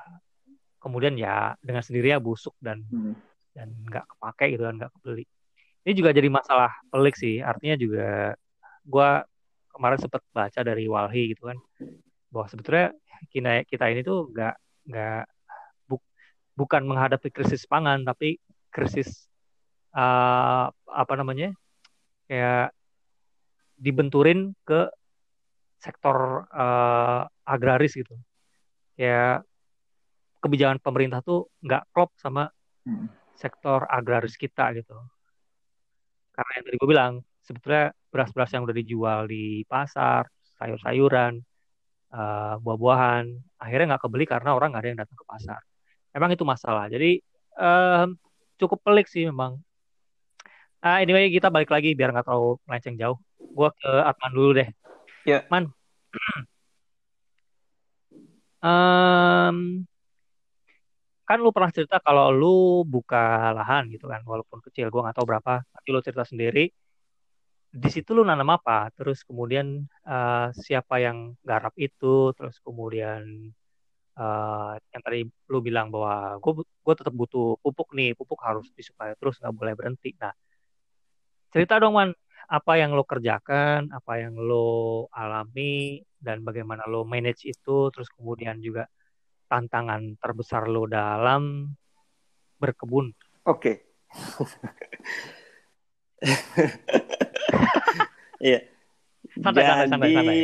kemudian 0.80 1.16
ya 1.16 1.56
dengan 1.64 1.84
sendirinya 1.84 2.20
busuk 2.20 2.56
dan 2.60 2.84
hmm. 2.88 3.16
dan 3.56 3.72
nggak 3.88 4.06
kepake 4.16 4.46
gitu 4.58 4.64
kan 4.68 4.76
nggak 4.80 4.92
kebeli. 5.00 5.26
Ini 5.84 5.94
juga 5.96 6.10
jadi 6.16 6.30
masalah 6.32 6.72
pelik 6.88 7.16
sih. 7.20 7.44
Artinya 7.44 7.76
juga 7.76 8.36
gue 8.84 9.10
kemarin 9.74 10.00
sempat 10.00 10.22
baca 10.32 10.60
dari 10.64 10.86
Walhi 10.88 11.34
gitu 11.36 11.50
kan 11.50 11.58
bahwa 12.30 12.46
sebetulnya 12.50 12.88
kita 13.32 13.64
kita 13.66 13.86
ini 13.90 14.02
tuh 14.04 14.30
nggak 14.30 14.56
nggak 14.90 15.24
bukan 16.54 16.86
menghadapi 16.86 17.34
krisis 17.34 17.66
pangan 17.66 18.06
tapi 18.06 18.38
krisis 18.70 19.26
uh, 19.98 20.70
apa 20.90 21.14
namanya 21.18 21.54
kayak 22.30 22.74
dibenturin 23.78 24.54
ke 24.62 24.90
sektor 25.82 26.48
uh, 26.54 27.26
agraris 27.44 27.98
gitu 27.98 28.14
ya 29.00 29.42
kebijakan 30.44 30.78
pemerintah 30.84 31.20
tuh 31.24 31.50
nggak 31.64 31.90
klop 31.96 32.14
sama 32.20 32.50
hmm. 32.86 33.08
sektor 33.34 33.88
agraris 33.88 34.36
kita 34.36 34.76
gitu 34.78 34.96
karena 36.34 36.52
yang 36.58 36.64
tadi 36.66 36.76
gue 36.78 36.90
bilang 36.90 37.14
sebetulnya 37.46 37.94
beras-beras 38.10 38.52
yang 38.54 38.64
udah 38.66 38.76
dijual 38.76 39.20
di 39.30 39.66
pasar 39.70 40.28
sayur-sayuran 40.58 41.42
uh, 42.14 42.56
buah-buahan 42.62 43.26
akhirnya 43.62 43.96
nggak 43.96 44.04
kebeli 44.06 44.26
karena 44.26 44.54
orang 44.54 44.74
nggak 44.74 44.84
ada 44.84 44.90
yang 44.90 45.00
datang 45.02 45.18
ke 45.18 45.26
pasar 45.26 45.62
Emang 46.14 46.30
itu 46.30 46.46
masalah. 46.46 46.86
Jadi 46.94 47.18
um, 47.58 48.14
cukup 48.62 48.86
pelik 48.86 49.10
sih 49.10 49.26
memang. 49.26 49.58
Nah, 50.86 51.02
anyway 51.02 51.34
kita 51.34 51.50
balik 51.50 51.74
lagi 51.74 51.98
biar 51.98 52.14
nggak 52.14 52.30
terlalu 52.30 52.62
melenceng 52.70 52.96
jauh. 53.02 53.18
Gua 53.42 53.74
ke 53.74 53.90
Atman 54.06 54.32
dulu 54.32 54.50
deh. 54.62 54.70
Ya. 55.26 55.42
Yeah. 55.42 55.50
Man. 55.50 55.74
Um, 58.64 59.84
kan 61.24 61.38
lu 61.40 61.52
pernah 61.56 61.72
cerita 61.76 62.00
kalau 62.00 62.32
lu 62.32 62.58
buka 62.88 63.52
lahan 63.52 63.92
gitu 63.92 64.08
kan, 64.08 64.24
walaupun 64.24 64.64
kecil. 64.64 64.88
Gua 64.88 65.08
nggak 65.08 65.20
tahu 65.20 65.28
berapa. 65.28 65.54
Tapi 65.68 65.88
lu 65.92 66.00
cerita 66.00 66.24
sendiri. 66.24 66.72
Di 67.74 67.90
situ 67.90 68.14
lu 68.14 68.24
nanam 68.24 68.54
apa? 68.54 68.88
Terus 68.94 69.26
kemudian 69.26 69.84
uh, 70.06 70.48
siapa 70.54 71.02
yang 71.02 71.34
garap 71.42 71.74
itu? 71.76 72.30
Terus 72.38 72.62
kemudian 72.62 73.50
uh, 74.18 74.74
yang 74.94 75.02
tadi 75.02 75.26
lu 75.50 75.60
bilang 75.62 75.90
bahwa 75.90 76.38
gue 76.38 76.66
gue 76.66 76.94
tetap 76.98 77.14
butuh 77.14 77.58
pupuk 77.62 77.94
nih 77.98 78.14
pupuk 78.14 78.40
harus 78.42 78.70
disuplai 78.74 79.18
terus 79.18 79.38
nggak 79.42 79.54
boleh 79.54 79.74
berhenti 79.78 80.14
nah 80.18 80.34
cerita 81.54 81.78
dong 81.82 81.98
man 81.98 82.10
apa 82.50 82.78
yang 82.80 82.94
lo 82.96 83.04
kerjakan 83.08 83.90
apa 83.94 84.18
yang 84.20 84.36
lo 84.36 85.08
alami 85.14 86.04
dan 86.20 86.44
bagaimana 86.44 86.84
lo 86.88 87.06
manage 87.08 87.46
itu 87.48 87.90
terus 87.92 88.10
kemudian 88.12 88.62
juga 88.64 88.88
tantangan 89.48 90.16
terbesar 90.20 90.68
lo 90.68 90.88
dalam 90.88 91.76
berkebun 92.60 93.14
oke 93.48 93.60
okay. 93.60 93.76
iya 98.48 98.60
santai, 99.36 99.64
jadi 99.64 99.90
santai, 99.90 100.14
santai. 100.14 100.38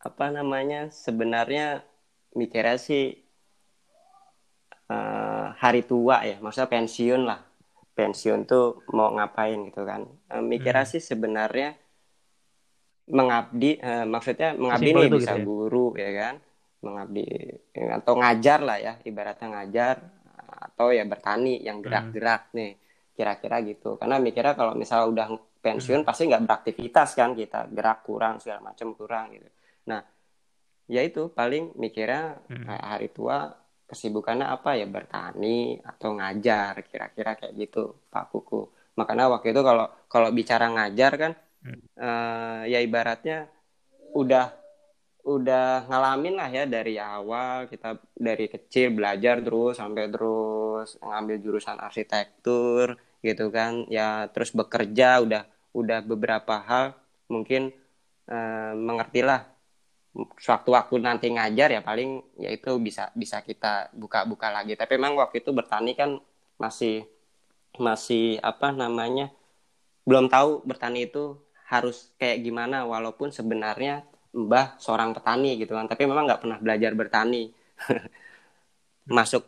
apa 0.00 0.30
namanya 0.32 0.90
sebenarnya 0.90 1.82
mikirnya 2.34 2.78
sih 2.78 3.30
uh, 4.90 5.54
hari 5.56 5.86
tua 5.86 6.26
ya, 6.26 6.36
maksudnya 6.42 6.70
pensiun 6.70 7.22
lah. 7.24 7.40
Pensiun 8.00 8.48
tuh 8.48 8.80
mau 8.96 9.12
ngapain 9.12 9.60
gitu 9.68 9.84
kan. 9.84 10.08
Uh, 10.32 10.40
mikirnya 10.40 10.88
hmm. 10.88 10.92
sih 10.96 11.02
sebenarnya 11.04 11.76
mengabdi, 13.12 13.76
uh, 13.76 14.08
maksudnya 14.08 14.56
mengabdi 14.56 14.90
nih 14.96 15.08
bisa 15.12 15.36
gitu 15.36 15.36
ya? 15.36 15.44
guru 15.44 15.86
ya 16.00 16.10
kan, 16.16 16.34
mengabdi 16.80 17.26
atau 17.76 18.12
ngajar 18.16 18.58
lah 18.64 18.78
ya, 18.80 18.92
ibaratnya 19.04 19.48
ngajar 19.52 19.96
atau 20.72 20.88
ya 20.96 21.04
bertani 21.04 21.60
yang 21.60 21.78
hmm. 21.78 21.84
gerak-gerak 21.84 22.42
hmm. 22.48 22.56
nih, 22.56 22.72
kira-kira 23.12 23.56
gitu. 23.68 24.00
Karena 24.00 24.16
mikirnya 24.16 24.56
kalau 24.56 24.72
misalnya 24.72 25.06
udah 25.12 25.28
pensiun 25.60 26.02
hmm. 26.02 26.08
pasti 26.08 26.24
nggak 26.24 26.44
beraktivitas 26.48 27.12
kan 27.12 27.36
kita 27.36 27.68
gerak 27.68 28.00
kurang 28.00 28.40
segala 28.40 28.72
macam 28.72 28.96
kurang 28.96 29.36
gitu. 29.36 29.48
Nah 29.92 30.00
ya 30.88 31.04
itu 31.04 31.28
paling 31.30 31.76
mikirnya 31.76 32.40
hmm. 32.48 32.64
kayak 32.64 32.86
hari 32.96 33.08
tua 33.12 33.59
kesibukannya 33.90 34.46
apa 34.46 34.78
ya? 34.78 34.86
Bertani 34.86 35.82
atau 35.82 36.14
ngajar 36.14 36.86
kira-kira 36.86 37.34
kayak 37.34 37.54
gitu 37.58 38.06
Pak 38.08 38.30
Kuku. 38.30 38.70
Makanya 38.94 39.26
waktu 39.32 39.50
itu 39.50 39.60
kalau 39.66 39.86
kalau 40.06 40.28
bicara 40.30 40.70
ngajar 40.70 41.12
kan 41.18 41.32
hmm. 41.66 41.80
uh, 41.98 42.62
ya 42.70 42.78
ibaratnya 42.78 43.50
udah 44.14 44.54
udah 45.20 45.84
ngalamin 45.84 46.34
lah 46.40 46.48
ya 46.48 46.64
dari 46.64 46.96
awal 46.96 47.68
kita 47.68 48.00
dari 48.16 48.48
kecil 48.48 48.96
belajar 48.96 49.44
terus 49.44 49.76
sampai 49.76 50.08
terus 50.08 50.96
ngambil 51.02 51.36
jurusan 51.44 51.76
arsitektur 51.76 52.96
gitu 53.20 53.52
kan. 53.52 53.84
Ya 53.90 54.30
terus 54.32 54.54
bekerja 54.54 55.20
udah 55.20 55.42
udah 55.76 55.98
beberapa 56.02 56.58
hal 56.62 56.96
mungkin 57.30 57.70
uh, 58.26 58.72
mengertilah 58.74 59.46
sewaktu-waktu 60.14 60.94
nanti 60.98 61.26
ngajar 61.30 61.68
ya 61.70 61.80
paling 61.86 62.10
ya 62.42 62.50
itu 62.50 62.70
bisa 62.82 63.14
bisa 63.14 63.42
kita 63.46 63.90
buka-buka 63.94 64.50
lagi. 64.50 64.74
Tapi 64.74 64.98
memang 64.98 65.14
waktu 65.22 65.42
itu 65.42 65.50
bertani 65.54 65.94
kan 65.94 66.18
masih 66.58 67.06
masih 67.78 68.36
apa 68.42 68.74
namanya 68.74 69.30
belum 70.08 70.26
tahu 70.34 70.66
bertani 70.66 71.06
itu 71.08 71.38
harus 71.72 72.10
kayak 72.20 72.42
gimana 72.42 72.82
walaupun 72.92 73.30
sebenarnya 73.30 74.02
mbah 74.34 74.78
seorang 74.82 75.10
petani 75.16 75.58
gitu 75.62 75.72
kan 75.78 75.86
tapi 75.90 76.02
memang 76.10 76.24
nggak 76.28 76.42
pernah 76.42 76.58
belajar 76.58 76.92
bertani. 76.98 77.54
Masuk 79.16 79.42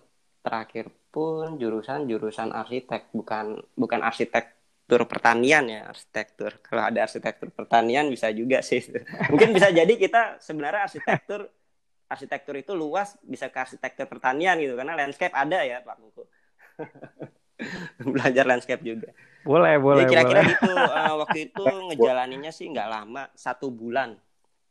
terakhir 0.44 0.90
pun 1.12 1.58
jurusan 1.60 2.08
jurusan 2.10 2.50
arsitek 2.50 3.12
bukan 3.12 3.60
bukan 3.76 4.00
arsitek 4.02 4.44
arsitektur 4.93 5.09
pertanian 5.09 5.64
ya 5.72 5.80
arsitektur. 5.88 6.53
Kalau 6.61 6.82
ada 6.84 7.01
arsitektur 7.09 7.49
pertanian 7.49 8.12
bisa 8.12 8.28
juga 8.28 8.61
sih. 8.61 8.84
Mungkin 9.32 9.57
bisa 9.57 9.72
jadi 9.72 9.88
kita 9.97 10.36
sebenarnya 10.36 10.84
arsitektur 10.84 11.49
arsitektur 12.12 12.61
itu 12.61 12.76
luas 12.76 13.16
bisa 13.24 13.49
ke 13.49 13.57
arsitektur 13.57 14.05
pertanian 14.05 14.61
gitu 14.61 14.76
karena 14.76 14.93
landscape 14.93 15.32
ada 15.32 15.64
ya 15.64 15.80
Pak 15.80 15.97
Kuku 15.97 16.24
belajar 18.12 18.45
landscape 18.45 18.84
juga. 18.84 19.16
Boleh 19.49 19.80
boleh 19.80 20.05
kira-kira 20.05 20.45
gitu 20.45 20.76
uh, 20.76 21.16
waktu 21.24 21.38
itu 21.49 21.64
ngejalaninya 21.64 22.53
sih 22.53 22.68
nggak 22.68 22.88
lama 22.93 23.32
satu 23.32 23.72
bulan. 23.72 24.20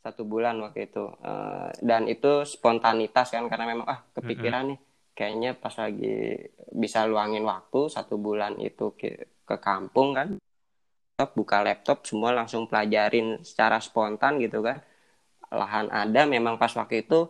Satu 0.05 0.21
bulan 0.21 0.61
waktu 0.61 0.85
itu. 0.85 1.09
Uh, 1.17 1.73
dan 1.81 2.05
itu 2.05 2.45
spontanitas 2.45 3.33
kan 3.33 3.49
karena 3.49 3.65
memang 3.73 3.89
ah 3.89 4.05
kepikiran 4.13 4.69
mm 4.69 4.73
-hmm. 4.77 4.77
nih 4.77 4.79
kayaknya 5.17 5.51
pas 5.57 5.75
lagi 5.75 6.49
bisa 6.71 7.03
luangin 7.09 7.43
waktu 7.43 7.91
satu 7.91 8.15
bulan 8.15 8.57
itu 8.61 8.95
ke 9.51 9.55
kampung 9.59 10.15
kan 10.15 10.27
buka 11.37 11.61
laptop 11.61 12.01
semua 12.07 12.33
langsung 12.33 12.65
pelajarin 12.65 13.43
secara 13.45 13.77
spontan 13.77 14.41
gitu 14.41 14.65
kan. 14.65 14.81
Lahan 15.51 15.91
ada 15.91 16.25
memang 16.25 16.55
pas 16.57 16.71
waktu 16.73 17.05
itu 17.05 17.29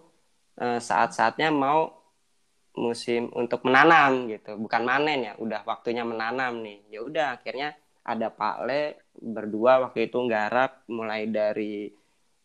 eh, 0.61 0.79
saat-saatnya 0.79 1.49
mau 1.51 1.91
musim 2.77 3.27
untuk 3.35 3.67
menanam 3.67 4.31
gitu. 4.31 4.55
Bukan 4.55 4.81
manen 4.87 5.19
ya 5.27 5.33
udah 5.35 5.61
waktunya 5.67 6.07
menanam 6.07 6.63
nih. 6.63 6.79
Ya 6.87 6.99
udah 7.03 7.27
akhirnya 7.41 7.75
ada 8.05 8.31
Pak 8.31 8.57
Le 8.67 8.83
berdua 9.19 9.83
waktu 9.89 10.07
itu 10.09 10.17
nggarap 10.23 10.87
mulai 10.87 11.27
dari 11.27 11.91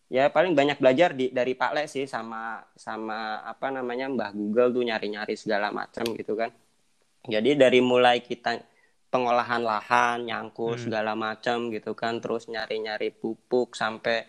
ya 0.07 0.31
paling 0.31 0.55
banyak 0.55 0.79
belajar 0.79 1.15
di 1.15 1.31
dari 1.35 1.55
Pak 1.59 1.73
Le 1.75 1.85
sih 1.91 2.07
sama 2.11 2.63
sama 2.75 3.43
apa 3.47 3.71
namanya 3.71 4.07
Mbah 4.11 4.31
Google 4.35 4.71
tuh 4.75 4.83
nyari-nyari 4.87 5.35
segala 5.39 5.71
macam 5.71 6.05
gitu 6.17 6.35
kan. 6.35 6.51
Jadi 7.27 7.59
dari 7.59 7.81
mulai 7.83 8.23
kita 8.23 8.55
pengolahan 9.13 9.63
lahan, 9.63 10.27
nyangkul 10.27 10.77
hmm. 10.77 10.83
segala 10.83 11.13
macam 11.15 11.71
gitu 11.73 11.93
kan, 11.95 12.19
terus 12.19 12.51
nyari-nyari 12.51 13.15
pupuk 13.15 13.73
sampai 13.79 14.27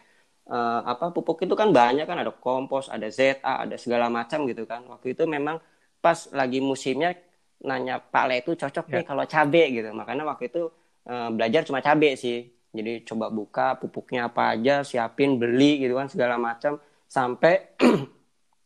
uh, 0.50 0.82
apa 0.86 1.12
pupuk 1.12 1.44
itu 1.44 1.54
kan 1.58 1.70
banyak 1.74 2.06
kan 2.08 2.18
ada 2.22 2.32
kompos, 2.32 2.88
ada 2.88 3.08
ZA, 3.12 3.42
ada 3.44 3.76
segala 3.76 4.08
macam 4.08 4.46
gitu 4.48 4.64
kan. 4.70 4.86
Waktu 4.86 5.18
itu 5.18 5.24
memang 5.26 5.60
pas 6.00 6.30
lagi 6.32 6.62
musimnya 6.64 7.18
nanya 7.66 7.98
Pak 7.98 8.26
Le 8.30 8.36
itu 8.46 8.54
cocok 8.54 8.86
yeah. 8.90 8.96
nih 9.02 9.06
kalau 9.06 9.24
cabe 9.26 9.64
gitu. 9.74 9.90
Makanya 9.92 10.24
waktu 10.30 10.50
itu 10.54 10.70
uh, 11.10 11.30
belajar 11.34 11.62
cuma 11.66 11.82
cabe 11.82 12.16
sih. 12.16 12.54
Jadi 12.72 13.02
coba 13.08 13.34
buka 13.34 13.80
pupuknya 13.82 14.30
apa 14.30 14.54
aja, 14.54 14.86
siapin, 14.86 15.42
beli 15.42 15.82
gitu 15.82 15.98
kan 15.98 16.06
segala 16.12 16.38
macam 16.38 16.78
sampai 17.10 17.74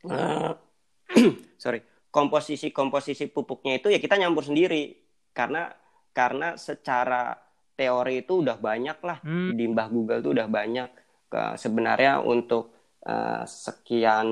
uh, 0.09 0.51
sorry 1.63 1.79
komposisi 2.11 2.75
komposisi 2.75 3.31
pupuknya 3.31 3.79
itu 3.79 3.87
ya 3.87 3.99
kita 4.01 4.19
nyampur 4.19 4.43
sendiri 4.43 4.99
karena 5.31 5.71
karena 6.11 6.59
secara 6.59 7.35
teori 7.75 8.21
itu 8.21 8.45
udah 8.45 8.57
banyak 8.59 8.97
lah. 9.01 9.17
Hmm. 9.25 9.55
di 9.55 9.65
Mbah 9.65 9.87
Google 9.89 10.19
itu 10.21 10.29
udah 10.35 10.47
banyak. 10.47 10.89
Ke 11.31 11.55
sebenarnya 11.55 12.19
untuk 12.21 12.75
uh, 13.07 13.43
sekian 13.47 14.27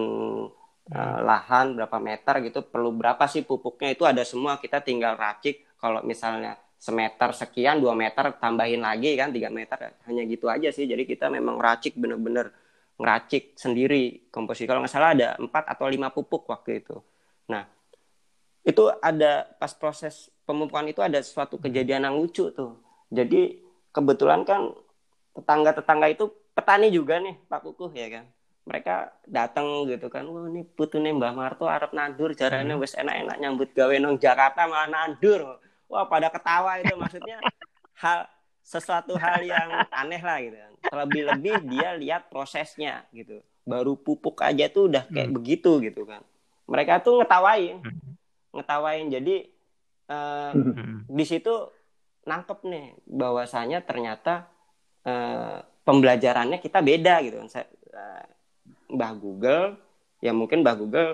uh, 0.91 1.19
lahan 1.23 1.73
berapa 1.73 1.97
meter 1.97 2.43
gitu 2.45 2.67
perlu 2.67 2.91
berapa 2.93 3.23
sih 3.25 3.47
pupuknya 3.47 3.95
itu 3.95 4.03
ada 4.05 4.21
semua. 4.27 4.59
Kita 4.61 4.83
tinggal 4.83 5.15
racik 5.15 5.79
kalau 5.79 6.03
misalnya 6.05 6.59
semeter 6.79 7.35
sekian 7.35 7.83
dua 7.83 7.91
meter 7.91 8.39
tambahin 8.39 8.79
lagi 8.79 9.19
kan 9.19 9.35
tiga 9.35 9.51
meter 9.51 9.99
hanya 10.07 10.23
gitu 10.27 10.47
aja 10.51 10.69
sih. 10.69 10.85
Jadi 10.85 11.03
kita 11.07 11.27
memang 11.31 11.59
racik 11.59 11.95
bener-bener 11.95 12.51
ngeracik 12.99 13.55
sendiri. 13.55 14.27
Komposisi 14.29 14.67
kalau 14.67 14.83
nggak 14.83 14.91
salah 14.91 15.15
ada 15.15 15.29
empat 15.39 15.65
atau 15.71 15.87
lima 15.87 16.11
pupuk 16.11 16.45
waktu 16.51 16.83
itu. 16.83 16.99
Nah 17.47 17.63
itu 18.67 18.91
ada 18.99 19.47
pas 19.55 19.71
proses 19.71 20.29
pemupukan 20.49 20.89
itu 20.89 21.05
ada 21.05 21.21
suatu 21.21 21.61
kejadian 21.61 22.09
yang 22.09 22.17
lucu 22.17 22.49
tuh. 22.49 22.81
Jadi 23.13 23.61
kebetulan 23.93 24.41
kan 24.41 24.73
tetangga-tetangga 25.37 26.09
itu 26.09 26.33
petani 26.57 26.89
juga 26.89 27.21
nih 27.21 27.37
Pak 27.45 27.61
Kukuh 27.69 27.93
ya 27.93 28.09
kan. 28.09 28.25
Mereka 28.65 29.13
datang 29.29 29.85
gitu 29.85 30.09
kan 30.09 30.25
wah 30.25 30.49
ini 30.49 30.65
putune 30.65 31.13
Mbah 31.13 31.37
Marto 31.37 31.69
Arab 31.69 31.93
nandur 31.93 32.33
jarane 32.33 32.73
hmm. 32.73 32.81
wes 32.81 32.97
enak-enak 32.97 33.37
nyambut 33.37 33.69
gawe 33.77 33.93
nong 34.01 34.17
Jakarta 34.17 34.65
malah 34.65 34.89
nandur. 34.89 35.61
Wah 35.85 36.09
pada 36.09 36.33
ketawa 36.33 36.81
itu. 36.81 36.97
Maksudnya 36.97 37.37
hal 38.01 38.25
sesuatu 38.65 39.13
hal 39.21 39.45
yang 39.45 39.69
aneh 39.93 40.21
lah 40.21 40.41
gitu. 40.41 40.57
Terlebih-lebih 40.81 41.55
dia 41.69 41.93
lihat 41.93 42.33
prosesnya 42.33 43.05
gitu. 43.13 43.45
Baru 43.69 43.93
pupuk 43.93 44.41
aja 44.41 44.65
tuh 44.65 44.89
udah 44.89 45.05
kayak 45.13 45.29
hmm. 45.29 45.37
begitu 45.37 45.77
gitu 45.85 46.09
kan. 46.09 46.25
Mereka 46.65 47.05
tuh 47.05 47.21
ngetawain. 47.21 47.85
Hmm. 47.85 48.17
ngetawain. 48.49 49.13
Jadi 49.13 49.58
uh, 50.09 50.51
di 51.17 51.25
situ 51.25 51.53
nangkep 52.25 52.59
nih 52.67 52.87
bahwasanya 53.07 53.85
ternyata 53.85 54.49
uh, 55.05 55.63
pembelajarannya 55.85 56.59
kita 56.59 56.83
beda 56.83 57.23
gitu 57.25 57.37
Saya, 57.47 57.65
uh, 57.93 58.25
Mbah 58.93 59.13
Google 59.15 59.77
ya 60.19 60.35
mungkin 60.35 60.61
Mbah 60.61 60.75
Google 60.75 61.11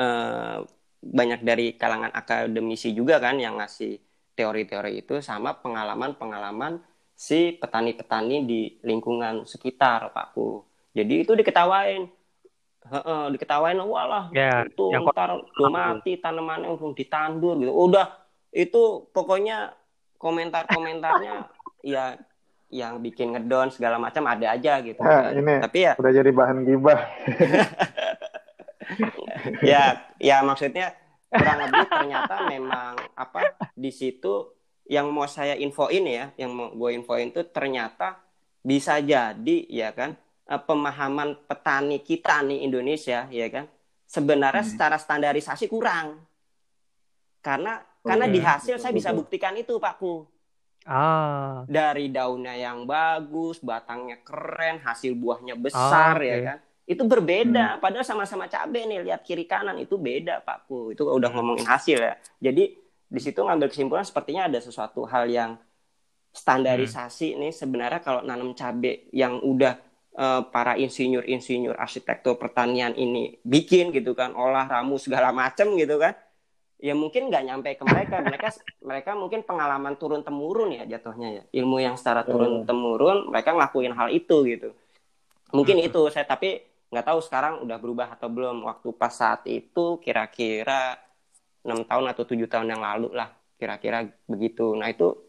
uh, 0.00 0.64
banyak 0.98 1.40
dari 1.46 1.78
kalangan 1.78 2.10
akademisi 2.10 2.90
juga 2.90 3.22
kan 3.22 3.38
yang 3.38 3.62
ngasih 3.62 4.02
teori-teori 4.34 5.02
itu 5.06 5.22
sama 5.22 5.54
pengalaman-pengalaman 5.58 6.82
si 7.18 7.58
petani-petani 7.58 8.46
di 8.46 8.78
lingkungan 8.86 9.42
sekitar 9.42 10.14
Pakku. 10.14 10.62
Jadi 10.94 11.26
itu 11.26 11.34
diketawain. 11.34 12.06
Heeh, 12.86 13.22
diketawain 13.34 13.76
walah 13.82 14.30
ya, 14.30 14.64
itu 14.64 14.94
yang 14.94 15.02
ntar 15.10 15.34
udah 15.34 15.68
mati 15.68 16.16
tanamannya 16.16 16.70
udah 16.72 16.94
ditandur 16.94 17.58
gitu. 17.58 17.74
Udah 17.74 18.06
itu 18.54 19.10
pokoknya 19.10 19.74
komentar-komentarnya 20.16 21.50
ya 21.96 22.16
yang 22.68 23.00
bikin 23.00 23.32
ngedon 23.32 23.72
segala 23.72 23.96
macam 23.96 24.24
ada 24.28 24.54
aja 24.54 24.80
gitu. 24.84 25.00
Nah, 25.00 25.32
ini 25.32 25.54
Tapi 25.60 25.78
ya 25.88 25.92
udah 25.96 26.12
jadi 26.12 26.30
bahan 26.32 26.58
gibah. 26.64 26.98
ya, 29.72 29.82
ya 30.20 30.36
maksudnya 30.44 30.92
kurang 31.28 31.60
lebih 31.68 31.84
ternyata 31.92 32.34
memang 32.48 32.96
apa 33.16 33.52
di 33.76 33.92
situ 33.92 34.52
yang 34.88 35.12
mau 35.12 35.28
saya 35.28 35.56
infoin 35.56 36.04
ya, 36.08 36.32
yang 36.40 36.56
mau 36.56 36.72
gue 36.72 36.90
infoin 36.96 37.28
itu 37.28 37.44
ternyata 37.52 38.20
bisa 38.64 39.00
jadi 39.00 39.58
ya 39.68 39.92
kan 39.92 40.16
eh, 40.48 40.62
pemahaman 40.64 41.36
petani 41.44 42.00
kita 42.00 42.40
nih 42.42 42.64
Indonesia 42.64 43.28
ya 43.28 43.46
kan 43.52 43.68
sebenarnya 44.08 44.64
hmm. 44.64 44.72
secara 44.72 44.96
standarisasi 44.96 45.68
kurang 45.68 46.24
karena 47.44 47.78
oh, 47.78 48.08
karena 48.08 48.26
di 48.26 48.40
hasil 48.40 48.80
saya 48.80 48.90
bisa 48.90 49.12
buktikan 49.12 49.54
itu 49.54 49.76
Pakku 49.76 50.38
Ah. 50.88 51.68
Dari 51.68 52.08
daunnya 52.08 52.56
yang 52.56 52.88
bagus, 52.88 53.60
batangnya 53.60 54.24
keren, 54.24 54.80
hasil 54.80 55.12
buahnya 55.12 55.52
besar 55.60 56.16
ah, 56.16 56.24
okay. 56.24 56.32
ya 56.32 56.36
kan. 56.40 56.58
Itu 56.88 57.04
berbeda. 57.04 57.76
Hmm. 57.76 57.80
Padahal 57.84 58.08
sama-sama 58.08 58.48
cabai 58.48 58.88
nih, 58.88 59.04
lihat 59.04 59.20
kiri 59.20 59.44
kanan 59.44 59.76
itu 59.76 60.00
beda, 60.00 60.40
Pakku. 60.40 60.96
Itu 60.96 61.04
udah 61.04 61.28
ngomongin 61.28 61.68
hasil 61.68 62.00
ya. 62.00 62.16
Jadi 62.40 62.72
di 63.08 63.20
situ 63.20 63.44
ngambil 63.44 63.68
kesimpulan 63.68 64.04
sepertinya 64.04 64.48
ada 64.48 64.60
sesuatu 64.64 65.04
hal 65.04 65.28
yang 65.28 65.60
standarisasi 66.32 67.36
hmm. 67.36 67.40
nih 67.40 67.52
sebenarnya 67.52 68.00
kalau 68.04 68.20
nanam 68.20 68.52
cabai 68.52 69.08
yang 69.16 69.40
udah 69.40 69.80
uh, 70.18 70.42
para 70.50 70.74
insinyur-insinyur 70.74 71.78
arsitektur 71.78 72.34
pertanian 72.34 72.92
ini 72.98 73.38
bikin 73.46 73.94
gitu 73.94 74.18
kan, 74.18 74.34
olah 74.34 74.66
ramu 74.66 74.98
segala 74.98 75.30
macam 75.30 75.78
gitu 75.78 75.96
kan 76.02 76.18
ya 76.78 76.94
mungkin 76.94 77.26
nggak 77.28 77.44
nyampe 77.44 77.70
ke 77.74 77.84
mereka. 77.84 78.22
Mereka 78.22 78.48
mereka 78.86 79.10
mungkin 79.18 79.42
pengalaman 79.42 79.98
turun 79.98 80.22
temurun 80.22 80.70
ya 80.72 80.86
jatuhnya 80.86 81.42
ya. 81.42 81.42
Ilmu 81.62 81.82
yang 81.82 81.98
secara 81.98 82.22
turun 82.22 82.62
temurun 82.64 83.28
mereka 83.28 83.52
ngelakuin 83.52 83.92
hal 83.92 84.08
itu 84.14 84.46
gitu. 84.46 84.70
Mungkin 85.50 85.82
itu 85.82 86.00
saya 86.08 86.24
tapi 86.24 86.62
nggak 86.88 87.04
tahu 87.04 87.20
sekarang 87.20 87.66
udah 87.66 87.76
berubah 87.82 88.08
atau 88.14 88.30
belum. 88.30 88.64
Waktu 88.64 88.88
pas 88.94 89.12
saat 89.12 89.44
itu 89.50 89.98
kira-kira 90.00 90.96
enam 91.66 91.82
tahun 91.84 92.14
atau 92.14 92.22
tujuh 92.24 92.46
tahun 92.46 92.70
yang 92.78 92.82
lalu 92.82 93.12
lah 93.12 93.34
kira-kira 93.58 94.06
begitu. 94.30 94.78
Nah 94.78 94.88
itu 94.88 95.27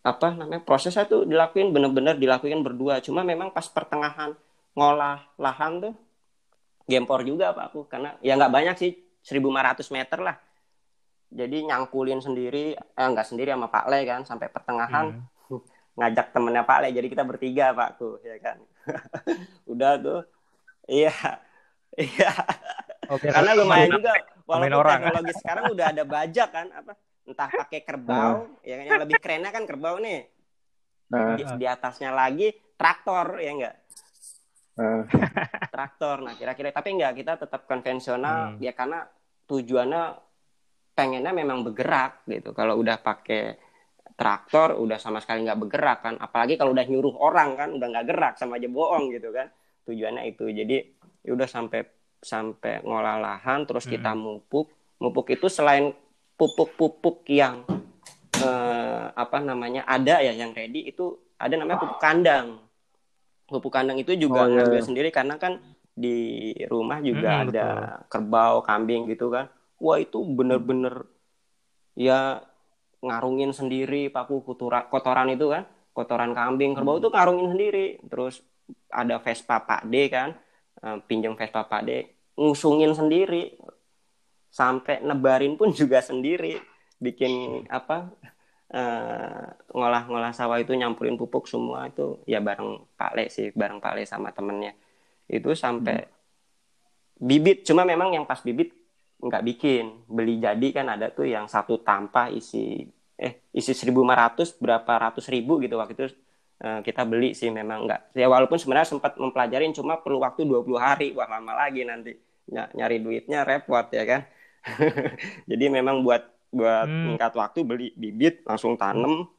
apa 0.00 0.32
namanya 0.32 0.64
prosesnya 0.64 1.04
tuh 1.04 1.28
dilakuin 1.28 1.76
bener-bener 1.76 2.16
dilakuin 2.16 2.64
berdua. 2.64 3.04
Cuma 3.04 3.20
memang 3.20 3.52
pas 3.52 3.68
pertengahan 3.68 4.32
ngolah 4.72 5.20
lahan 5.36 5.72
tuh 5.80 5.94
gempor 6.88 7.20
juga 7.22 7.52
pak 7.52 7.72
aku. 7.72 7.80
Karena 7.88 8.16
ya 8.24 8.36
nggak 8.36 8.52
banyak 8.52 8.76
sih 8.80 8.92
1500 9.24 9.84
meter 9.92 10.18
lah. 10.24 10.36
Jadi 11.30 11.68
nyangkulin 11.68 12.18
sendiri 12.18 12.74
eh 12.74 13.06
enggak 13.06 13.28
sendiri 13.28 13.54
sama 13.54 13.70
Pak 13.70 13.86
Le 13.86 14.02
kan 14.02 14.26
sampai 14.26 14.50
pertengahan. 14.50 15.14
Hmm. 15.14 15.28
ngajak 15.90 16.32
temennya 16.32 16.64
Pak 16.64 16.78
Le 16.86 16.88
jadi 16.96 17.06
kita 17.12 17.22
bertiga 17.26 17.76
Pak 17.76 17.90
tuh 18.00 18.18
ya 18.24 18.34
kan. 18.40 18.58
Udah 19.72 20.00
tuh 20.00 20.20
iya 20.88 21.14
iya. 21.94 22.32
Oke, 23.10 23.26
karena 23.26 23.58
lumayan 23.58 23.90
juga 23.90 24.14
walaupun 24.46 24.74
orang, 24.78 24.98
teknologi 25.02 25.34
sekarang 25.42 25.64
udah 25.74 25.86
ada 25.90 26.02
bajak 26.06 26.48
kan 26.54 26.66
apa 26.70 26.94
entah 27.30 27.48
pakai 27.66 27.80
kerbau 27.86 28.50
hmm. 28.50 28.66
ya 28.66 28.74
kan? 28.76 28.84
yang 28.86 29.00
lebih 29.06 29.16
kerennya 29.22 29.50
kan 29.54 29.64
kerbau 29.64 29.96
nih 30.02 30.26
hmm. 31.14 31.34
di, 31.38 31.42
di 31.62 31.66
atasnya 31.66 32.10
lagi 32.10 32.50
traktor 32.74 33.38
ya 33.38 33.50
enggak 33.54 33.76
traktor 35.74 36.16
nah 36.24 36.34
kira-kira 36.34 36.74
tapi 36.74 36.98
enggak 36.98 37.12
kita 37.14 37.32
tetap 37.38 37.70
konvensional 37.70 38.56
hmm. 38.56 38.64
ya 38.64 38.72
karena 38.74 39.06
tujuannya 39.46 40.02
pengennya 40.94 41.32
memang 41.32 41.64
bergerak 41.64 42.26
gitu 42.26 42.52
kalau 42.52 42.76
udah 42.76 43.00
pakai 43.00 43.56
traktor 44.20 44.76
udah 44.76 45.00
sama 45.00 45.16
sekali 45.24 45.48
nggak 45.48 45.60
bergerak 45.64 45.98
kan 46.04 46.14
apalagi 46.20 46.60
kalau 46.60 46.76
udah 46.76 46.84
nyuruh 46.84 47.16
orang 47.16 47.56
kan 47.56 47.68
udah 47.72 47.88
nggak 47.88 48.06
gerak 48.10 48.34
sama 48.36 48.60
aja 48.60 48.68
bohong 48.68 49.08
gitu 49.16 49.32
kan 49.32 49.48
tujuannya 49.88 50.28
itu 50.28 50.44
jadi 50.52 50.76
ya 51.24 51.32
udah 51.32 51.48
sampai 51.48 51.88
sampai 52.20 52.84
ngolah 52.84 53.16
lahan 53.16 53.64
terus 53.64 53.88
hmm. 53.88 53.92
kita 53.96 54.12
mupuk 54.12 54.68
mupuk 55.00 55.32
itu 55.32 55.48
selain 55.48 55.96
pupuk-pupuk 56.40 57.28
yang 57.28 57.68
eh, 58.40 59.04
apa 59.12 59.44
namanya 59.44 59.84
ada 59.84 60.24
ya 60.24 60.32
yang 60.32 60.56
ready 60.56 60.88
itu 60.88 61.20
ada 61.36 61.60
namanya 61.60 61.84
pupuk 61.84 62.00
kandang 62.00 62.64
pupuk 63.50 63.74
kandang 63.74 63.98
itu 63.98 64.14
juga 64.14 64.46
oh, 64.46 64.48
iya. 64.48 64.62
ngambil 64.62 64.80
sendiri 64.86 65.10
karena 65.10 65.34
kan 65.36 65.58
di 65.90 66.54
rumah 66.70 67.02
juga 67.02 67.28
hmm, 67.34 67.42
ada 67.50 67.66
betul. 67.66 68.06
kerbau, 68.08 68.56
kambing 68.62 69.02
gitu 69.10 69.26
kan. 69.28 69.50
Wah 69.82 69.98
itu 69.98 70.22
bener-bener 70.22 71.04
ya 71.98 72.40
ngarungin 73.02 73.50
sendiri 73.50 74.08
paku 74.08 74.46
kotoran, 74.46 74.86
kotoran 74.88 75.28
itu 75.34 75.50
kan, 75.50 75.66
kotoran 75.92 76.32
kambing, 76.32 76.78
kerbau 76.78 76.96
hmm. 76.96 77.02
itu 77.02 77.08
ngarungin 77.10 77.48
sendiri. 77.52 77.86
Terus 78.06 78.40
ada 78.88 79.18
Vespa 79.18 79.58
Pak 79.66 79.82
D 79.90 79.94
kan, 80.06 80.38
eh, 80.86 80.96
pinjam 81.04 81.34
Vespa 81.34 81.66
Pak 81.66 81.82
D, 81.84 81.90
ngusungin 82.38 82.94
sendiri. 82.94 83.58
Sampai 84.50 84.98
nebarin 85.00 85.54
pun 85.54 85.70
juga 85.80 86.02
sendiri, 86.02 86.58
bikin 86.98 87.64
apa 87.70 88.10
Eh, 88.70 89.46
ngolah-ngolah 89.74 90.30
sawah 90.30 90.62
itu 90.62 90.70
nyampurin 90.78 91.18
pupuk 91.18 91.50
semua 91.50 91.90
itu 91.90 92.22
ya 92.22 92.38
bareng 92.38 92.86
Pak 92.94 93.12
Le 93.18 93.26
sih 93.26 93.50
bareng 93.50 93.82
Pak 93.82 93.98
Le 93.98 94.06
sama 94.06 94.30
temennya. 94.30 94.78
Itu 95.26 95.58
sampai 95.58 95.98
hmm. 95.98 96.14
bibit 97.18 97.58
cuma 97.66 97.82
memang 97.82 98.14
yang 98.14 98.22
pas 98.30 98.38
bibit 98.38 98.70
nggak 99.18 99.42
bikin. 99.42 100.06
Beli 100.06 100.38
jadi 100.38 100.68
kan 100.70 100.86
ada 100.86 101.10
tuh 101.10 101.26
yang 101.26 101.50
satu 101.50 101.82
tanpa 101.82 102.30
isi 102.30 102.86
eh 103.18 103.42
isi 103.50 103.74
1500 103.74 104.54
berapa 104.62 104.92
ratus 105.10 105.26
ribu 105.34 105.58
gitu 105.58 105.74
waktu 105.74 105.92
itu 105.98 106.06
uh, 106.62 106.78
kita 106.86 107.02
beli 107.10 107.34
sih 107.34 107.50
memang 107.50 107.90
nggak. 107.90 108.14
Ya 108.14 108.30
walaupun 108.30 108.54
sebenarnya 108.54 108.86
sempat 108.86 109.18
mempelajarin 109.18 109.74
cuma 109.74 109.98
perlu 109.98 110.22
waktu 110.22 110.46
20 110.46 110.78
hari 110.78 111.10
wah 111.18 111.26
lama 111.26 111.58
lagi 111.58 111.82
nanti 111.82 112.14
Ny 112.54 112.78
nyari 112.78 113.02
duitnya 113.02 113.42
repot 113.42 113.90
ya 113.90 114.06
kan 114.06 114.30
jadi 115.50 115.64
memang 115.72 116.04
buat 116.04 116.22
buat 116.50 116.88
hmm. 116.90 117.16
waktu 117.20 117.60
beli 117.62 117.88
bibit 117.94 118.42
langsung 118.42 118.74
tanam 118.74 119.30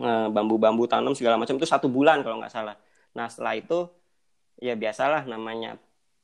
uh, 0.00 0.28
bambu-bambu 0.32 0.88
tanam 0.88 1.12
segala 1.12 1.36
macam 1.36 1.60
itu 1.60 1.68
satu 1.68 1.86
bulan 1.92 2.24
kalau 2.24 2.40
nggak 2.40 2.52
salah 2.52 2.76
nah 3.12 3.28
setelah 3.28 3.54
itu 3.56 3.78
ya 4.60 4.72
biasalah 4.72 5.28
namanya 5.28 5.76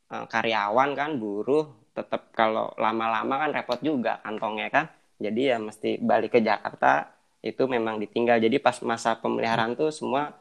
uh, 0.08 0.24
karyawan 0.24 0.96
kan 0.96 1.20
buruh 1.20 1.68
tetap 1.92 2.32
kalau 2.32 2.72
lama-lama 2.80 3.44
kan 3.44 3.50
repot 3.52 3.80
juga 3.84 4.20
kantongnya 4.24 4.72
kan 4.72 4.88
jadi 5.20 5.56
ya 5.56 5.56
mesti 5.60 6.00
balik 6.00 6.34
ke 6.36 6.40
Jakarta 6.40 7.12
itu 7.44 7.68
memang 7.68 8.00
ditinggal 8.00 8.40
jadi 8.40 8.56
pas 8.62 8.80
masa 8.80 9.18
pemeliharaan 9.20 9.76
tuh 9.76 9.92
semua 9.92 10.32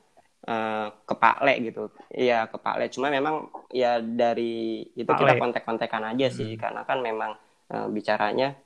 uh, 0.47 0.87
kepale 1.03 1.53
gitu 1.65 1.91
iya 2.13 2.47
kepale 2.47 2.87
cuma 2.87 3.11
memang 3.11 3.51
ya 3.73 3.99
dari 3.99 4.85
itu 4.95 5.09
Pale. 5.09 5.19
kita 5.19 5.33
kontek-kontekan 5.41 6.03
aja 6.15 6.27
sih 6.31 6.55
hmm. 6.55 6.61
karena 6.61 6.81
kan 6.87 7.03
memang 7.03 7.35
uh, 7.71 7.87
bicaranya 7.87 8.59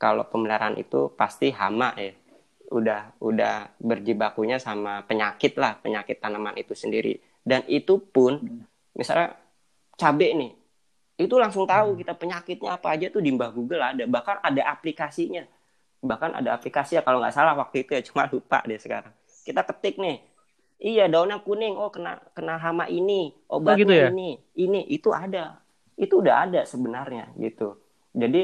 kalau 0.00 0.24
pemeliharaan 0.28 0.80
itu 0.80 1.12
pasti 1.12 1.52
hama 1.52 1.92
ya. 1.96 2.12
Udah 2.66 3.14
udah 3.22 3.78
berjibakunya 3.78 4.58
sama 4.58 5.06
penyakit 5.06 5.54
lah 5.54 5.78
penyakit 5.78 6.18
tanaman 6.18 6.56
itu 6.58 6.74
sendiri. 6.74 7.20
Dan 7.46 7.62
itu 7.70 8.02
pun 8.02 8.42
misalnya 8.96 9.38
cabai 9.94 10.34
nih 10.34 10.52
itu 11.16 11.32
langsung 11.40 11.64
tahu 11.64 11.96
hmm. 11.96 11.98
kita 12.04 12.12
penyakitnya 12.12 12.70
apa 12.76 12.92
aja 12.92 13.06
tuh 13.08 13.24
di 13.24 13.32
Mbah 13.32 13.50
Google 13.54 13.80
ada. 13.80 14.04
Bahkan 14.04 14.36
ada 14.44 14.62
aplikasinya. 14.68 15.46
Bahkan 16.04 16.44
ada 16.44 16.52
aplikasi 16.58 17.00
ya 17.00 17.02
kalau 17.06 17.22
nggak 17.24 17.32
salah 17.32 17.56
waktu 17.56 17.86
itu 17.86 17.96
ya 17.96 18.02
cuma 18.10 18.28
lupa 18.28 18.60
deh 18.66 18.80
sekarang. 18.80 19.14
Kita 19.46 19.62
ketik 19.64 19.96
nih 19.96 20.20
iya 20.76 21.08
daunnya 21.08 21.40
kuning 21.40 21.72
oh 21.72 21.88
kena 21.88 22.20
kena 22.36 22.60
hama 22.60 22.84
ini 22.84 23.32
obatnya 23.48 23.72
oh, 23.72 23.80
gitu 23.80 23.94
ya? 23.96 24.08
ini 24.12 24.30
ini 24.58 24.80
itu 24.90 25.08
ada. 25.14 25.62
Itu 25.96 26.20
udah 26.20 26.44
ada 26.44 26.60
sebenarnya 26.68 27.32
gitu 27.40 27.85
jadi 28.16 28.42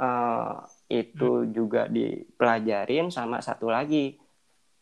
uh, 0.00 0.64
itu 0.88 1.44
hmm. 1.44 1.50
juga 1.52 1.86
dipelajarin 1.92 3.12
sama 3.12 3.44
satu 3.44 3.68
lagi 3.68 4.16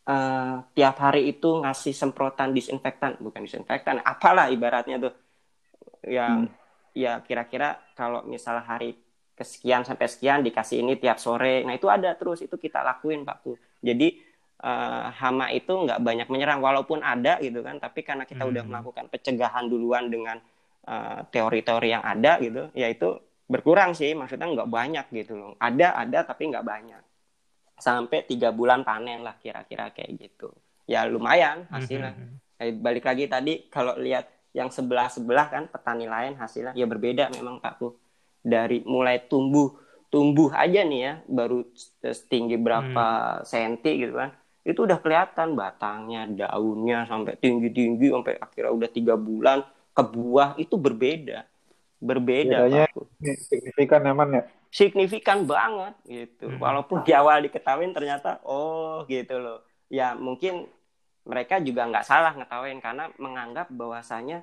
uh, 0.06 0.62
tiap 0.72 0.96
hari 1.02 1.34
itu 1.34 1.58
ngasih 1.58 1.90
semprotan 1.90 2.54
disinfektan 2.54 3.18
bukan 3.18 3.42
disinfektan 3.42 3.98
apalah 4.06 4.46
ibaratnya 4.48 5.02
tuh 5.02 5.14
yang 6.06 6.46
hmm 6.46 6.62
ya 6.92 7.24
kira-kira 7.24 7.80
kalau 7.96 8.24
misalnya 8.28 8.64
hari 8.68 8.96
kesekian 9.32 9.82
sampai 9.82 10.06
sekian 10.12 10.44
dikasih 10.44 10.84
ini 10.84 11.00
tiap 11.00 11.16
sore 11.16 11.64
nah 11.64 11.72
itu 11.72 11.88
ada 11.88 12.12
terus 12.14 12.44
itu 12.44 12.54
kita 12.60 12.84
lakuin 12.84 13.24
Pak 13.24 13.36
Ku 13.42 13.56
jadi 13.80 14.12
uh, 14.60 15.08
hama 15.08 15.48
itu 15.50 15.72
nggak 15.72 16.04
banyak 16.04 16.28
menyerang 16.28 16.60
walaupun 16.60 17.00
ada 17.00 17.40
gitu 17.40 17.64
kan 17.64 17.80
tapi 17.80 18.04
karena 18.04 18.28
kita 18.28 18.44
hmm. 18.44 18.52
udah 18.52 18.64
melakukan 18.68 19.04
pencegahan 19.08 19.66
duluan 19.66 20.12
dengan 20.12 20.38
teori 20.82 20.90
eh, 20.90 21.20
teori-teori 21.30 21.88
yang 21.94 22.02
ada 22.02 22.42
gitu 22.42 22.66
ya 22.74 22.90
itu 22.90 23.14
berkurang 23.52 23.92
sih 23.92 24.16
maksudnya 24.16 24.48
nggak 24.48 24.70
banyak 24.72 25.06
gitu 25.12 25.36
loh 25.36 25.52
ada 25.60 25.92
ada 26.00 26.24
tapi 26.24 26.48
nggak 26.48 26.64
banyak 26.64 27.02
sampai 27.76 28.24
tiga 28.24 28.48
bulan 28.54 28.80
panen 28.80 29.20
lah 29.20 29.36
kira-kira 29.36 29.92
kayak 29.92 30.16
gitu 30.16 30.48
ya 30.88 31.04
lumayan 31.04 31.68
hasilnya 31.68 32.16
hmm. 32.16 32.58
hmm, 32.58 32.80
balik 32.80 33.04
lagi 33.04 33.28
tadi 33.28 33.68
kalau 33.68 33.98
lihat 34.00 34.30
yang 34.52 34.68
sebelah-sebelah 34.68 35.46
kan 35.48 35.64
petani 35.68 36.08
lain 36.08 36.36
hasilnya 36.36 36.76
ya 36.76 36.84
berbeda 36.84 37.32
memang 37.32 37.56
Pak 37.60 37.74
Ku. 37.80 37.96
Dari 38.42 38.82
mulai 38.84 39.22
tumbuh 39.30 39.70
tumbuh 40.12 40.52
aja 40.52 40.84
nih 40.84 41.00
ya 41.00 41.12
baru 41.24 41.64
setinggi 42.04 42.60
berapa 42.60 43.40
hmm. 43.40 43.44
senti 43.48 43.92
gitu 44.02 44.18
kan 44.18 44.34
itu 44.62 44.84
udah 44.84 44.98
kelihatan 45.00 45.58
batangnya 45.58 46.28
daunnya 46.28 47.08
sampai 47.08 47.34
tinggi 47.40 47.72
tinggi 47.72 48.12
sampai 48.12 48.36
akhirnya 48.36 48.72
udah 48.76 48.90
tiga 48.92 49.14
bulan 49.16 49.64
ke 49.94 50.02
buah 50.04 50.54
itu 50.60 50.74
berbeda 50.76 51.48
berbeda 52.02 52.66
Bedanya 52.66 52.90
signifikan 53.46 54.02
emang 54.02 54.28
ya? 54.34 54.42
Signifikan 54.74 55.46
banget 55.46 55.94
gitu. 56.10 56.50
Hmm. 56.50 56.58
walaupun 56.58 57.06
di 57.06 57.14
awal 57.14 57.46
diketahui 57.46 57.86
ternyata 57.94 58.42
oh 58.42 59.06
gitu 59.06 59.38
loh. 59.38 59.62
Ya 59.86 60.18
mungkin 60.18 60.66
mereka 61.22 61.62
juga 61.62 61.86
nggak 61.86 62.02
salah 62.02 62.34
ngetawain 62.34 62.82
karena 62.82 63.06
menganggap 63.22 63.70
bahwasanya 63.70 64.42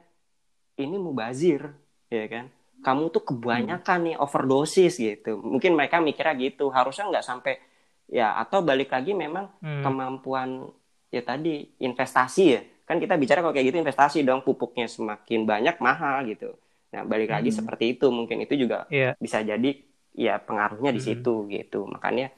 ini 0.79 0.95
mubazir 0.95 1.75
ya 2.07 2.25
kan? 2.31 2.47
Kamu 2.79 3.11
tuh 3.11 3.27
kebanyakan 3.27 3.99
nih 4.07 4.15
overdosis 4.15 4.95
gitu. 4.95 5.43
Mungkin 5.43 5.75
mereka 5.75 5.99
mikirnya 5.99 6.39
gitu. 6.39 6.71
Harusnya 6.71 7.11
nggak 7.11 7.27
sampai 7.27 7.59
ya 8.07 8.39
atau 8.39 8.63
balik 8.63 8.95
lagi 8.95 9.11
memang 9.11 9.51
hmm. 9.59 9.83
kemampuan 9.83 10.71
ya 11.11 11.19
tadi 11.27 11.75
investasi 11.83 12.43
ya. 12.47 12.63
Kan 12.87 13.03
kita 13.03 13.19
bicara 13.19 13.43
kalau 13.43 13.51
kayak 13.51 13.75
gitu 13.75 13.83
investasi 13.83 14.23
dong 14.23 14.47
pupuknya 14.47 14.87
semakin 14.87 15.43
banyak 15.43 15.75
mahal 15.83 16.23
gitu 16.23 16.55
nah 16.89 17.05
balik 17.05 17.29
lagi 17.29 17.53
hmm. 17.53 17.57
seperti 17.61 17.85
itu 17.97 18.09
mungkin 18.09 18.41
itu 18.41 18.53
juga 18.57 18.89
yeah. 18.89 19.13
bisa 19.21 19.45
jadi 19.45 19.77
ya 20.17 20.41
pengaruhnya 20.41 20.89
di 20.89 21.01
hmm. 21.01 21.09
situ 21.09 21.33
gitu 21.47 21.85
makanya 21.85 22.33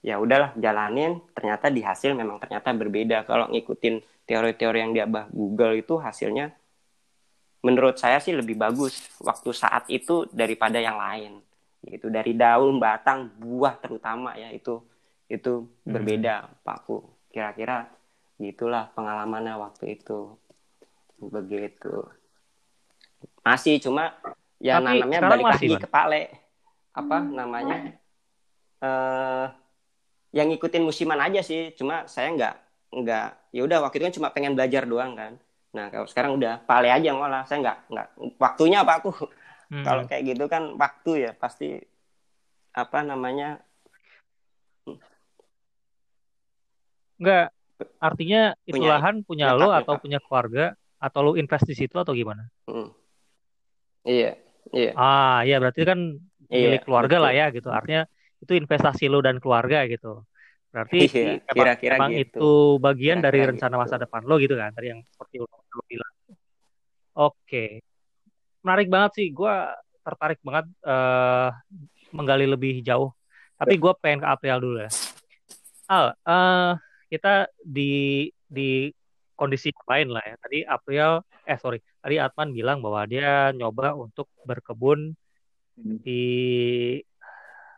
ya 0.00 0.22
udahlah 0.22 0.54
jalanin 0.54 1.18
ternyata 1.34 1.68
di 1.74 1.82
hasil 1.82 2.14
memang 2.14 2.38
ternyata 2.38 2.70
berbeda 2.70 3.26
kalau 3.26 3.50
ngikutin 3.50 3.98
teori-teori 4.24 4.78
yang 4.78 4.92
di 4.94 5.00
abah 5.02 5.26
Google 5.34 5.74
itu 5.82 5.98
hasilnya 5.98 6.54
menurut 7.66 7.98
saya 7.98 8.22
sih 8.22 8.30
lebih 8.30 8.54
bagus 8.54 9.10
waktu 9.18 9.50
saat 9.50 9.90
itu 9.90 10.30
daripada 10.30 10.78
yang 10.78 10.94
lain 10.94 11.42
gitu 11.82 12.06
dari 12.06 12.38
daun 12.38 12.78
batang 12.78 13.34
buah 13.34 13.82
terutama 13.82 14.38
ya 14.38 14.54
itu 14.54 14.78
itu 15.26 15.66
hmm. 15.66 15.90
berbeda 15.90 16.34
Pakku 16.62 17.02
kira-kira 17.34 17.90
gitulah 18.38 18.94
pengalamannya 18.94 19.58
waktu 19.58 19.98
itu 19.98 20.38
begitu 21.18 22.06
masih 23.48 23.74
cuma 23.80 24.12
ya 24.60 24.76
Tapi 24.76 25.00
nanamnya 25.00 25.20
balik 25.24 25.46
lagi 25.56 25.68
ke 25.80 25.88
pale 25.88 26.22
apa 26.92 27.18
namanya? 27.24 27.96
Eh 28.84 29.46
yang 30.36 30.52
ngikutin 30.52 30.84
musiman 30.84 31.18
aja 31.24 31.40
sih 31.40 31.72
cuma 31.72 32.04
saya 32.04 32.28
nggak 32.36 32.54
nggak 32.92 33.28
ya 33.56 33.60
udah 33.64 33.78
waktu 33.80 33.96
itu 34.00 34.04
kan 34.04 34.14
cuma 34.20 34.28
pengen 34.34 34.52
belajar 34.52 34.84
doang 34.84 35.16
kan. 35.16 35.32
Nah 35.72 35.88
kalau 35.88 36.04
sekarang 36.04 36.36
udah 36.36 36.60
pale 36.68 36.92
aja 36.92 37.16
ngolah 37.16 37.48
saya 37.48 37.64
nggak 37.64 37.78
nggak 37.88 38.08
waktunya 38.36 38.84
apa 38.84 39.00
aku? 39.00 39.12
Hmm. 39.68 39.84
kalau 39.84 40.08
kayak 40.08 40.32
gitu 40.32 40.48
kan 40.48 40.80
waktu 40.80 41.28
ya 41.28 41.32
pasti 41.36 41.76
apa 42.72 43.04
namanya? 43.04 43.60
Nggak 47.20 47.52
artinya 48.00 48.56
itu 48.64 48.80
punya, 48.80 48.88
lahan 48.96 49.14
punya, 49.28 49.52
punya 49.52 49.60
lo 49.60 49.68
atau 49.76 49.94
ya, 49.96 50.00
punya 50.00 50.18
keluarga 50.24 50.64
atau 50.98 51.20
lo 51.20 51.32
invest 51.36 51.68
di 51.68 51.76
situ 51.76 51.94
atau 52.00 52.16
gimana? 52.16 52.48
Hmm. 52.64 52.88
Iya 54.08 54.30
iya 54.72 54.90
ah 54.96 55.44
iya 55.44 55.60
berarti 55.60 55.84
kan 55.84 56.16
iya, 56.48 56.72
milik 56.72 56.88
keluarga 56.88 57.20
betul. 57.20 57.24
lah 57.28 57.32
ya 57.36 57.46
gitu 57.52 57.68
artinya 57.68 58.02
itu 58.42 58.52
investasi 58.54 59.10
lo 59.10 59.18
dan 59.22 59.42
keluarga 59.42 59.84
gitu. 59.90 60.22
Berarti 60.68 60.98
iya, 61.10 61.40
kira-kira 61.42 61.96
emang, 61.96 62.12
gitu. 62.14 62.38
itu 62.38 62.50
bagian 62.78 63.18
kira 63.18 63.24
-kira 63.24 63.26
dari 63.26 63.38
gitu. 63.40 63.48
rencana 63.54 63.74
masa 63.80 63.96
depan 63.98 64.22
lo 64.22 64.36
gitu 64.38 64.54
kan, 64.54 64.70
tadi 64.70 64.94
yang 64.94 65.00
seperti 65.02 65.42
lo, 65.42 65.48
bilang. 65.88 66.12
Oke, 67.18 67.82
menarik 68.62 68.88
banget 68.92 69.10
sih. 69.18 69.26
Gue 69.34 69.50
tertarik 70.06 70.38
banget 70.44 70.70
uh, 70.86 71.50
menggali 72.14 72.46
lebih 72.46 72.78
jauh. 72.86 73.10
Tapi 73.58 73.74
gue 73.74 73.92
pengen 73.98 74.22
ke 74.22 74.28
April 74.30 74.56
dulu 74.62 74.78
ya. 74.86 74.90
Al, 75.90 76.14
uh, 76.14 76.78
kita 77.10 77.50
di 77.58 78.28
di 78.46 78.92
kondisi 79.34 79.74
lain 79.88 80.14
lah 80.14 80.22
ya. 80.22 80.36
Tadi 80.38 80.58
April, 80.62 81.26
eh 81.42 81.58
sorry, 81.58 81.82
tadi 82.08 82.16
Atman 82.16 82.56
bilang 82.56 82.80
bahwa 82.80 83.04
dia 83.04 83.52
nyoba 83.52 83.92
untuk 83.92 84.32
berkebun 84.48 85.12
hmm. 85.76 86.00
di 86.00 86.24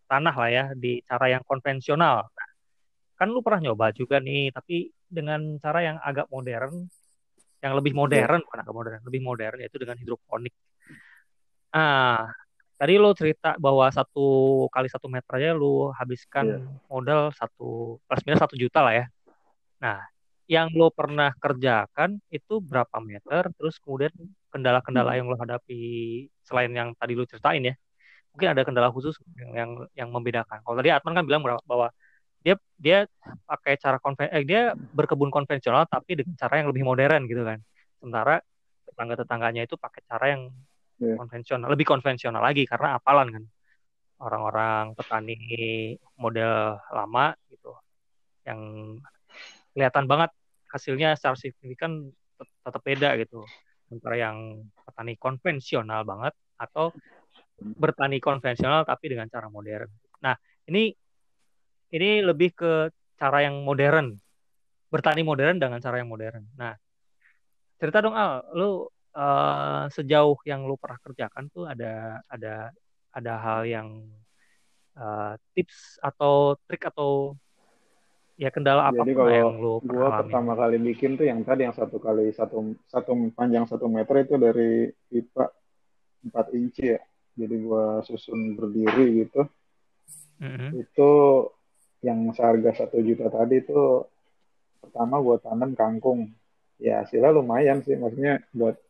tanah 0.07 0.35
lah 0.39 0.51
ya 0.55 0.65
di 0.79 1.03
cara 1.03 1.35
yang 1.35 1.43
konvensional. 1.43 2.31
Nah, 2.31 2.51
kan 3.19 3.27
lu 3.27 3.43
pernah 3.43 3.67
nyoba 3.67 3.91
juga 3.91 4.23
nih, 4.23 4.55
tapi 4.55 4.87
dengan 5.11 5.59
cara 5.59 5.83
yang 5.83 5.99
agak 5.99 6.31
modern, 6.31 6.87
yang 7.59 7.75
lebih 7.75 7.91
iya. 7.91 7.99
modern, 7.99 8.41
bukan 8.47 8.61
agak 8.63 8.75
modern, 8.79 9.01
lebih 9.03 9.21
modern 9.27 9.57
yaitu 9.67 9.83
dengan 9.83 9.99
hidroponik. 9.99 10.55
Ah, 11.75 12.31
tadi 12.79 13.03
lu 13.03 13.11
cerita 13.19 13.59
bahwa 13.59 13.91
satu 13.91 14.27
kali 14.71 14.87
satu 14.87 15.11
meter 15.11 15.43
aja 15.43 15.59
lu 15.59 15.91
habiskan 15.91 16.47
yeah. 16.55 16.87
modal 16.87 17.35
satu 17.35 17.99
plus 18.07 18.23
minus 18.23 18.39
satu 18.39 18.55
juta 18.55 18.79
lah 18.79 18.95
ya. 18.95 19.07
Nah, 19.83 20.07
yang 20.51 20.75
lo 20.75 20.91
pernah 20.91 21.31
kerjakan 21.39 22.19
itu 22.27 22.59
berapa 22.59 22.99
meter, 22.99 23.55
terus 23.55 23.79
kemudian 23.79 24.11
kendala-kendala 24.51 25.15
hmm. 25.15 25.19
yang 25.23 25.27
lo 25.31 25.39
hadapi 25.39 25.79
selain 26.43 26.75
yang 26.75 26.91
tadi 26.99 27.15
lo 27.15 27.23
ceritain 27.23 27.71
ya, 27.71 27.75
mungkin 28.35 28.49
ada 28.59 28.67
kendala 28.67 28.91
khusus 28.91 29.15
yang 29.39 29.51
yang, 29.55 29.71
yang 29.95 30.09
membedakan. 30.11 30.59
Kalau 30.67 30.75
tadi 30.75 30.91
Atman 30.91 31.15
kan 31.15 31.23
bilang 31.23 31.47
bahwa 31.47 31.95
dia 32.43 32.59
dia 32.83 33.07
pakai 33.47 33.79
cara 33.79 34.03
konven 34.03 34.27
eh, 34.27 34.43
dia 34.43 34.75
berkebun 34.75 35.31
konvensional 35.31 35.87
tapi 35.87 36.19
dengan 36.19 36.35
cara 36.35 36.59
yang 36.59 36.75
lebih 36.75 36.83
modern 36.83 37.31
gitu 37.31 37.47
kan. 37.47 37.63
Sementara 38.03 38.43
tetangga-tetangganya 38.91 39.71
itu 39.71 39.79
pakai 39.79 40.03
cara 40.03 40.35
yang 40.35 40.51
yeah. 40.99 41.15
konvensional, 41.15 41.71
lebih 41.71 41.87
konvensional 41.87 42.43
lagi 42.43 42.67
karena 42.67 42.99
apalan 42.99 43.31
kan. 43.31 43.45
orang-orang 44.21 44.93
petani 44.93 45.97
model 46.21 46.77
lama 46.93 47.33
gitu 47.49 47.73
yang 48.45 48.61
kelihatan 49.73 50.05
banget 50.05 50.29
hasilnya 50.71 51.19
secara 51.19 51.37
signifikan 51.37 52.09
tetap 52.39 52.81
beda 52.81 53.19
gitu 53.21 53.45
antara 53.91 54.17
yang 54.17 54.65
petani 54.87 55.19
konvensional 55.19 56.07
banget 56.07 56.35
atau 56.57 56.95
bertani 57.61 58.23
konvensional 58.23 58.87
tapi 58.87 59.13
dengan 59.13 59.29
cara 59.29 59.51
modern. 59.53 59.91
Nah, 60.25 60.33
ini 60.71 60.95
ini 61.91 62.11
lebih 62.23 62.55
ke 62.55 62.73
cara 63.19 63.45
yang 63.45 63.61
modern. 63.67 64.17
Bertani 64.91 65.23
modern 65.27 65.59
dengan 65.59 65.79
cara 65.83 66.01
yang 66.01 66.09
modern. 66.09 66.47
Nah, 66.57 66.75
cerita 67.77 68.01
dong 68.01 68.17
Al, 68.17 68.47
lu 68.55 68.87
uh, 69.15 69.85
sejauh 69.91 70.39
yang 70.47 70.65
lu 70.65 70.79
pernah 70.79 70.99
kerjakan 71.03 71.51
tuh 71.51 71.67
ada 71.67 72.23
ada 72.31 72.71
ada 73.11 73.33
hal 73.43 73.61
yang 73.67 73.89
uh, 74.97 75.35
tips 75.55 75.99
atau 76.01 76.55
trik 76.67 76.87
atau 76.87 77.35
ya 78.41 78.49
kendala 78.49 78.89
apa 78.89 79.05
yang 79.05 79.61
lu 79.61 79.85
gua 79.85 80.09
alami? 80.09 80.19
pertama 80.25 80.53
kali 80.57 80.77
bikin 80.81 81.21
tuh 81.21 81.29
yang 81.29 81.45
tadi 81.45 81.69
yang 81.69 81.77
satu 81.77 82.01
kali 82.01 82.33
satu 82.33 82.73
satu 82.89 83.13
panjang 83.37 83.69
satu 83.69 83.85
meter 83.85 84.25
itu 84.25 84.41
dari 84.41 84.89
pipa 85.13 85.53
empat 86.25 86.47
inci 86.57 86.97
ya 86.97 87.01
jadi 87.37 87.55
gua 87.61 88.01
susun 88.01 88.57
berdiri 88.57 89.29
gitu 89.29 89.45
mm-hmm. 90.41 90.71
itu 90.73 91.11
yang 92.01 92.33
seharga 92.33 92.73
satu 92.81 93.05
juta 93.05 93.29
tadi 93.29 93.61
itu 93.61 94.09
pertama 94.81 95.21
gua 95.21 95.37
tanam 95.37 95.77
kangkung 95.77 96.33
ya 96.81 97.05
hasilnya 97.05 97.37
lumayan 97.37 97.85
sih 97.85 98.01
maksudnya 98.01 98.41
buat 98.57 98.81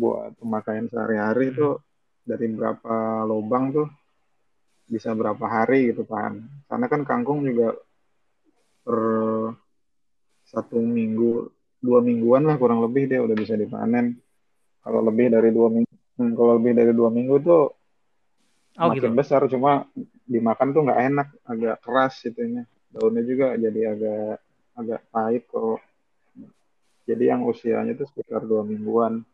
buat 0.00 0.32
pemakaian 0.40 0.88
sehari-hari 0.88 1.52
itu 1.52 1.76
mm-hmm. 1.76 2.24
dari 2.24 2.46
berapa 2.56 2.96
lubang 3.28 3.68
tuh 3.76 3.88
bisa 4.88 5.12
berapa 5.12 5.44
hari 5.44 5.92
gitu 5.92 6.08
kan 6.08 6.40
karena 6.72 6.86
kan 6.88 7.04
kangkung 7.04 7.44
juga 7.44 7.76
per 8.82 8.98
satu 10.42 10.76
minggu 10.82 11.48
dua 11.82 11.98
mingguan 11.98 12.46
lah 12.46 12.60
kurang 12.60 12.84
lebih 12.84 13.10
dia 13.10 13.22
udah 13.22 13.34
bisa 13.34 13.58
dipanen. 13.58 14.14
Kalau 14.82 15.00
lebih 15.02 15.30
dari 15.30 15.50
dua 15.54 15.70
minggu 15.70 15.94
hmm, 16.18 16.32
kalau 16.34 16.52
lebih 16.58 16.72
dari 16.74 16.92
dua 16.94 17.10
minggu 17.10 17.36
tuh 17.42 17.64
oh, 18.78 18.88
makin 18.90 19.14
gitu. 19.14 19.18
besar 19.18 19.40
cuma 19.50 19.86
dimakan 20.26 20.68
tuh 20.74 20.82
nggak 20.86 21.00
enak 21.10 21.28
agak 21.46 21.76
keras 21.82 22.14
itunya. 22.26 22.62
Daunnya 22.92 23.22
juga 23.24 23.56
jadi 23.56 23.80
agak 23.96 24.34
agak 24.78 25.00
pahit 25.10 25.44
kok. 25.48 25.80
Jadi 27.02 27.24
yang 27.26 27.42
usianya 27.48 27.98
tuh 27.98 28.06
sekitar 28.06 28.46
dua 28.46 28.62
mingguan. 28.62 29.26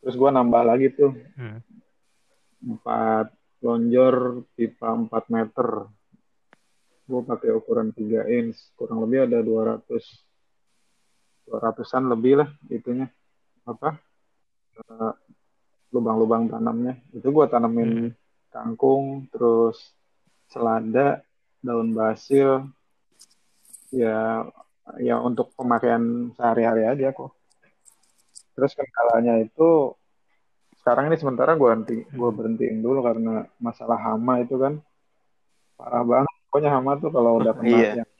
Terus 0.00 0.16
gua 0.16 0.32
nambah 0.32 0.62
lagi 0.64 0.88
tuh. 0.92 1.12
Hmm. 1.36 1.60
empat 2.64 3.28
lonjor 3.60 4.40
pipa 4.56 4.88
empat 4.96 5.28
meter 5.28 5.84
gue 7.04 7.20
pakai 7.24 7.50
ukuran 7.52 7.92
3 7.92 8.28
inch. 8.28 8.72
Kurang 8.76 9.04
lebih 9.04 9.28
ada 9.28 9.40
200 9.40 9.84
200-an 11.44 12.04
lebih 12.08 12.40
lah 12.40 12.48
itunya. 12.72 13.08
Apa? 13.68 14.00
Uh, 14.88 15.12
lubang-lubang 15.92 16.48
tanamnya. 16.48 16.98
Itu 17.12 17.30
gue 17.30 17.44
tanamin 17.46 18.10
hmm. 18.10 18.10
kangkung 18.50 19.28
terus 19.28 19.92
selada 20.48 21.20
daun 21.60 21.92
basil. 21.92 22.66
Ya 23.92 24.48
ya 25.00 25.16
untuk 25.22 25.52
pemakaian 25.54 26.32
sehari-hari 26.34 26.88
aja 26.88 27.12
kok. 27.12 27.32
Terus 28.54 28.72
kendalanya 28.74 29.38
itu 29.42 29.94
sekarang 30.84 31.08
ini 31.08 31.16
sementara 31.16 31.56
gue 31.56 31.64
berhenti 31.64 31.96
gue 32.12 32.30
berhentiin 32.30 32.84
dulu 32.84 33.00
karena 33.00 33.48
masalah 33.56 33.96
hama 33.96 34.44
itu 34.44 34.60
kan 34.60 34.84
parah 35.80 36.04
banget 36.04 36.33
pokoknya 36.54 36.70
hama 36.70 36.94
tuh 37.02 37.10
kalau 37.10 37.42
udah 37.42 37.50
kena 37.58 37.74
iya. 37.74 37.90
yang 38.06 38.10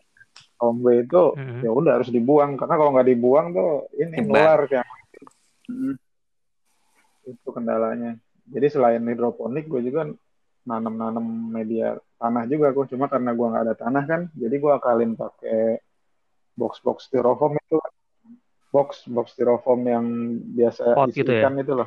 ombe 0.58 1.06
itu 1.06 1.22
mm-hmm. 1.38 1.62
ya 1.62 1.70
udah 1.70 1.92
harus 2.02 2.10
dibuang 2.10 2.58
karena 2.58 2.74
kalau 2.74 2.90
nggak 2.90 3.06
dibuang 3.14 3.46
tuh 3.54 3.86
ini 3.94 4.26
nular 4.26 4.66
kayak 4.66 4.82
hmm. 5.70 5.94
itu 7.30 7.48
kendalanya 7.54 8.18
jadi 8.50 8.66
selain 8.74 9.06
hidroponik 9.06 9.70
gue 9.70 9.86
juga 9.86 10.10
nanam-nanam 10.66 11.22
media 11.54 11.94
tanah 12.18 12.50
juga 12.50 12.74
gue 12.74 12.90
cuma 12.90 13.06
karena 13.06 13.30
gue 13.38 13.46
nggak 13.46 13.64
ada 13.70 13.74
tanah 13.78 14.02
kan 14.02 14.20
jadi 14.34 14.54
gue 14.58 14.72
akalin 14.74 15.14
pakai 15.14 15.78
box-box 16.58 17.06
styrofoam 17.06 17.54
itu 17.54 17.78
box 18.74 19.06
box 19.06 19.38
styrofoam 19.38 19.80
yang 19.86 20.06
biasa 20.58 20.98
Pot 20.98 21.14
gitu 21.14 21.30
ya? 21.30 21.46
itu 21.54 21.72
loh 21.72 21.86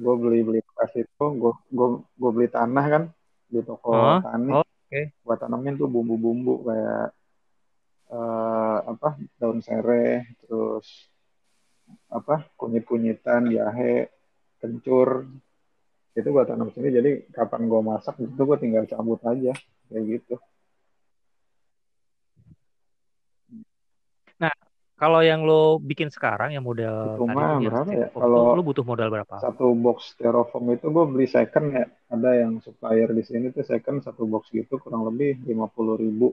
gue 0.00 0.14
beli 0.16 0.40
beli 0.44 0.60
bekas 0.64 0.92
itu 0.96 1.24
gue 1.24 1.52
gue 1.68 1.88
gue 2.00 2.30
beli 2.32 2.48
tanah 2.48 2.84
kan 2.88 3.02
di 3.46 3.60
toko 3.60 3.92
oh, 3.92 4.18
tani 4.24 4.50
oh 4.52 4.65
okay. 4.86 5.10
buat 5.26 5.42
tanamin 5.42 5.74
tuh 5.74 5.90
bumbu-bumbu 5.90 6.62
kayak 6.62 7.10
uh, 8.14 8.78
apa 8.86 9.18
daun 9.38 9.58
sereh 9.58 10.22
terus 10.46 11.10
apa 12.10 12.46
kunyit-kunyitan 12.54 13.50
jahe 13.50 14.10
kencur 14.62 15.26
itu 16.16 16.28
gua 16.32 16.48
tanam 16.48 16.72
sini 16.72 16.88
jadi 16.88 17.28
kapan 17.34 17.68
gua 17.68 17.82
masak 17.84 18.16
itu 18.22 18.40
gua 18.40 18.56
tinggal 18.56 18.88
cabut 18.88 19.20
aja 19.26 19.52
kayak 19.90 20.04
gitu 20.06 20.34
nah 24.40 24.52
kalau 24.96 25.20
yang 25.20 25.44
lo 25.44 25.76
bikin 25.76 26.08
sekarang 26.08 26.56
yang 26.56 26.64
model 26.64 27.20
Cuma 27.20 27.60
tadi 27.60 27.68
berapa 27.68 27.92
ya? 27.92 28.08
Kalau 28.16 28.56
lo 28.56 28.62
butuh 28.64 28.80
modal 28.80 29.12
berapa? 29.12 29.36
Satu 29.44 29.76
box 29.76 30.16
styrofoam 30.16 30.72
itu 30.72 30.88
gue 30.88 31.04
beli 31.04 31.28
second 31.28 31.68
ya. 31.68 31.84
Ada 32.08 32.30
yang 32.40 32.64
supplier 32.64 33.12
di 33.12 33.20
sini 33.20 33.52
tuh 33.52 33.60
second 33.60 34.00
satu 34.00 34.24
box 34.24 34.48
gitu 34.56 34.80
kurang 34.80 35.04
lebih 35.04 35.36
lima 35.44 35.68
puluh 35.68 36.00
ribu. 36.00 36.32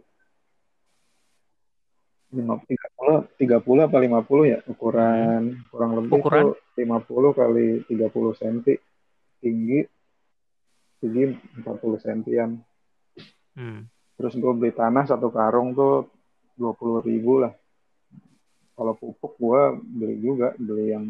Lima 2.32 2.56
tiga 2.64 2.88
puluh 2.96 3.18
tiga 3.36 3.58
puluh 3.60 3.82
apa 3.84 3.98
lima 4.00 4.24
puluh 4.24 4.56
ya 4.56 4.60
ukuran 4.64 5.60
hmm. 5.60 5.68
kurang 5.68 5.92
lebih 6.00 6.12
ukuran 6.16 6.46
lima 6.80 6.98
puluh 7.04 7.32
kali 7.36 7.84
tiga 7.84 8.08
puluh 8.08 8.32
senti 8.32 8.80
tinggi 9.44 9.84
tinggi 11.04 11.36
empat 11.60 11.76
puluh 11.84 12.00
sentian. 12.00 12.64
Hmm. 13.60 13.92
Terus 14.16 14.40
gue 14.40 14.54
beli 14.56 14.72
tanah 14.72 15.04
satu 15.04 15.28
karung 15.36 15.76
tuh 15.76 16.08
dua 16.56 16.72
puluh 16.72 17.04
ribu 17.04 17.44
lah 17.44 17.52
kalau 18.74 18.94
pupuk 18.98 19.34
gue 19.38 19.62
beli 19.82 20.16
juga 20.22 20.58
beli 20.58 20.94
yang 20.94 21.06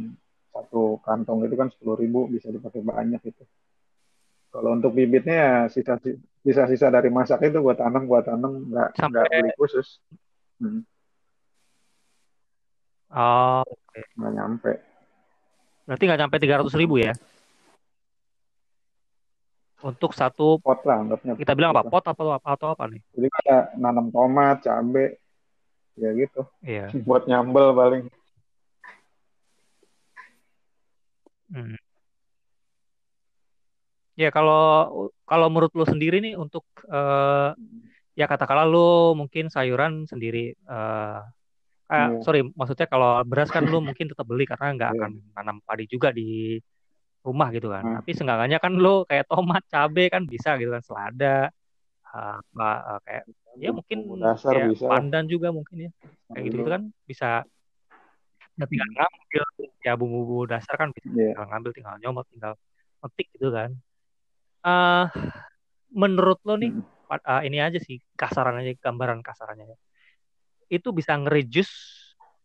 satu 0.54 1.02
kantong 1.02 1.48
itu 1.48 1.56
kan 1.58 1.72
sepuluh 1.74 1.98
ribu 1.98 2.30
bisa 2.30 2.54
dipakai 2.54 2.86
banyak 2.86 3.22
itu 3.26 3.44
kalau 4.54 4.70
untuk 4.78 4.94
bibitnya 4.94 5.34
ya 5.34 5.54
sisa 5.66 5.98
sisa 6.46 6.64
sisa 6.70 6.88
dari 6.94 7.10
masak 7.10 7.42
itu 7.42 7.58
gue 7.58 7.74
tanam 7.74 8.06
gue 8.06 8.22
tanam 8.22 8.70
nggak 8.70 8.90
nggak 9.02 9.26
beli 9.34 9.52
khusus. 9.58 9.98
Hmm. 10.62 10.86
oh 13.18 13.66
okay. 13.66 14.06
nggak 14.14 14.34
nyampe. 14.38 14.72
Berarti 15.90 16.04
nggak 16.06 16.20
nyampe 16.22 16.36
tiga 16.38 16.62
ratus 16.62 16.78
ribu 16.78 17.02
ya? 17.02 17.18
Untuk 19.82 20.14
satu 20.14 20.62
pot 20.62 20.86
lah 20.86 21.02
anggapnya 21.02 21.34
kita 21.34 21.58
bilang 21.58 21.74
apa? 21.74 21.90
pot 21.90 22.06
atau 22.06 22.30
apa 22.30 22.50
atau 22.54 22.68
apa 22.78 22.94
nih? 22.94 23.02
Jadi 23.18 23.28
kayak 23.34 23.64
nanam 23.82 24.14
tomat 24.14 24.62
cabai 24.62 25.18
ya 25.98 26.10
gitu 26.18 26.42
iya. 26.66 26.90
buat 27.08 27.30
nyambel 27.30 27.74
paling 27.78 28.04
hmm. 31.54 31.78
ya 34.18 34.30
kalau 34.34 34.90
kalau 35.26 35.48
menurut 35.50 35.74
lo 35.78 35.86
sendiri 35.86 36.22
nih 36.22 36.34
untuk 36.38 36.66
uh, 36.90 37.54
ya 38.14 38.26
katakanlah 38.30 38.70
lo 38.70 39.18
mungkin 39.18 39.50
sayuran 39.50 40.06
sendiri 40.06 40.54
uh, 40.70 41.22
eh, 41.90 41.98
yeah. 41.98 42.22
sorry 42.22 42.42
maksudnya 42.54 42.86
kalau 42.90 43.22
beras 43.26 43.50
kan 43.50 43.66
lo 43.66 43.82
mungkin 43.82 44.10
tetap 44.10 44.26
beli 44.26 44.46
karena 44.46 44.74
nggak 44.78 44.92
yeah. 44.94 44.98
akan 45.02 45.12
nanam 45.34 45.58
padi 45.66 45.86
juga 45.90 46.14
di 46.14 46.58
rumah 47.24 47.50
gitu 47.56 47.72
kan 47.72 47.84
hmm. 47.86 47.96
tapi 48.04 48.12
seenggaknya 48.14 48.58
kan 48.60 48.74
lo 48.76 49.08
kayak 49.08 49.26
tomat 49.30 49.64
cabe 49.72 50.12
kan 50.12 50.28
bisa 50.28 50.60
gitu 50.60 50.76
kan 50.76 50.84
selada 50.84 51.50
uh, 52.12 52.38
uh, 52.60 53.00
kayak 53.08 53.24
ya 53.58 53.70
mungkin 53.70 54.00
dasar 54.18 54.54
kayak 54.58 54.70
bisa. 54.74 54.86
pandan 54.90 55.26
juga 55.30 55.54
mungkin 55.54 55.90
ya 55.90 55.92
kayak 56.34 56.44
gitu, 56.50 56.58
gitu 56.62 56.70
kan 56.70 56.82
bisa 57.06 57.30
ya 58.54 58.66
tinggal 58.70 58.90
ngambil 58.94 59.44
ya 59.82 59.94
bumbu-bumbu 59.98 60.46
dasar 60.46 60.76
kan 60.78 60.90
bisa 60.94 61.10
yeah. 61.14 61.34
tinggal 61.34 61.46
ngambil 61.50 61.72
tinggal 61.74 61.96
nyomot 62.02 62.26
tinggal 62.30 62.54
metik 63.02 63.28
gitu 63.34 63.50
kan 63.50 63.72
uh, 64.66 65.06
menurut 65.94 66.40
lo 66.46 66.56
nih 66.58 66.72
hmm. 66.74 67.10
uh, 67.10 67.42
ini 67.46 67.58
aja 67.62 67.78
sih 67.82 68.02
kasaran 68.14 68.62
aja 68.62 68.74
gambaran 68.78 69.26
kasarannya 69.26 69.74
ya. 69.74 69.78
itu 70.70 70.90
bisa 70.94 71.18
ngerejus 71.18 71.70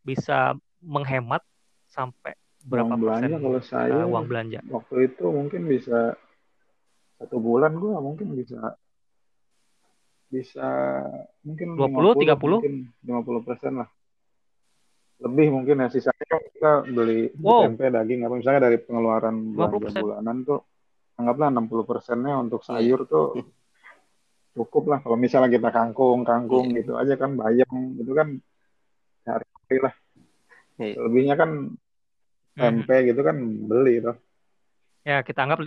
bisa 0.04 0.56
menghemat 0.80 1.44
sampai 1.88 2.36
berapa 2.64 2.96
uang 2.96 3.00
belanja 3.00 3.26
persen 3.28 3.44
kalau 3.44 3.60
saya 3.62 4.00
uh, 4.04 4.08
uang 4.08 4.26
belanja 4.28 4.60
waktu 4.68 4.94
itu 5.12 5.24
mungkin 5.28 5.62
bisa 5.68 6.16
satu 7.18 7.36
bulan 7.40 7.76
gua 7.76 8.00
mungkin 8.00 8.32
bisa 8.32 8.76
bisa 10.28 10.68
mungkin 11.40 11.74
20 11.74 12.28
50, 12.28 12.36
30 12.36 12.36
mungkin 12.36 12.76
50 13.00 13.46
persen 13.48 13.72
lah 13.80 13.88
lebih 15.18 15.46
mungkin 15.50 15.82
ya 15.82 15.88
sisanya 15.90 16.26
kan 16.30 16.42
kita 16.46 16.72
beli 16.94 17.32
wow. 17.42 17.66
tempe 17.66 17.90
daging 17.90 18.22
apa 18.22 18.34
misalnya 18.38 18.70
dari 18.70 18.78
pengeluaran 18.78 19.34
belanja 19.50 19.98
bulanan 19.98 20.36
tuh 20.46 20.60
anggaplah 21.18 21.48
60 21.50 21.90
persennya 21.90 22.34
untuk 22.38 22.62
iya. 22.62 22.68
sayur 22.70 23.00
tuh 23.10 23.26
cukup 24.54 24.84
lah 24.94 24.98
kalau 25.02 25.18
misalnya 25.18 25.50
kita 25.50 25.70
kangkung 25.74 26.22
kangkung 26.22 26.70
yeah. 26.70 26.78
gitu 26.82 26.92
aja 26.94 27.14
kan 27.18 27.34
bayam 27.34 27.98
itu 27.98 28.12
kan 28.14 28.28
hari 29.26 29.78
lah 29.82 29.94
yeah. 30.78 30.94
lebihnya 30.98 31.34
kan 31.34 31.50
hmm. 31.74 32.58
tempe 32.58 32.94
hmm. 32.94 33.06
gitu 33.10 33.20
kan 33.26 33.36
beli 33.66 33.94
tuh 34.02 34.16
ya 35.02 35.22
kita 35.26 35.46
anggap 35.46 35.66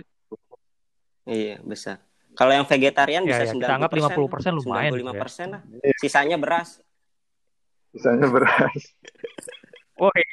iya 1.28 1.60
besar 1.60 2.00
kalau 2.32 2.52
yang 2.52 2.64
vegetarian 2.64 3.22
ya, 3.24 3.40
bisa 3.40 3.44
ya, 3.44 3.52
kita 3.54 3.72
anggap 3.76 3.92
50 3.92 4.32
persen 4.32 4.52
lumayan 4.56 4.92
95 4.96 5.22
persen 5.22 5.46
ya. 5.46 5.52
lah 5.52 5.62
yeah. 5.84 5.96
sisanya 6.00 6.36
beras 6.40 6.68
sisanya 7.92 8.26
beras 8.28 8.82
Oh 10.02 10.10
iya. 10.18 10.26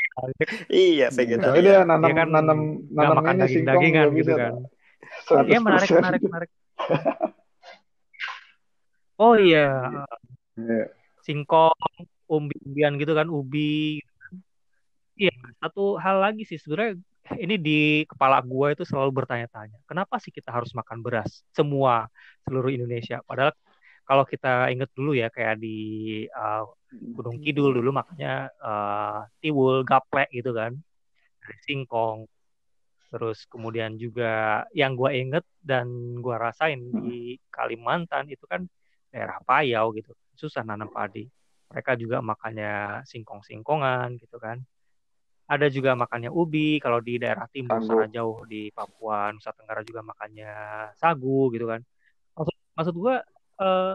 iya 0.72 1.08
vegetarian. 1.14 1.54
Soalnya 1.54 1.62
dia 1.62 1.86
nanam, 1.86 2.10
ya 2.10 2.16
kan, 2.18 2.28
nanam, 2.34 2.60
nanam 2.90 3.16
makan 3.22 3.36
daging-dagingan 3.46 4.08
gitu 4.18 4.32
kan. 4.34 4.54
Iya 5.46 5.60
menarik, 5.62 5.90
menarik, 5.94 6.22
menarik. 6.26 6.50
Oh 9.20 9.36
iya. 9.36 10.08
Yeah. 10.56 10.88
Singkong, 11.22 11.76
umbi-umbian 12.26 12.96
gitu 12.98 13.14
kan, 13.14 13.28
ubi. 13.28 14.00
Gitu. 14.00 14.36
Iya, 15.28 15.36
satu 15.60 16.00
hal 16.00 16.24
lagi 16.24 16.48
sih 16.48 16.56
sebenarnya 16.56 16.96
ini 17.38 17.56
di 17.62 17.80
kepala 18.10 18.42
gue 18.42 18.68
itu 18.74 18.84
selalu 18.88 19.24
bertanya-tanya, 19.24 19.78
kenapa 19.86 20.18
sih 20.18 20.34
kita 20.34 20.50
harus 20.50 20.74
makan 20.74 21.04
beras 21.06 21.46
semua 21.54 22.10
seluruh 22.48 22.74
Indonesia? 22.74 23.22
Padahal 23.28 23.54
kalau 24.10 24.26
kita 24.26 24.74
inget 24.74 24.90
dulu 24.98 25.14
ya 25.14 25.30
kayak 25.30 25.62
di 25.62 25.78
uh, 26.34 26.66
Gunung 26.90 27.38
Kidul 27.38 27.78
dulu 27.78 27.94
makanya 27.94 28.50
uh, 28.58 29.22
tiwul, 29.38 29.86
gaplek 29.86 30.34
gitu 30.34 30.50
kan, 30.58 30.74
singkong. 31.62 32.26
Terus 33.10 33.46
kemudian 33.46 33.98
juga 33.98 34.66
yang 34.74 34.98
gue 34.98 35.10
inget 35.14 35.46
dan 35.62 36.18
gue 36.18 36.36
rasain 36.38 36.82
di 37.06 37.38
Kalimantan 37.54 38.30
itu 38.30 38.46
kan 38.50 38.66
daerah 39.14 39.38
Payau 39.46 39.94
gitu, 39.94 40.14
susah 40.38 40.66
nanam 40.66 40.90
padi. 40.90 41.30
Mereka 41.70 41.94
juga 42.02 42.22
makannya 42.22 43.06
singkong-singkongan 43.06 44.18
gitu 44.18 44.42
kan. 44.42 44.62
Ada 45.50 45.66
juga 45.74 45.98
makannya 45.98 46.30
ubi, 46.30 46.78
kalau 46.78 47.02
di 47.02 47.18
daerah 47.18 47.50
timur 47.50 47.82
sana 47.82 48.06
jauh 48.06 48.46
di 48.46 48.70
Papua, 48.70 49.34
Nusa 49.34 49.50
Tenggara 49.50 49.82
juga 49.82 50.06
makannya 50.06 50.52
sagu 50.94 51.50
gitu 51.50 51.66
kan. 51.66 51.82
Maksud, 52.38 52.56
maksud 52.78 52.94
gue 52.94 53.16
uh, 53.66 53.94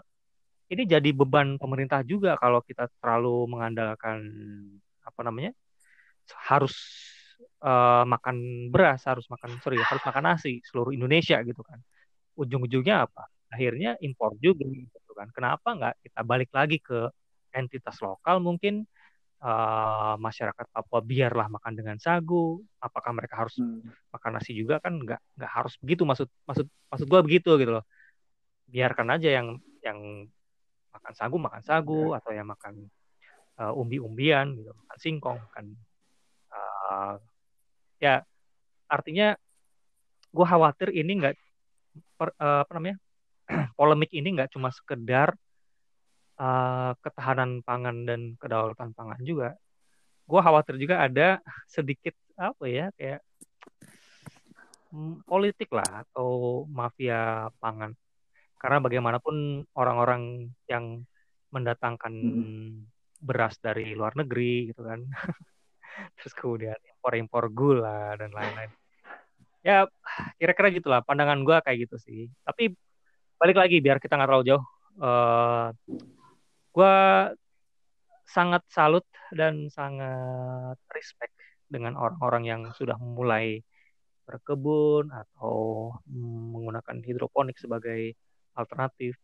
ini 0.75 0.83
jadi 0.83 1.11
beban 1.15 1.55
pemerintah 1.55 2.03
juga 2.03 2.35
kalau 2.43 2.59
kita 2.67 2.91
terlalu 2.99 3.47
mengandalkan 3.47 4.19
apa 5.07 5.21
namanya 5.23 5.55
harus 6.51 6.75
uh, 7.63 8.03
makan 8.03 8.69
beras 8.75 9.07
harus 9.07 9.29
makan 9.31 9.61
sorry 9.63 9.79
harus 9.79 10.03
makan 10.03 10.25
nasi 10.25 10.59
seluruh 10.67 10.91
Indonesia 10.91 11.39
gitu 11.47 11.63
kan. 11.63 11.79
Ujung-ujungnya 12.35 13.07
apa? 13.07 13.31
Akhirnya 13.55 13.95
impor 14.03 14.35
juga 14.43 14.67
gitu 14.67 15.13
kan. 15.15 15.31
Kenapa 15.31 15.71
nggak 15.79 15.95
kita 16.03 16.21
balik 16.27 16.51
lagi 16.51 16.83
ke 16.83 17.07
entitas 17.55 18.03
lokal 18.03 18.43
mungkin 18.43 18.91
uh, 19.45 20.17
masyarakat 20.17 20.67
Papua 20.73 21.05
biarlah 21.05 21.53
makan 21.53 21.73
dengan 21.77 21.97
sagu. 22.01 22.65
Apakah 22.81 23.13
mereka 23.13 23.45
harus 23.45 23.61
hmm. 23.61 23.85
makan 24.11 24.31
nasi 24.41 24.57
juga? 24.57 24.81
Kan 24.81 25.05
nggak 25.05 25.21
nggak 25.37 25.53
harus 25.53 25.77
begitu. 25.79 26.09
Maksud 26.09 26.29
maksud 26.49 26.67
maksud 26.89 27.07
gue 27.07 27.21
begitu 27.21 27.51
gitu 27.61 27.73
loh. 27.81 27.85
Biarkan 28.73 29.13
aja 29.13 29.29
yang 29.29 29.61
yang 29.85 30.27
makan 30.91 31.13
sagu 31.13 31.37
makan 31.37 31.63
sagu. 31.63 32.03
Yeah. 32.11 32.19
atau 32.19 32.31
yang 32.33 32.49
makan 32.49 32.75
uh, 33.61 33.73
umbi-umbian 33.77 34.57
gitu. 34.57 34.73
Makan 34.73 34.99
singkong 34.99 35.39
makan 35.53 35.65
uh, 36.51 37.15
ya 38.01 38.25
artinya 38.89 39.37
gue 40.35 40.47
khawatir 40.47 40.91
ini 40.91 41.13
nggak 41.23 41.35
uh, 42.41 42.67
apa 42.67 42.73
namanya 42.75 42.97
polemik 43.79 44.11
ini 44.11 44.35
nggak 44.35 44.51
cuma 44.57 44.73
sekedar 44.73 45.37
uh, 46.39 46.93
ketahanan 47.01 47.63
pangan 47.63 48.07
dan 48.07 48.35
kedaulatan 48.39 48.91
pangan 48.95 49.21
juga. 49.23 49.55
Gue 50.25 50.41
khawatir 50.41 50.81
juga 50.81 51.05
ada 51.05 51.39
sedikit 51.69 52.17
apa 52.35 52.65
ya 52.67 52.91
kayak 52.97 53.21
mm, 54.91 55.29
politik 55.29 55.71
lah 55.71 56.07
atau 56.07 56.65
mafia 56.71 57.51
pangan. 57.61 57.93
Karena 58.59 58.81
bagaimanapun 58.81 59.69
orang-orang 59.77 60.49
yang 60.65 61.05
mendatangkan 61.53 62.15
hmm. 62.17 62.73
beras 63.23 63.61
dari 63.61 63.93
luar 63.95 64.17
negeri 64.19 64.73
gitu 64.73 64.83
kan. 64.83 65.05
Terus 66.19 66.33
kemudian 66.35 66.75
impor-impor 66.97 67.53
gula 67.53 68.17
dan 68.19 68.33
lain-lain. 68.33 68.73
Ya 69.61 69.85
kira-kira 70.41 70.73
gitulah 70.73 71.01
pandangan 71.05 71.45
gue 71.45 71.57
kayak 71.61 71.79
gitu 71.87 71.97
sih. 72.01 72.33
Tapi 72.43 72.73
balik 73.39 73.61
lagi 73.61 73.85
biar 73.85 74.01
kita 74.01 74.17
nggak 74.17 74.29
terlalu 74.33 74.49
jauh 74.57 74.65
uh, 75.01 75.69
gue 76.75 76.97
sangat 78.27 78.63
salut 78.67 79.07
dan 79.31 79.71
sangat 79.71 80.75
respect 80.91 81.35
dengan 81.71 81.95
orang-orang 81.95 82.45
yang 82.45 82.63
sudah 82.75 82.99
mulai 82.99 83.63
berkebun 84.27 85.13
atau 85.13 85.93
menggunakan 86.11 86.99
hidroponik 87.05 87.61
sebagai 87.61 88.17
alternatif 88.57 89.15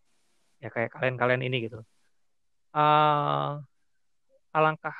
ya 0.60 0.68
kayak 0.68 0.92
kalian-kalian 0.94 1.42
ini 1.42 1.66
gitu. 1.66 1.80
Uh, 2.70 3.58
alangkah 4.54 4.94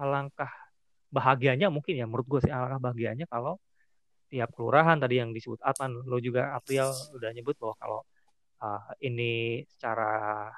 alangkah 0.00 0.48
bahagianya 1.12 1.68
mungkin 1.68 2.00
ya 2.00 2.08
menurut 2.08 2.24
gue 2.24 2.40
sih 2.48 2.52
alangkah 2.54 2.80
bahagianya 2.88 3.28
kalau 3.28 3.60
tiap 4.32 4.48
kelurahan 4.56 4.96
tadi 4.96 5.20
yang 5.20 5.30
disebut 5.36 5.60
Atan 5.60 5.92
lo 6.08 6.16
juga 6.18 6.56
April 6.56 6.88
udah 7.14 7.30
nyebut 7.36 7.54
bahwa 7.60 7.74
kalau 7.76 8.00
uh, 8.64 8.90
ini 9.04 9.62
secara 9.68 10.48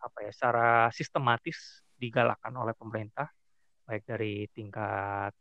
apa 0.00 0.18
ya 0.24 0.30
secara 0.32 0.88
sistematis 0.90 1.84
digalakkan 2.00 2.56
oleh 2.56 2.72
pemerintah 2.72 3.28
baik 3.84 4.08
dari 4.08 4.48
tingkat 4.50 5.36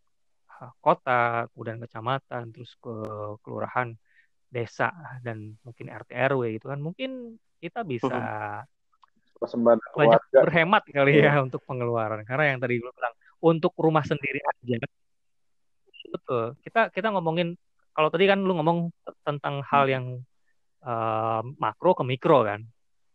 kota 0.84 1.48
kemudian 1.56 1.80
kecamatan 1.80 2.52
terus 2.52 2.76
ke 2.76 2.96
kelurahan 3.40 3.96
desa 4.50 4.92
dan 5.24 5.56
mungkin 5.64 5.88
RT 5.88 6.12
RW 6.12 6.60
gitu 6.60 6.68
kan 6.68 6.80
mungkin 6.82 7.40
kita 7.62 7.86
bisa 7.86 8.12
banyak 9.40 9.80
keluarga. 9.96 10.40
berhemat 10.44 10.84
kali 10.90 11.24
ya 11.24 11.32
iya. 11.32 11.34
untuk 11.48 11.64
pengeluaran 11.64 12.28
karena 12.28 12.56
yang 12.56 12.60
tadi 12.60 12.82
gue 12.82 12.92
bilang 12.92 13.16
untuk 13.40 13.72
rumah 13.80 14.04
sendiri 14.04 14.44
aja 14.44 14.78
betul 16.10 16.58
kita 16.66 16.92
kita 16.92 17.08
ngomongin 17.14 17.56
kalau 17.94 18.10
tadi 18.12 18.26
kan 18.28 18.42
lu 18.44 18.58
ngomong 18.60 18.92
tentang 19.24 19.64
hal 19.64 19.86
hmm. 19.88 19.94
yang 19.94 20.06
uh, 20.84 21.46
makro 21.62 21.96
ke 21.96 22.04
mikro 22.04 22.44
kan 22.44 22.66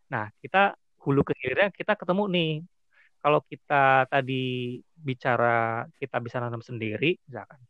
nah 0.08 0.30
kita 0.40 0.78
hulu 1.04 1.20
ke 1.28 1.32
hilirnya 1.38 1.68
kita 1.70 1.92
ketemu 2.00 2.24
nih 2.32 2.52
kalau 3.20 3.40
kita 3.44 4.08
tadi 4.08 4.80
bicara 4.96 5.84
kita 6.00 6.16
bisa 6.24 6.40
nanam 6.40 6.60
sendiri 6.64 7.20
misalkan 7.28 7.60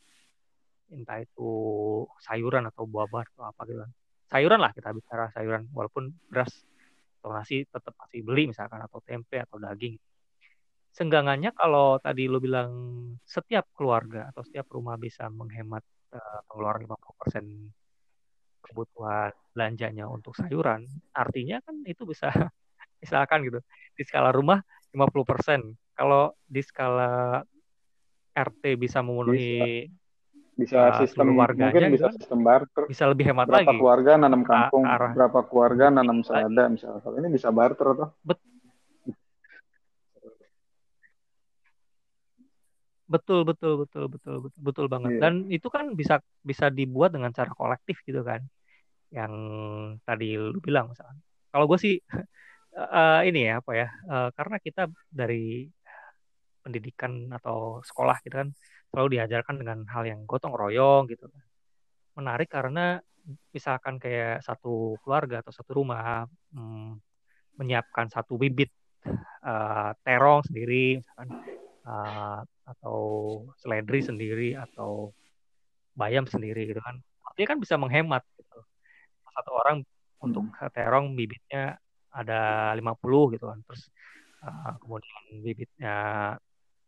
entah 0.94 1.18
itu 1.22 1.50
sayuran 2.22 2.70
atau 2.70 2.86
buah-buahan 2.86 3.28
atau 3.34 3.44
apa 3.50 3.60
gitu 3.66 3.80
kan. 3.82 3.90
Sayuran 4.30 4.60
lah 4.62 4.72
kita 4.74 4.90
bicara 4.94 5.30
sayuran 5.34 5.66
walaupun 5.74 6.10
beras 6.30 6.52
atau 7.20 7.32
nasi 7.32 7.64
tetap 7.64 7.94
masih 7.96 8.20
beli 8.20 8.50
misalkan 8.50 8.80
atau 8.84 9.00
tempe 9.02 9.40
atau 9.40 9.56
daging. 9.58 9.96
Senggangannya 10.94 11.50
kalau 11.56 11.98
tadi 11.98 12.30
lu 12.30 12.38
bilang 12.38 12.70
setiap 13.26 13.66
keluarga 13.74 14.30
atau 14.30 14.46
setiap 14.46 14.70
rumah 14.70 14.94
bisa 14.94 15.26
menghemat 15.26 15.82
uh, 16.14 16.40
pengeluaran 16.46 16.86
50% 16.86 18.64
kebutuhan 18.64 19.30
belanjanya 19.52 20.08
untuk 20.08 20.32
sayuran, 20.38 20.86
artinya 21.12 21.60
kan 21.60 21.84
itu 21.84 22.08
bisa 22.08 22.30
misalkan 23.04 23.44
gitu. 23.44 23.60
Di 23.92 24.02
skala 24.08 24.32
rumah 24.32 24.64
50%. 24.96 25.76
Kalau 25.94 26.32
di 26.48 26.64
skala 26.64 27.44
RT 28.34 28.64
bisa 28.80 29.04
memenuhi 29.04 29.84
bisa. 29.84 29.92
Bisa 30.54 30.78
uh, 30.86 31.02
sistem 31.02 31.34
warganya 31.34 31.90
mungkin 31.90 31.98
bisa 31.98 32.06
gitu. 32.14 32.16
sistem 32.22 32.40
barter. 32.46 32.82
Bisa 32.86 33.04
lebih 33.10 33.26
hemat 33.26 33.50
berapa 33.50 33.66
lagi. 33.66 33.74
keluarga 33.74 34.12
nanam 34.14 34.46
kangkung 34.46 34.86
arah. 34.86 35.10
berapa 35.10 35.40
keluarga 35.50 35.90
nanam 35.90 36.22
selada 36.22 36.70
misalnya. 36.70 37.02
Kalau 37.02 37.16
ini 37.18 37.28
bisa 37.34 37.50
barter 37.50 37.88
tuh 37.98 38.10
Bet 38.22 38.38
betul 43.04 43.44
betul 43.44 43.84
betul 43.84 44.04
betul 44.08 44.36
betul 44.46 44.62
betul 44.62 44.86
banget. 44.86 45.18
Yeah. 45.18 45.22
dan 45.26 45.34
itu 45.50 45.68
kan 45.68 45.92
bisa 45.98 46.22
bisa 46.46 46.70
dibuat 46.70 47.10
dengan 47.10 47.34
cara 47.34 47.50
kolektif 47.50 47.98
gitu 48.06 48.22
kan. 48.22 48.46
Yang 49.10 49.34
tadi 50.06 50.38
lu 50.38 50.58
bilang 50.62 50.94
misalnya 50.94 51.18
kalau 51.50 51.66
gue 51.66 51.78
sih 51.82 51.94
uh, 52.74 53.20
ini 53.26 53.50
ya 53.50 53.62
apa 53.62 53.72
ya 53.74 53.88
uh, 54.10 54.28
karena 54.34 54.56
kita 54.60 54.82
dari 55.10 55.66
pendidikan 56.64 57.28
atau 57.32 57.80
sekolah 57.84 58.16
gitu 58.24 58.40
kan 58.40 58.48
selalu 58.90 59.20
diajarkan 59.20 59.56
dengan 59.60 59.78
hal 59.90 60.04
yang 60.06 60.24
gotong 60.24 60.54
royong 60.54 61.10
gitu 61.10 61.28
menarik 62.14 62.48
karena 62.48 62.98
misalkan 63.50 63.96
kayak 63.98 64.44
satu 64.44 64.96
keluarga 65.02 65.40
atau 65.40 65.52
satu 65.52 65.80
rumah 65.80 66.28
hmm, 66.52 67.00
menyiapkan 67.60 68.08
satu 68.12 68.36
bibit 68.36 68.70
uh, 69.44 69.92
terong 70.04 70.44
sendiri 70.44 71.00
misalkan 71.00 71.28
uh, 71.84 72.40
atau 72.64 73.00
seledri 73.60 74.00
sendiri 74.00 74.48
atau 74.56 75.12
bayam 75.96 76.24
sendiri 76.28 76.68
gitu 76.68 76.80
kan 76.80 77.00
dia 77.34 77.46
kan 77.50 77.58
bisa 77.58 77.74
menghemat 77.74 78.22
gitu. 78.38 78.58
Satu 79.34 79.50
orang 79.58 79.82
untuk 80.22 80.46
hmm. 80.46 80.70
terong 80.70 81.06
bibitnya 81.18 81.78
ada 82.14 82.70
50 82.78 83.34
gitu 83.34 83.44
kan. 83.50 83.58
Terus 83.66 83.82
uh, 84.46 84.78
kemudian 84.78 85.42
bibitnya 85.42 85.96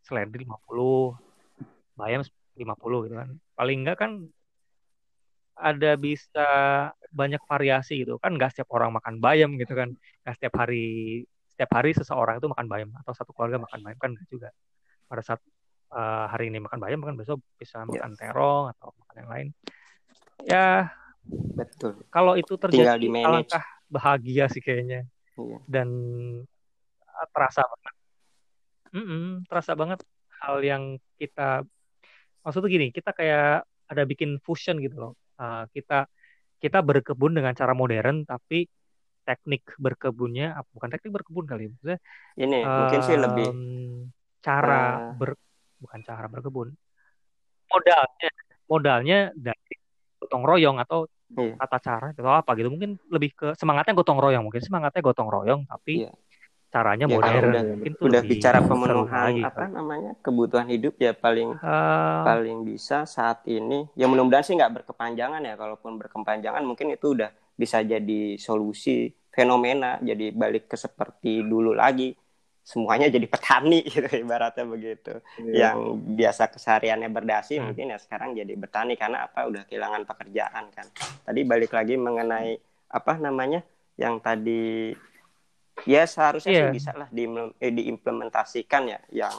seledri 0.01 0.47
50, 0.47 1.99
bayam 1.99 2.23
50 2.55 3.05
gitu 3.05 3.15
kan. 3.19 3.29
Paling 3.59 3.77
enggak 3.83 3.97
kan 3.99 4.11
ada 5.57 5.97
bisa 5.97 6.49
banyak 7.09 7.41
variasi 7.49 8.05
gitu 8.05 8.21
kan 8.21 8.37
nggak 8.37 8.53
setiap 8.53 8.69
orang 8.77 8.93
makan 8.93 9.17
bayam 9.17 9.57
gitu 9.57 9.73
kan 9.73 9.89
nggak 10.21 10.35
setiap 10.37 10.53
hari 10.61 11.25
setiap 11.49 11.71
hari 11.73 11.91
seseorang 11.97 12.37
itu 12.37 12.45
makan 12.45 12.67
bayam 12.69 12.89
atau 13.01 13.13
satu 13.17 13.33
keluarga 13.33 13.57
makan 13.57 13.81
bayam 13.81 13.97
kan 13.97 14.11
juga 14.29 14.53
pada 15.09 15.25
saat 15.25 15.41
uh, 15.89 16.29
hari 16.29 16.53
ini 16.53 16.61
makan 16.61 16.77
bayam 16.77 17.01
kan 17.01 17.17
besok 17.17 17.41
bisa 17.57 17.81
iya. 17.81 17.89
makan 17.89 18.11
yes. 18.13 18.19
terong 18.21 18.65
atau 18.77 18.87
makan 19.01 19.15
yang 19.17 19.29
lain 19.33 19.47
ya 20.45 20.67
betul 21.57 21.91
kalau 22.13 22.37
itu 22.37 22.53
terjadi 22.55 23.05
alangkah 23.25 23.65
bahagia 23.89 24.45
sih 24.53 24.61
kayaknya 24.61 25.09
iya. 25.45 25.59
dan 25.69 25.89
uh, 27.05 27.27
terasa 27.33 27.61
banget. 27.65 27.93
Mm 28.87 29.05
-mm, 29.05 29.25
terasa 29.51 29.71
banget 29.75 29.99
hal 30.41 30.57
yang 30.63 30.83
kita 31.19 31.65
maksudnya 32.45 32.69
gini 32.71 32.87
kita 32.95 33.11
kayak 33.11 33.67
ada 33.87 34.03
bikin 34.07 34.39
fusion 34.41 34.79
gitu 34.79 34.95
loh. 34.97 35.13
Uh, 35.37 35.69
kita 35.75 36.09
kita 36.57 36.81
berkebun 36.81 37.37
dengan 37.37 37.53
cara 37.53 37.77
modern 37.77 38.25
tapi 38.25 38.65
teknik 39.27 39.75
berkebunnya 39.75 40.55
bukan 40.71 40.87
teknik 40.87 41.11
berkebun 41.19 41.45
kali 41.45 41.67
maksudnya 41.67 41.99
ini 42.39 42.63
um, 42.63 42.71
mungkin 42.87 43.01
sih 43.03 43.17
lebih 43.19 43.47
cara 44.39 45.11
uh, 45.11 45.19
ber 45.19 45.35
bukan 45.77 45.99
cara 46.01 46.25
berkebun. 46.31 46.73
Modalnya 47.67 48.29
modalnya 48.71 49.19
dari 49.35 49.75
gotong 50.17 50.43
royong 50.47 50.77
atau 50.81 51.05
hmm. 51.33 51.59
tata 51.59 51.77
cara 51.81 52.07
atau 52.13 52.33
apa 52.33 52.51
gitu. 52.55 52.69
Mungkin 52.71 52.95
lebih 53.11 53.35
ke 53.35 53.47
semangatnya 53.57 53.93
gotong 53.97 54.19
royong. 54.19 54.43
Mungkin 54.47 54.63
semangatnya 54.63 55.01
gotong 55.03 55.29
royong 55.31 55.61
tapi 55.67 56.07
yeah. 56.07 56.15
caranya 56.67 57.07
ya, 57.07 57.15
modern. 57.15 57.47
udah, 57.51 57.63
mungkin 57.79 57.93
udah 57.99 58.21
bicara 58.27 58.59
pemenuhan 58.59 59.31
lagi, 59.31 59.41
apa 59.43 59.65
namanya 59.71 60.11
kebutuhan 60.19 60.67
hidup 60.67 60.99
ya 60.99 61.15
paling 61.15 61.55
uh, 61.63 62.23
paling 62.27 62.67
bisa 62.67 63.07
saat 63.07 63.43
ini. 63.47 63.87
Ya 63.95 64.05
mudah-mudahan 64.05 64.43
sih 64.43 64.55
nggak 64.55 64.83
berkepanjangan 64.83 65.41
ya. 65.41 65.55
Kalaupun 65.55 65.95
berkepanjangan 65.97 66.63
mungkin 66.63 66.91
itu 66.91 67.15
udah 67.15 67.31
bisa 67.55 67.81
jadi 67.81 68.35
solusi 68.35 69.09
fenomena. 69.31 69.97
Jadi 70.03 70.35
balik 70.35 70.67
ke 70.69 70.75
seperti 70.75 71.41
dulu 71.41 71.71
lagi 71.73 72.11
semuanya 72.67 73.07
jadi 73.07 73.23
petani 73.31 73.79
gitu 73.95 74.11
ibaratnya 74.11 74.67
begitu 74.67 75.23
yeah. 75.39 75.71
yang 75.71 75.95
biasa 76.19 76.51
kesehariannya 76.51 77.07
berdasi 77.07 77.55
hmm. 77.55 77.71
mungkin 77.71 77.95
ya 77.95 77.97
sekarang 78.03 78.35
jadi 78.35 78.53
bertani 78.59 78.99
karena 78.99 79.23
apa 79.31 79.47
udah 79.47 79.63
kehilangan 79.71 80.03
pekerjaan 80.03 80.67
kan 80.75 80.91
tadi 81.23 81.47
balik 81.47 81.71
lagi 81.71 81.95
mengenai 81.95 82.59
apa 82.91 83.13
namanya 83.15 83.63
yang 83.95 84.19
tadi 84.19 84.91
ya 85.87 86.03
seharusnya 86.03 86.51
yeah. 86.51 86.59
sih 86.59 86.67
iya. 86.67 86.75
bisa 86.75 86.91
lah 86.91 87.07
di, 87.07 87.23
eh, 87.63 87.71
diimplementasikan 87.71 88.83
ya 88.91 88.99
yang 89.15 89.35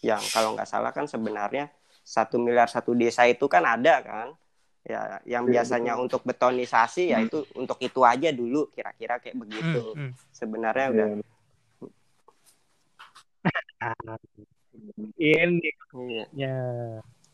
yang 0.00 0.22
kalau 0.32 0.56
nggak 0.56 0.64
salah 0.64 0.96
kan 0.96 1.04
sebenarnya 1.04 1.68
satu 2.00 2.40
miliar 2.40 2.72
satu 2.72 2.96
desa 2.96 3.28
itu 3.28 3.44
kan 3.44 3.60
ada 3.60 4.00
kan 4.00 4.28
ya 4.80 5.20
yang 5.28 5.44
iya, 5.44 5.60
biasanya 5.60 6.00
betul. 6.00 6.04
untuk 6.08 6.20
betonisasi 6.24 7.12
ya 7.12 7.20
hmm. 7.20 7.26
itu 7.28 7.38
untuk 7.60 7.76
itu 7.84 8.00
aja 8.00 8.32
dulu 8.32 8.72
kira-kira 8.72 9.20
kayak 9.20 9.36
begitu 9.36 9.92
hmm, 9.92 10.08
hmm. 10.08 10.12
sebenarnya 10.32 10.86
ya. 10.88 10.92
udah 10.96 11.08
ini 15.16 15.70
ya 16.36 16.56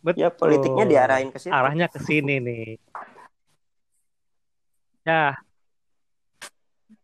betul. 0.01 0.21
ya 0.23 0.29
politiknya 0.31 0.85
diarahin 0.87 1.31
ke 1.35 1.39
sini 1.43 1.53
arahnya 1.53 1.87
ke 1.91 1.99
sini 2.01 2.39
nih. 2.39 2.79
Ya. 5.07 5.39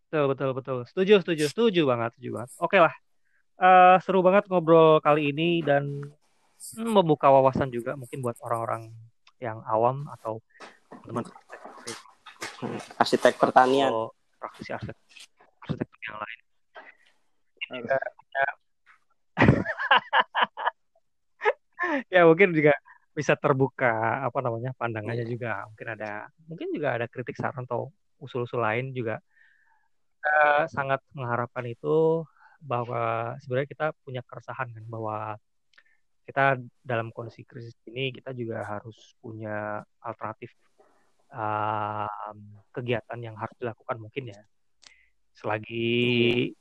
Betul 0.07 0.23
betul 0.35 0.49
betul. 0.55 0.77
Setuju 0.87 1.23
setuju 1.23 1.45
setuju 1.47 1.81
banget 1.87 2.11
setuju 2.15 2.29
banget. 2.39 2.49
Oke 2.59 2.77
lah. 2.79 2.93
Uh, 3.53 3.95
seru 4.03 4.19
banget 4.25 4.49
ngobrol 4.51 4.99
kali 4.99 5.31
ini 5.31 5.63
dan 5.63 6.03
hmm, 6.75 6.91
membuka 6.91 7.31
wawasan 7.31 7.71
juga 7.71 7.95
mungkin 7.95 8.19
buat 8.19 8.35
orang-orang 8.43 8.91
yang 9.39 9.63
awam 9.63 10.09
atau 10.19 10.43
teman 11.07 11.23
arsitek. 12.99 13.39
Pertanian. 13.39 13.91
Atau 13.91 14.11
praktisi 14.39 14.75
arsitek 14.75 14.99
arsitek 15.63 15.87
yang 16.03 16.19
lain 16.19 16.39
ya, 22.13 22.23
mungkin 22.27 22.55
juga 22.55 22.73
bisa 23.13 23.37
terbuka 23.37 24.25
apa 24.25 24.39
namanya 24.41 24.73
pandangannya 24.73 25.25
juga. 25.29 25.63
Mungkin 25.69 25.87
ada 25.99 26.27
mungkin 26.49 26.67
juga 26.73 26.97
ada 26.97 27.05
kritik 27.05 27.37
saran 27.37 27.65
atau 27.69 27.93
usul-usul 28.17 28.59
lain 28.61 28.91
juga. 28.91 29.21
Kita 30.17 30.65
sangat 30.71 31.03
mengharapkan 31.13 31.67
itu 31.67 32.25
bahwa 32.63 33.35
sebenarnya 33.43 33.69
kita 33.69 33.85
punya 34.07 34.21
keresahan 34.23 34.71
kan 34.71 34.85
bahwa 34.87 35.35
kita 36.23 36.55
dalam 36.79 37.11
kondisi 37.11 37.43
krisis 37.43 37.75
ini 37.91 38.15
kita 38.15 38.31
juga 38.31 38.63
harus 38.63 38.95
punya 39.19 39.83
alternatif 39.99 40.55
um, 41.27 42.63
kegiatan 42.71 43.19
yang 43.19 43.35
harus 43.35 43.53
dilakukan 43.59 43.99
mungkin 43.99 44.31
ya. 44.31 44.41
Selagi 45.35 46.53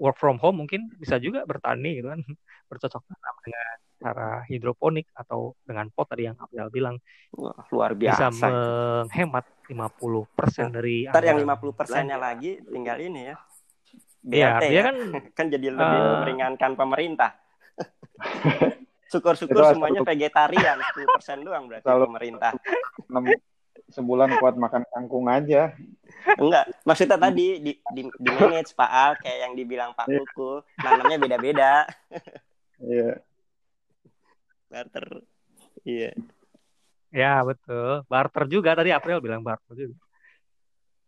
work 0.00 0.16
from 0.16 0.40
home 0.40 0.64
mungkin 0.64 0.88
bisa 0.96 1.20
juga 1.20 1.44
bertani 1.44 2.00
gitu 2.00 2.08
kan. 2.08 2.20
Bercocok 2.72 3.02
tanam 3.04 3.36
dengan 3.44 3.76
cara 4.00 4.30
hidroponik 4.48 5.12
atau 5.12 5.52
dengan 5.68 5.92
pot 5.92 6.08
tadi 6.08 6.24
yang 6.24 6.40
Abdel 6.40 6.72
bilang. 6.72 6.96
Wah, 7.36 7.68
luar 7.68 7.92
biasa. 7.92 8.32
bisa 8.32 8.48
menghemat 8.48 9.44
50% 9.68 9.76
persen 10.32 10.66
dari 10.72 11.04
Ntar 11.06 11.22
yang 11.22 11.44
50 11.44 11.78
persennya 11.78 12.16
lagi 12.16 12.58
tinggal 12.64 12.96
ini 12.96 13.28
ya. 13.28 13.36
Biar 14.20 14.60
ya, 14.64 14.68
ya. 14.72 14.82
kan 14.88 14.96
kan 15.38 15.46
jadi 15.52 15.68
lebih 15.76 16.00
uh, 16.00 16.16
meringankan 16.24 16.72
pemerintah. 16.74 17.36
Syukur-syukur 19.12 19.74
semuanya 19.74 20.06
vegetarian, 20.06 20.78
10% 20.78 21.42
doang 21.42 21.66
berarti 21.66 21.82
kalau 21.82 22.06
pemerintah. 22.06 22.54
sebulan 23.90 24.38
kuat 24.38 24.54
makan 24.54 24.86
kangkung 24.86 25.26
aja. 25.26 25.74
Enggak, 26.38 26.64
maksudnya 26.86 27.18
tadi 27.18 27.46
di, 27.58 27.72
di, 27.74 28.02
di 28.06 28.30
manage 28.30 28.76
Pak 28.76 28.90
Al 28.90 29.12
kayak 29.18 29.38
yang 29.48 29.52
dibilang 29.58 29.90
Pak 29.96 30.06
iya. 30.06 30.18
Kuku, 30.22 30.52
nanamnya 30.84 31.16
beda-beda. 31.18 31.72
Iya. 32.80 33.20
Barter. 34.70 35.06
Iya. 35.82 36.10
Ya, 37.10 37.42
betul. 37.42 38.06
Barter 38.06 38.44
juga 38.46 38.78
tadi 38.78 38.94
April 38.94 39.18
bilang 39.18 39.42
barter 39.42 39.74
juga. 39.74 39.98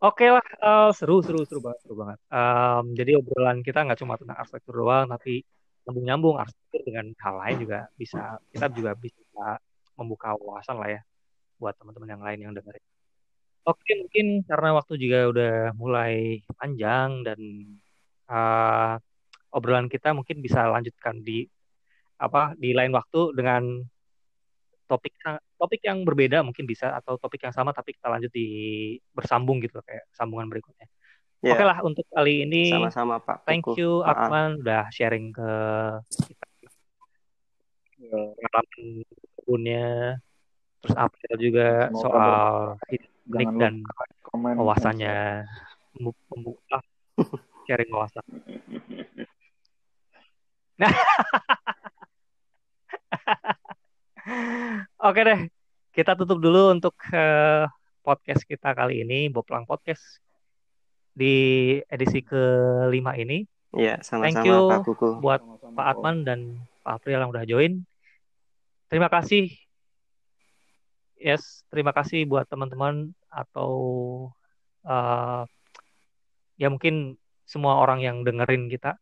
Oke 0.02 0.26
lah, 0.26 0.42
uh, 0.59 0.90
seru, 0.90 1.22
seru, 1.22 1.47
seru 1.47 1.62
banget, 1.62 1.78
seru 1.86 1.94
banget. 1.94 2.18
Um, 2.26 2.84
jadi 2.98 3.22
obrolan 3.22 3.62
kita 3.62 3.86
nggak 3.86 4.02
cuma 4.02 4.18
tentang 4.18 4.34
arsitektur 4.34 4.82
doang, 4.82 5.06
tapi 5.06 5.47
nyambung-nyambung 5.86 6.36
arsitektur 6.42 6.82
dengan 6.82 7.06
hal 7.22 7.34
lain 7.38 7.56
juga 7.62 7.78
bisa 7.94 8.38
kita 8.51 8.66
juga 8.74 8.98
bisa 8.98 9.62
membuka 9.94 10.34
wawasan 10.34 10.78
lah 10.78 10.90
ya 10.98 11.01
buat 11.59 11.78
teman-teman 11.78 12.18
yang 12.18 12.22
lain 12.22 12.38
yang 12.51 12.52
dengerin. 12.55 12.91
Oke 13.62 13.94
mungkin 13.94 14.43
karena 14.43 14.74
waktu 14.74 14.98
juga 14.98 15.18
udah 15.30 15.55
mulai 15.78 16.43
panjang 16.59 17.22
dan 17.22 17.40
uh, 18.26 18.98
obrolan 19.55 19.86
kita 19.86 20.10
mungkin 20.10 20.43
bisa 20.43 20.66
lanjutkan 20.66 21.22
di 21.22 21.47
apa 22.18 22.59
di 22.59 22.74
lain 22.74 22.90
waktu 22.90 23.34
dengan 23.39 23.82
topik 24.90 25.14
topik 25.56 25.80
yang 25.86 26.02
berbeda 26.02 26.43
mungkin 26.43 26.66
bisa 26.66 26.90
atau 26.98 27.14
topik 27.22 27.47
yang 27.47 27.55
sama 27.55 27.70
tapi 27.70 27.94
kita 27.94 28.10
lanjut 28.10 28.34
di 28.34 28.48
bersambung 29.14 29.62
gitu 29.62 29.78
kayak 29.86 30.10
sambungan 30.10 30.51
berikutnya. 30.51 30.90
Yeah. 31.43 31.59
Oke 31.59 31.64
lah 31.66 31.78
untuk 31.82 32.06
kali 32.10 32.47
ini. 32.47 32.70
Sama-sama 32.70 33.18
Pak. 33.18 33.47
Thank 33.47 33.66
Kuku. 33.66 33.78
you 33.78 33.93
Akman 34.02 34.62
udah 34.62 34.90
sharing 34.94 35.34
ke 35.34 35.51
kita. 36.30 36.47
Yeah. 37.98 38.34
Pengalaman 38.34 38.82
kebunnya. 39.39 39.86
Terus 40.82 40.94
apa 40.98 41.14
juga 41.39 41.94
Semoga 41.94 42.02
soal 42.02 42.51
teknik 43.28 43.57
dan 43.59 43.74
komen, 44.27 44.57
wawasannya 44.59 45.47
membuka 46.31 46.78
sharing 47.69 47.90
wawasan. 47.93 48.24
Nah. 50.81 50.93
Oke 55.03 55.20
deh, 55.27 55.51
kita 55.90 56.15
tutup 56.15 56.39
dulu 56.39 56.70
untuk 56.70 56.94
uh, 57.11 57.66
podcast 58.07 58.47
kita 58.47 58.70
kali 58.70 59.03
ini, 59.03 59.27
Boplang 59.31 59.66
Podcast 59.66 60.23
di 61.12 61.77
edisi 61.90 62.23
kelima 62.23 63.19
ini. 63.19 63.44
Iya, 63.73 64.05
sama-sama 64.05 64.27
Thank 64.28 64.47
you 64.47 64.59
Pak 64.69 64.85
Kuku. 64.85 65.09
buat 65.19 65.40
sama-sama, 65.40 65.74
Pak 65.74 65.86
Atman 65.97 66.16
dan 66.28 66.40
Pak 66.85 66.93
April 67.01 67.19
yang 67.24 67.31
udah 67.32 67.44
join. 67.49 67.73
Terima 68.93 69.09
kasih. 69.09 69.49
Yes, 71.23 71.62
terima 71.70 71.94
kasih 71.94 72.27
buat 72.27 72.51
teman-teman 72.51 73.15
atau 73.31 73.73
uh, 74.82 75.47
ya 76.59 76.66
mungkin 76.66 77.15
semua 77.47 77.78
orang 77.78 78.03
yang 78.03 78.27
dengerin 78.27 78.66
kita. 78.66 78.99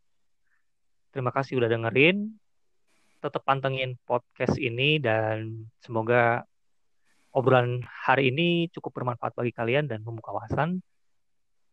Terima 1.17 1.33
kasih 1.33 1.65
udah 1.65 1.73
dengerin. 1.73 2.37
Tetap 3.25 3.41
pantengin 3.41 3.97
podcast 4.05 4.61
ini 4.61 5.01
dan 5.01 5.65
semoga 5.81 6.45
obrolan 7.33 7.81
hari 7.89 8.29
ini 8.29 8.69
cukup 8.69 9.01
bermanfaat 9.01 9.33
bagi 9.33 9.57
kalian 9.57 9.89
dan 9.89 10.05
membuka 10.05 10.37
wawasan. 10.37 10.85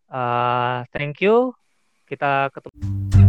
Uh, 0.07 0.88
thank 0.95 1.19
you. 1.19 1.52
Kita 2.07 2.48
ketemu. 2.56 3.26